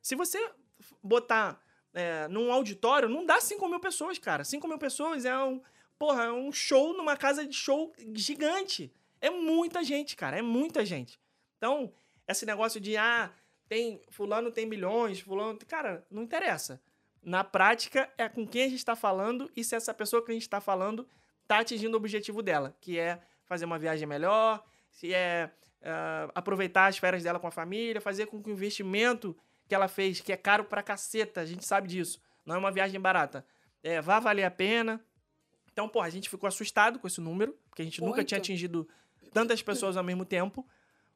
[0.00, 0.38] Se você
[1.02, 1.60] botar
[1.92, 4.44] é, num auditório, não dá 5 mil pessoas, cara.
[4.44, 5.62] 5 mil pessoas é um,
[5.98, 8.92] porra, é um show numa casa de show gigante.
[9.20, 11.18] É muita gente, cara, é muita gente.
[11.56, 11.92] Então,
[12.28, 13.32] esse negócio de, ah,
[13.68, 15.58] tem, fulano tem milhões, fulano...
[15.66, 16.80] Cara, não interessa.
[17.22, 20.34] Na prática, é com quem a gente está falando e se essa pessoa que a
[20.34, 21.08] gente está falando
[21.42, 25.50] está atingindo o objetivo dela, que é fazer uma viagem melhor, se é
[25.82, 29.36] ah, aproveitar as férias dela com a família, fazer com que o investimento
[29.68, 32.70] que ela fez, que é caro pra caceta, a gente sabe disso, não é uma
[32.70, 33.46] viagem barata,
[33.82, 35.04] é, vá valer a pena.
[35.72, 38.28] Então, pô, a gente ficou assustado com esse número, porque a gente nunca Muito.
[38.28, 38.88] tinha atingido
[39.32, 40.66] tantas pessoas ao mesmo tempo,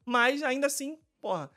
[0.05, 1.51] mas ainda assim, porra,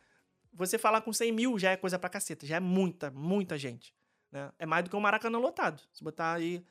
[0.53, 3.95] você falar com 100 mil já é coisa pra caceta, já é muita, muita gente.
[4.31, 4.51] Né?
[4.59, 5.81] É mais do que um Maracanã lotado.
[5.93, 6.65] Se botar aí,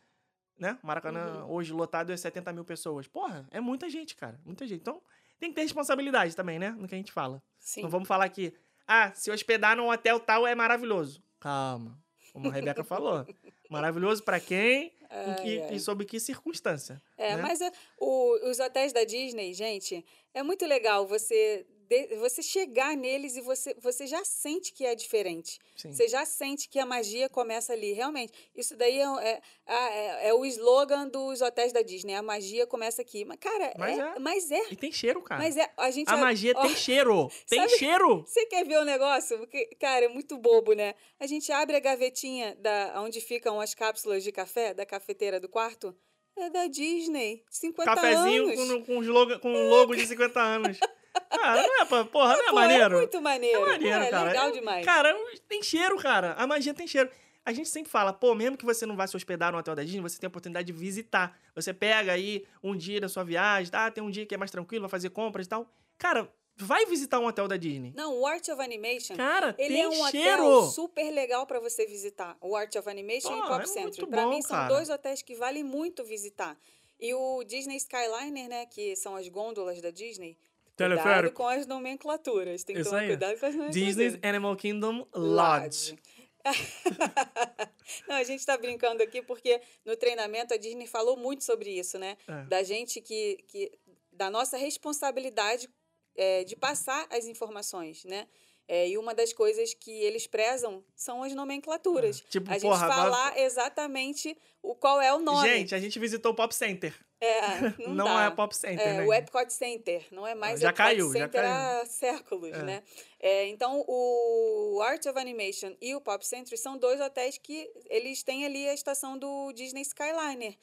[0.57, 0.77] né?
[0.84, 3.07] Maracanã hoje lotado é 70 mil pessoas.
[3.07, 4.39] Porra, é muita gente, cara.
[4.45, 4.81] Muita gente.
[4.81, 5.01] Então,
[5.39, 6.71] tem que ter responsabilidade também, né?
[6.71, 7.41] No que a gente fala.
[7.59, 7.84] Sim.
[7.84, 8.53] Não vamos falar que,
[8.88, 11.23] ah, se hospedar num hotel tal é maravilhoso.
[11.39, 11.97] Calma.
[12.31, 13.26] Como a Rebeca falou.
[13.73, 15.75] Maravilhoso pra quem e, Ai, ai.
[15.75, 17.01] e sob que circunstância.
[17.17, 17.41] É, né?
[17.41, 21.65] mas é, o- os hotéis da Disney, gente, é muito legal você,
[22.07, 25.60] de- você chegar neles e você, você já sente que é diferente.
[25.76, 25.91] Sim.
[25.91, 27.94] Você já sente que a magia começa ali.
[27.94, 32.15] Realmente, isso daí é, é, é- é o slogan dos hotéis da Disney.
[32.15, 33.24] A magia começa aqui.
[33.26, 34.20] Mas, cara, Mas é, é.
[34.20, 34.61] mas é.
[34.72, 35.41] E tem cheiro, cara.
[35.41, 35.70] Mas é.
[35.78, 37.30] A gente a a- magia ó, tem cheiro.
[37.48, 38.24] Tem sabe- cheiro.
[38.26, 39.38] Você quer ver o negócio?
[39.38, 40.95] Porque, cara, é muito bobo, né?
[41.20, 45.48] A gente abre a gavetinha da onde ficam as cápsulas de café, da cafeteira do
[45.49, 45.95] quarto.
[46.36, 47.44] É da Disney.
[47.48, 48.56] 50 Cafezinho anos.
[48.56, 50.80] com, com, os logo, com um logo de 50 anos.
[51.30, 52.06] Cara, não é pra.
[52.06, 52.95] Porra, não é Pô, maneiro?
[52.95, 53.61] É muito maneiro.
[53.61, 54.27] É maneiro, é cara.
[54.27, 54.85] legal É- demais.
[54.85, 55.15] Cara,
[55.48, 56.34] tem cheiro, cara.
[56.34, 57.10] A magia tem cheiro.
[57.45, 59.84] A gente sempre fala, pô, mesmo que você não vá se hospedar no hotel da
[59.84, 61.38] Disney, você tem a oportunidade de visitar.
[61.53, 63.91] Você pega aí um dia da sua viagem, tá?
[63.91, 65.68] Tem um dia que é mais tranquilo, vai fazer compras e tal.
[65.98, 67.91] Cara, vai visitar um hotel da Disney.
[67.98, 70.45] Não, o Art of Animation, Cara, ele tem é um cheiro.
[70.45, 72.38] hotel super legal pra você visitar.
[72.40, 73.84] O Art of Animation e Pô, o Pop é Century.
[73.84, 74.73] muito Pra bom, mim, são cara.
[74.73, 76.57] dois hotéis que valem muito visitar.
[76.98, 80.38] E o Disney Skyliner, né, que são as gôndolas da Disney.
[80.75, 81.35] Cuidado Teleférico.
[81.35, 82.63] com as nomenclaturas.
[82.63, 83.95] Tem que tomar cuidado com as nomenclaturas.
[83.95, 85.95] Disney's Animal Kingdom Lodge.
[88.07, 91.97] Não, a gente está brincando aqui porque no treinamento a Disney falou muito sobre isso,
[91.97, 92.17] né?
[92.27, 92.43] É.
[92.45, 93.71] Da gente que, que.
[94.11, 95.69] da nossa responsabilidade
[96.15, 98.27] é, de passar as informações, né?
[98.67, 102.21] É, e uma das coisas que eles prezam são as nomenclaturas.
[102.29, 105.47] Tipo, a gente porra, falar exatamente o, qual é o nome.
[105.47, 106.95] Gente, a gente visitou o Pop Center.
[107.23, 109.05] É, não, Não, é Pop Center, É, né?
[109.05, 111.53] o Epcot Center, não é mais Já Epcot caiu, já Center caiu.
[111.81, 112.63] há séculos, É.
[112.63, 112.83] né?
[113.19, 118.23] É, então, o Art of Animation e o Pop Center são dois hotéis que eles
[118.23, 120.55] têm ali a estação do Disney Skyliner.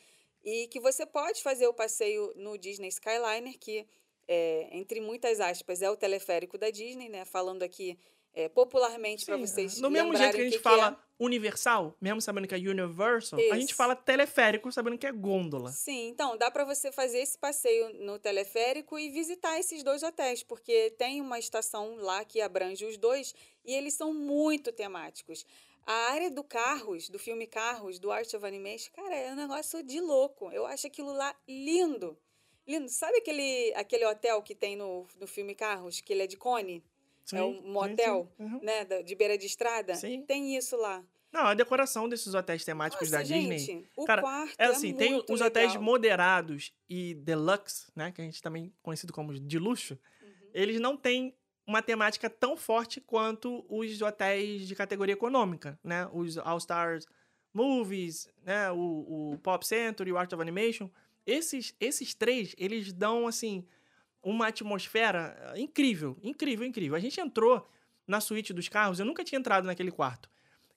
[0.44, 3.86] E que você pode fazer o passeio no Disney Skyliner, que,
[4.28, 7.24] é, entre muitas aspas, é o teleférico da Disney, né?
[7.24, 7.98] Falando aqui
[8.32, 12.20] é, popularmente para vocês Do mesmo jeito que a gente que que fala universal, mesmo
[12.20, 13.74] sabendo que é universal, a gente Isso.
[13.74, 15.70] fala teleférico sabendo que é gôndola.
[15.70, 20.42] Sim, então dá para você fazer esse passeio no teleférico e visitar esses dois hotéis,
[20.42, 23.34] porque tem uma estação lá que abrange os dois
[23.64, 25.44] e eles são muito temáticos.
[25.86, 29.82] A área do Carros, do filme Carros, do Art of Animation, cara, é um negócio
[29.82, 30.50] de louco.
[30.52, 32.16] Eu acho aquilo lá lindo.
[32.66, 32.88] Lindo.
[32.88, 36.84] Sabe aquele, aquele hotel que tem no, no filme Carros, que ele é de cone?
[37.30, 38.44] Sim, é um motel, sim.
[38.44, 38.60] Uhum.
[38.62, 39.94] né, de beira de estrada?
[39.94, 40.22] Sim.
[40.26, 41.02] Tem isso lá.
[41.32, 43.88] Não, a decoração desses hotéis temáticos Nossa, da gente, Disney.
[43.96, 45.82] o Cara, quarto É assim, tem muito os hotéis legal.
[45.84, 48.10] moderados e deluxe, né?
[48.10, 49.96] Que a gente também conhecido como de luxo.
[50.20, 50.28] Uhum.
[50.52, 51.32] Eles não têm
[51.64, 56.08] uma temática tão forte quanto os hotéis de categoria econômica, né?
[56.12, 57.06] Os All Stars
[57.54, 58.72] Movies, né?
[58.72, 60.90] O, o Pop Center e o Art of Animation.
[61.24, 63.64] Esses, esses três, eles dão, assim,
[64.22, 66.96] uma atmosfera eh, incrível, incrível, incrível.
[66.96, 67.68] A gente entrou
[68.06, 70.28] na suíte dos carros, eu nunca tinha entrado naquele quarto.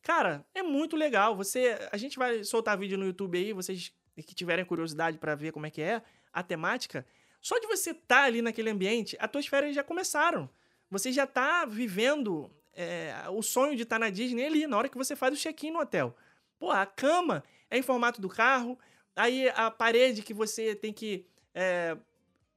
[0.02, 1.36] Cara, é muito legal.
[1.36, 5.52] Você, a gente vai soltar vídeo no YouTube aí, vocês que tiverem curiosidade pra ver
[5.52, 7.06] como é que é a temática.
[7.42, 10.50] Só de você estar ali naquele ambiente, as tuas férias já começaram.
[10.90, 14.98] Você já tá vivendo é, o sonho de estar na Disney ali, na hora que
[14.98, 16.16] você faz o check-in no hotel.
[16.60, 18.78] Pô, a cama é em formato do carro,
[19.16, 21.98] aí a parede que você tem que é,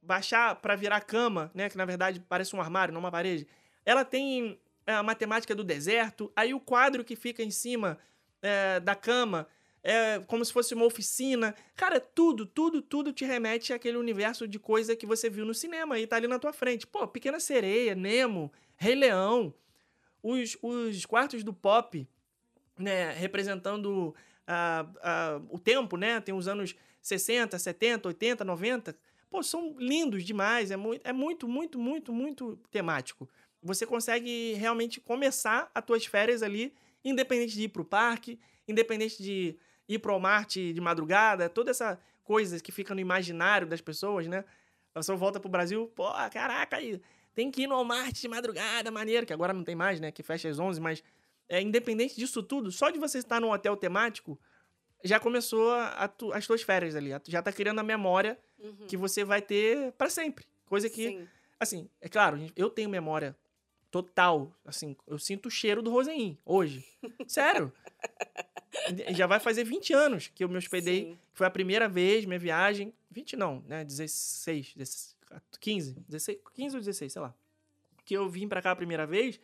[0.01, 1.69] baixar pra virar cama, né?
[1.69, 3.47] Que na verdade parece um armário, não uma parede.
[3.85, 7.97] Ela tem é, a matemática do deserto, aí o quadro que fica em cima
[8.41, 9.47] é, da cama
[9.83, 11.55] é como se fosse uma oficina.
[11.75, 15.97] Cara, tudo, tudo, tudo te remete àquele universo de coisa que você viu no cinema
[15.97, 16.85] e tá ali na tua frente.
[16.85, 19.53] Pô, Pequena Sereia, Nemo, Rei Leão,
[20.21, 22.07] os, os quartos do pop,
[22.77, 24.13] né, representando
[25.49, 26.21] o tempo, né?
[26.21, 28.95] Tem os anos 60, 70, 80, 90.
[29.29, 30.71] Pô, são lindos demais.
[30.71, 33.29] É muito, é muito, muito, muito, muito temático.
[33.61, 36.73] Você consegue realmente começar as tuas férias ali,
[37.03, 42.59] independente de ir pro parque, independente de ir pro Marte de madrugada, toda essa coisa
[42.59, 44.43] que fica no imaginário das pessoas, né?
[44.93, 47.01] A pessoa volta pro Brasil, pô, caraca, aí
[47.33, 50.11] tem que ir no Marte de madrugada, maneiro, que agora não tem mais, né?
[50.11, 51.03] Que fecha às 11, mas
[51.47, 54.37] é, independente disso tudo, só de você estar num hotel temático,
[55.03, 57.11] já começou a tu- as tuas férias ali.
[57.27, 58.87] Já tá criando a memória Uhum.
[58.87, 60.45] que você vai ter pra sempre.
[60.65, 61.27] Coisa que, Sim.
[61.59, 63.35] assim, é claro, eu tenho memória
[63.91, 66.83] total, assim, eu sinto o cheiro do Rosenim hoje.
[67.27, 67.71] Sério.
[69.15, 71.03] Já vai fazer 20 anos que eu me hospedei.
[71.05, 71.17] Sim.
[71.33, 72.93] Foi a primeira vez, minha viagem.
[73.09, 73.83] 20 não, né?
[73.83, 75.15] 16, 16
[75.59, 77.33] 15, 16, 15 ou 16, sei lá.
[78.05, 79.39] Que eu vim pra cá a primeira vez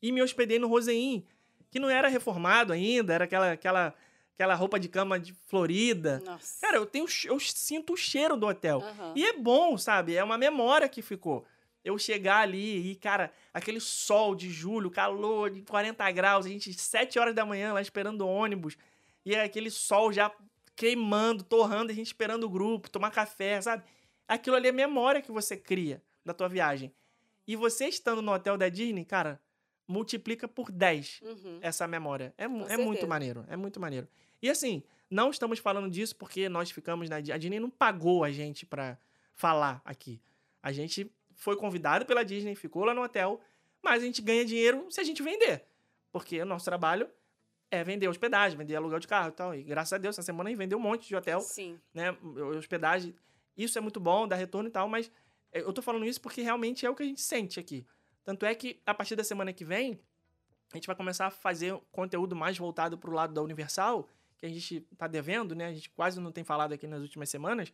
[0.00, 1.24] e me hospedei no Roseim,
[1.70, 3.94] que não era reformado ainda, era aquela, aquela,
[4.34, 6.22] aquela roupa de cama de florida.
[6.24, 6.60] Nossa.
[6.60, 8.82] Cara, eu tenho, eu sinto o cheiro do hotel.
[8.82, 9.12] Aham.
[9.14, 10.16] E é bom, sabe?
[10.16, 11.44] É uma memória que ficou.
[11.84, 16.72] Eu chegar ali e, cara, aquele sol de julho, calor de 40 graus, a gente
[16.72, 18.76] 7 horas da manhã lá esperando o ônibus,
[19.24, 20.32] e é aquele sol já
[20.76, 23.82] queimando, torrando, a gente esperando o grupo, tomar café, sabe?
[24.26, 26.92] Aquilo ali é memória que você cria da tua viagem.
[27.46, 29.40] E você estando no hotel da Disney, cara,
[29.86, 31.58] multiplica por 10 Uhum.
[31.60, 32.34] essa memória.
[32.38, 34.08] É, é muito maneiro, é muito maneiro.
[34.40, 38.30] E assim, não estamos falando disso porque nós ficamos na a Disney não pagou a
[38.30, 38.98] gente pra
[39.34, 40.20] falar aqui.
[40.62, 43.40] A gente foi convidado pela Disney, ficou lá no hotel,
[43.82, 45.64] mas a gente ganha dinheiro se a gente vender.
[46.10, 47.08] Porque o nosso trabalho
[47.70, 49.54] é vender hospedagem, vender aluguel de carro e tal.
[49.54, 51.80] E graças a Deus, essa semana a gente vendeu um monte de hotel Sim.
[51.92, 52.16] né,
[52.56, 53.14] hospedagem.
[53.56, 55.10] Isso é muito bom, dá retorno e tal, mas
[55.50, 57.86] é, eu tô falando isso porque realmente é o que a gente sente aqui.
[58.24, 60.00] Tanto é que a partir da semana que vem,
[60.72, 64.08] a gente vai começar a fazer conteúdo mais voltado pro lado da Universal,
[64.38, 65.66] que a gente tá devendo, né?
[65.66, 67.72] A gente quase não tem falado aqui nas últimas semanas.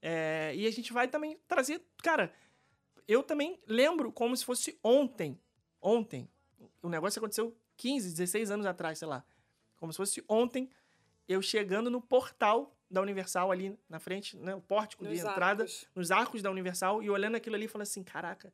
[0.00, 1.82] É, e a gente vai também trazer.
[2.02, 2.32] Cara,
[3.08, 5.38] eu também lembro como se fosse ontem.
[5.80, 6.28] Ontem.
[6.82, 9.24] O negócio aconteceu 15, 16 anos atrás, sei lá.
[9.76, 10.70] Como se fosse ontem,
[11.28, 14.54] eu chegando no portal da Universal ali na frente, né?
[14.54, 15.88] O pórtico de Nos entrada, arcos.
[15.94, 18.52] nos arcos da Universal, e olhando aquilo ali, falando assim: caraca,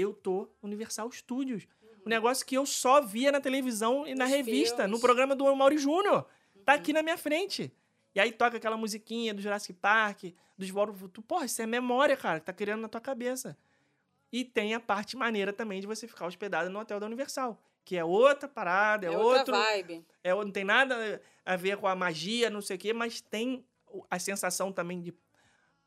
[0.00, 1.66] eu tô no Universal Studios.
[2.06, 5.00] Um negócio que eu só via na televisão e na Nos revista, no filmes.
[5.00, 6.24] programa do Mauri Júnior.
[6.64, 6.78] Tá Uhum.
[6.78, 7.72] aqui na minha frente.
[8.14, 10.24] E aí toca aquela musiquinha do Jurassic Park,
[10.56, 11.26] dos Volta pro Futuro.
[11.26, 13.56] Porra, isso é memória, cara, que tá criando na tua cabeça.
[14.32, 17.96] E tem a parte maneira também de você ficar hospedado no hotel da Universal, que
[17.96, 19.54] é outra parada, é, É outra outro.
[19.54, 20.04] vibe.
[20.22, 23.64] É, não tem nada a ver com a magia, não sei o quê, mas tem
[24.10, 25.14] a sensação também de,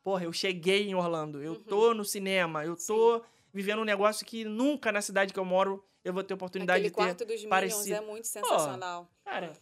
[0.02, 3.22] porra, eu cheguei em Orlando, eu tô no cinema, eu tô
[3.52, 6.90] vivendo um negócio que nunca na cidade que eu moro eu vou ter oportunidade Aquele
[6.90, 7.02] de ter.
[7.02, 7.94] quarto dos Minions parecido.
[7.96, 9.08] é muito sensacional.
[9.24, 9.52] Cara,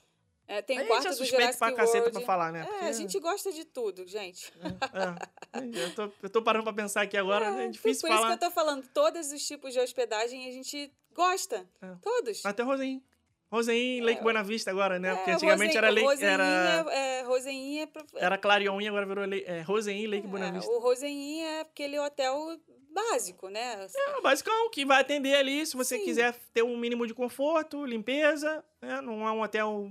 [0.48, 2.12] É, tem a o quarto gente é suspeito pra caceta World.
[2.12, 2.60] pra falar, né?
[2.60, 4.50] É, Porque- a gente gosta de tudo, gente.
[5.52, 8.22] é, eu, tô, eu tô parando pra pensar aqui agora, é, É, difícil por isso
[8.22, 8.36] falar.
[8.38, 11.68] que eu tô falando, todos os tipos de hospedagem a gente gosta.
[11.82, 11.94] É.
[12.02, 12.44] Todos.
[12.44, 13.02] Até Rosen.
[13.52, 15.14] Rosen Lake Buena Vista agora, né?
[15.16, 19.44] Porque É, antigamente Rosen- era, Lake, Roseinha, era, é, é era Clarion, agora virou Le-
[19.44, 20.70] é, Rosen e Lake Buena é, Vista.
[20.70, 22.56] o Roseinha é aquele hotel
[22.92, 23.86] básico, né?
[23.94, 26.04] É o basicão, que vai atender ali se você Sim.
[26.04, 29.00] quiser ter um mínimo de conforto, limpeza, né?
[29.00, 29.90] não é um hotel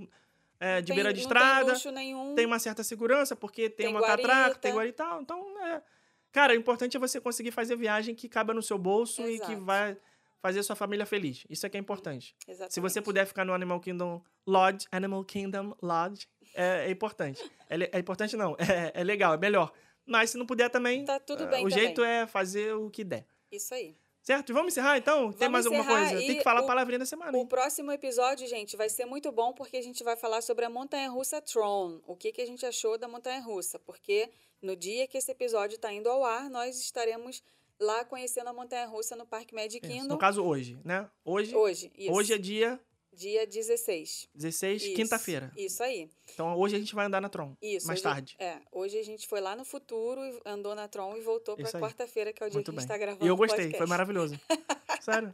[0.58, 2.34] é, de Tem- beira de não estrada, Tem luxo nenhum.
[2.34, 5.02] tem uma certa segurança, porque tem, Tem uma catraca, tem guarita.
[5.02, 5.22] guarita e tal.
[5.22, 5.82] Então, é...
[6.30, 9.52] cara, o importante é você conseguir fazer viagem que caiba no seu bolso e que
[9.52, 9.64] Exato.
[9.64, 9.96] vai
[10.40, 11.44] fazer sua família feliz.
[11.48, 12.34] Isso é que é importante.
[12.46, 12.74] Exatamente.
[12.74, 17.42] Se você puder ficar no Animal Kingdom Lodge, Animal Kingdom Lodge, é, é importante.
[17.68, 19.72] É, é importante não, é, é legal, é melhor.
[20.06, 21.84] Mas se não puder também, Tá tudo é, bem o também.
[21.84, 23.26] jeito é fazer o que der.
[23.50, 23.96] Isso aí.
[24.22, 24.52] Certo?
[24.52, 25.32] Vamos encerrar então?
[25.32, 26.16] Tem Vamos mais alguma coisa?
[26.18, 27.46] Tem que falar a o- palavrinha da semana, O hein?
[27.46, 31.40] próximo episódio, gente, vai ser muito bom porque a gente vai falar sobre a montanha-russa
[31.40, 32.00] Tron.
[32.06, 33.78] O que, que a gente achou da montanha-russa?
[33.78, 37.42] Porque no dia que esse episódio está indo ao ar, nós estaremos
[37.80, 39.94] lá conhecendo a montanha-russa no Parque Magic Isso.
[39.96, 40.08] Kingdom.
[40.14, 41.08] No caso, hoje, né?
[41.24, 42.12] Hoje, hoje, isso.
[42.12, 42.78] hoje é dia
[43.20, 44.28] dia 16.
[44.34, 45.52] 16, Isso, quinta-feira.
[45.54, 46.08] Isso aí.
[46.32, 47.54] Então hoje a gente vai andar na Tron.
[47.60, 47.86] Isso.
[47.86, 48.36] mais hoje- tarde.
[48.38, 48.58] É.
[48.72, 52.42] Hoje a gente foi lá no futuro, andou na Tron e voltou para quarta-feira, que
[52.42, 52.80] é o dia Muito que a bem.
[52.80, 53.88] gente está gravando E eu gostei, foi podcast.
[53.90, 54.40] maravilhoso.
[55.02, 55.30] Sério.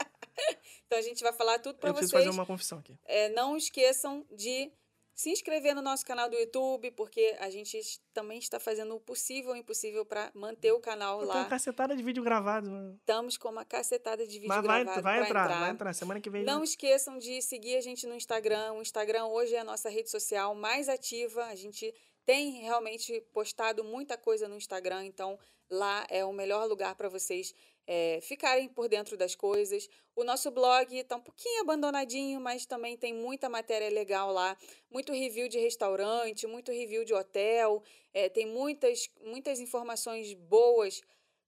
[0.86, 2.24] Então a gente vai falar tudo para Eu preciso vocês.
[2.24, 2.98] fazer uma confissão aqui.
[3.04, 4.70] É, não esqueçam de
[5.16, 7.80] se inscrever no nosso canal do YouTube, porque a gente
[8.12, 11.42] também está fazendo o possível e o impossível para manter o canal Eu tenho uma
[11.44, 11.48] lá.
[11.48, 12.70] cacetada de vídeo gravado.
[12.70, 12.96] mano.
[13.00, 15.94] Estamos com uma cacetada de vídeo Mas vai, gravado vai pra entrar, vai entrar.
[15.94, 16.44] Semana que vem.
[16.44, 18.74] Não esqueçam de seguir a gente no Instagram.
[18.74, 21.46] O Instagram hoje é a nossa rede social mais ativa.
[21.46, 21.94] A gente
[22.26, 25.38] tem realmente postado muita coisa no Instagram, então
[25.70, 27.54] lá é o melhor lugar para vocês
[27.86, 29.88] é, ficarem por dentro das coisas.
[30.14, 34.56] O nosso blog está um pouquinho abandonadinho, mas também tem muita matéria legal lá.
[34.90, 37.82] Muito review de restaurante, muito review de hotel.
[38.12, 41.02] é, tem muitas, muitas informações boas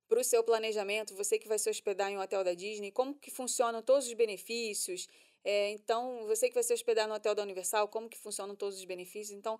[0.09, 3.15] para o seu planejamento, você que vai se hospedar em um hotel da Disney, como
[3.15, 5.06] que funcionam todos os benefícios.
[5.44, 8.78] É, então, você que vai se hospedar no hotel da Universal, como que funcionam todos
[8.78, 9.36] os benefícios.
[9.36, 9.59] Então,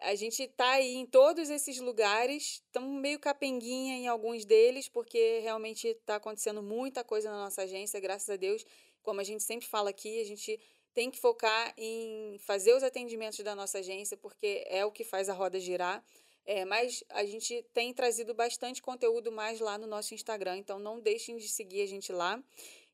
[0.00, 5.40] a gente está aí em todos esses lugares, estamos meio capenguinha em alguns deles, porque
[5.40, 8.64] realmente está acontecendo muita coisa na nossa agência, graças a Deus.
[9.02, 10.60] Como a gente sempre fala aqui, a gente
[10.92, 15.28] tem que focar em fazer os atendimentos da nossa agência, porque é o que faz
[15.28, 16.04] a roda girar.
[16.46, 21.00] É, mas a gente tem trazido bastante conteúdo mais lá no nosso Instagram, então não
[21.00, 22.42] deixem de seguir a gente lá.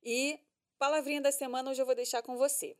[0.03, 0.39] E
[0.79, 2.77] palavrinha da semana hoje eu vou deixar com você.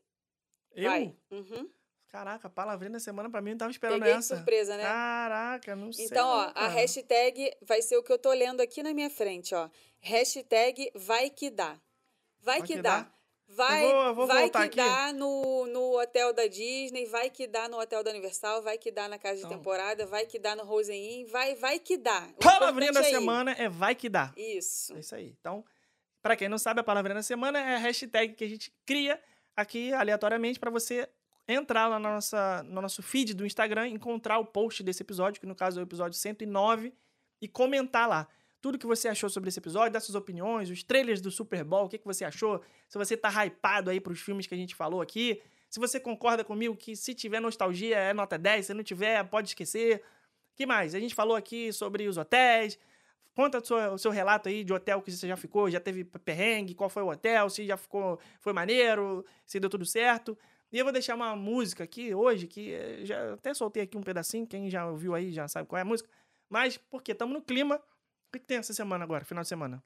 [0.73, 0.89] Eu?
[0.89, 1.15] Vai.
[1.29, 1.69] Uhum.
[2.11, 4.35] Caraca, palavrinha da semana pra mim, não tava esperando Peguei de essa.
[4.35, 4.83] surpresa, né?
[4.83, 6.05] Caraca, não sei.
[6.05, 6.67] Então, ó, não, a cara.
[6.67, 9.69] hashtag vai ser o que eu tô lendo aqui na minha frente, ó.
[10.01, 11.79] Hashtag vai que dá.
[12.41, 13.09] Vai, que, dá.
[13.47, 14.75] Vai, Eu vou- eu vou vai que aqui.
[14.77, 18.91] dá no, no hotel da Disney, vai que dá no hotel da Universal, vai que
[18.91, 19.57] dá na casa de Então.
[19.57, 22.27] temporada, vai que dá no Rosen Inn, vai, vai que dá.
[22.35, 23.13] O Palavrinha da é ir.
[23.13, 24.33] semana é vai que dá.
[24.35, 24.93] Isso.
[24.95, 25.35] É isso aí.
[25.39, 25.63] Então,
[26.21, 29.21] pra quem não sabe, a palavrinha da semana é a hashtag que a gente cria
[29.55, 31.07] aqui aleatoriamente pra você
[31.47, 35.47] entrar lá na nossa, no nosso feed do Instagram, encontrar o post desse episódio, que
[35.47, 36.93] no caso é o episódio 109,
[37.41, 38.27] e comentar lá.
[38.61, 41.85] Tudo que você achou sobre esse episódio, dar suas opiniões, os trailers do Super Bowl,
[41.85, 44.75] o que, que você achou, se você tá hypado aí pros filmes que a gente
[44.75, 48.83] falou aqui, se você concorda comigo que se tiver nostalgia é nota 10, se não
[48.83, 50.03] tiver, pode esquecer.
[50.55, 50.93] que mais?
[50.93, 52.77] A gente falou aqui sobre os hotéis,
[53.33, 56.03] Conta o seu, o seu relato aí de hotel que você já ficou, já teve
[56.03, 60.37] perrengue, qual foi o hotel, se já ficou, foi maneiro, se deu tudo certo.
[60.71, 64.03] E eu vou deixar uma música aqui hoje, que eh, já até soltei aqui um
[64.03, 66.09] pedacinho, quem já ouviu aí já sabe qual é a música.
[66.49, 69.83] Mas, porque estamos no clima, o que, que tem essa semana agora, final de semana?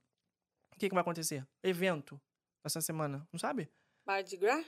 [0.76, 1.48] O que, que vai acontecer?
[1.64, 2.22] Evento
[2.64, 3.70] essa semana, não sabe?
[4.06, 4.66] Mardi Gras?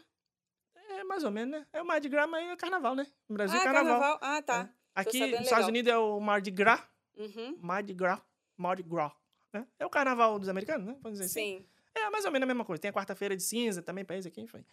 [0.90, 1.68] É mais ou menos, né?
[1.74, 3.06] É o Mardi Gras, mas é carnaval, né?
[3.28, 4.00] No Brasil ah, é carnaval.
[4.00, 4.20] carnaval.
[4.22, 4.70] Ah, tá.
[4.96, 5.68] Aqui sabendo nos Estados.
[5.68, 6.82] Unidos é o Mardi Gras.
[7.16, 7.58] Uhum.
[7.62, 8.22] Mardi Gras.
[8.56, 9.12] Mardi Gras.
[9.54, 9.68] Né?
[9.78, 10.98] É o carnaval dos americanos, né?
[11.02, 11.60] Vamos dizer assim.
[11.60, 11.66] Sim.
[11.94, 12.82] É mais ou menos a mesma coisa.
[12.82, 14.64] Tem a quarta-feira de cinza também pra eles aqui, enfim.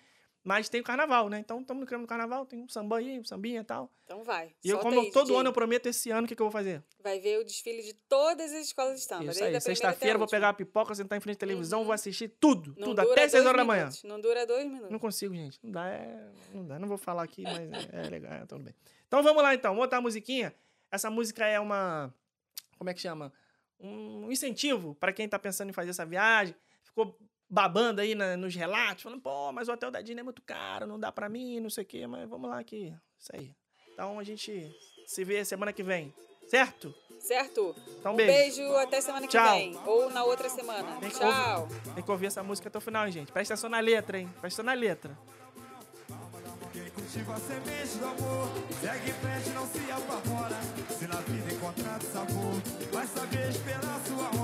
[0.46, 1.38] Mas tem o carnaval, né?
[1.38, 3.90] Então estamos no clima do carnaval, tem um samba aí, um sambinha e tal.
[4.04, 4.54] Então vai.
[4.62, 5.40] E eu, como aí, todo DJ.
[5.40, 6.84] ano eu prometo esse ano, o que, que eu vou fazer?
[7.02, 9.30] Vai ver o desfile de todas as escolas de samba.
[9.30, 9.58] Isso aí.
[9.58, 11.86] Sexta-feira eu vou pegar a pipoca, sentar em frente à televisão, Uhum.
[11.86, 13.80] vou assistir tudo, Não tudo, até 6 dois horas da manhã.
[13.84, 14.90] minutos, Não dura dois minutos.
[14.90, 15.58] Não consigo, gente.
[15.62, 16.30] Não dá, é...
[16.52, 16.78] não dá.
[16.78, 17.58] Não vou falar aqui, mas
[17.90, 18.74] é, é legal, é, tudo bem.
[19.08, 19.74] Então vamos lá, então.
[19.74, 20.54] Vou botar a musiquinha.
[20.90, 22.14] Essa música é uma...
[22.76, 23.32] Como é que chama?
[23.80, 26.54] Um incentivo para quem tá pensando em fazer essa viagem.
[26.82, 27.18] Ficou
[27.54, 30.86] babando aí na- nos relatos, falando, pô, mas o hotel da Disney é muito caro,
[30.88, 32.06] não dá pra mim, não sei o quê.
[32.06, 32.92] Mas vamos lá aqui.
[33.18, 33.54] Isso aí.
[33.92, 34.74] Então a gente
[35.06, 36.12] se vê semana que vem.
[36.48, 36.92] Certo?
[37.20, 37.74] Certo?
[38.00, 38.32] Então um beijo.
[38.60, 39.54] beijo até semana que Tchau.
[39.54, 39.78] vem.
[39.86, 40.96] Ou na outra semana.
[41.00, 41.68] Tem que Tchau.
[41.94, 43.32] Tem que ouvir essa música até o final, hein, gente.
[43.32, 44.26] Presta atenção na letra, hein?
[44.40, 45.16] Presta atenção na letra.
[46.72, 48.48] Quem cultiva a semente do amor,
[48.80, 50.56] segue em frente, não se apavora.
[50.98, 52.60] Se na vida encontrar sabor,
[52.92, 54.43] vai saber esperar sua hora.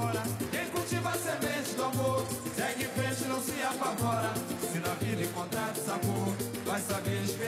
[6.64, 7.39] Vai saber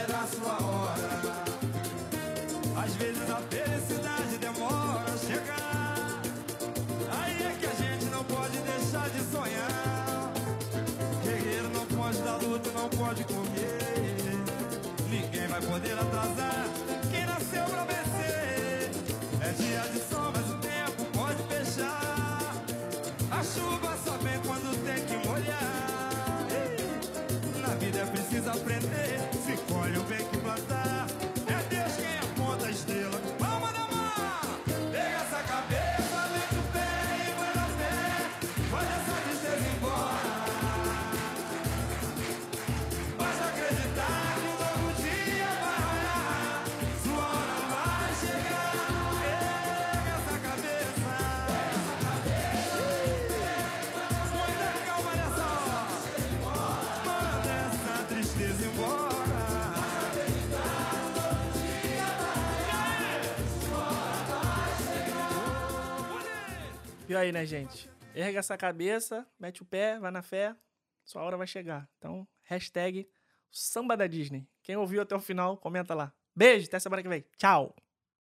[67.13, 67.91] E aí, né, gente?
[68.15, 70.57] Erga essa cabeça, mete o pé, vai na fé,
[71.05, 71.87] sua hora vai chegar.
[71.99, 73.07] Então, hashtag
[73.51, 74.49] samba da Disney.
[74.63, 76.11] Quem ouviu até o final, comenta lá.
[76.35, 77.23] Beijo, até semana que vem.
[77.37, 77.77] Tchau!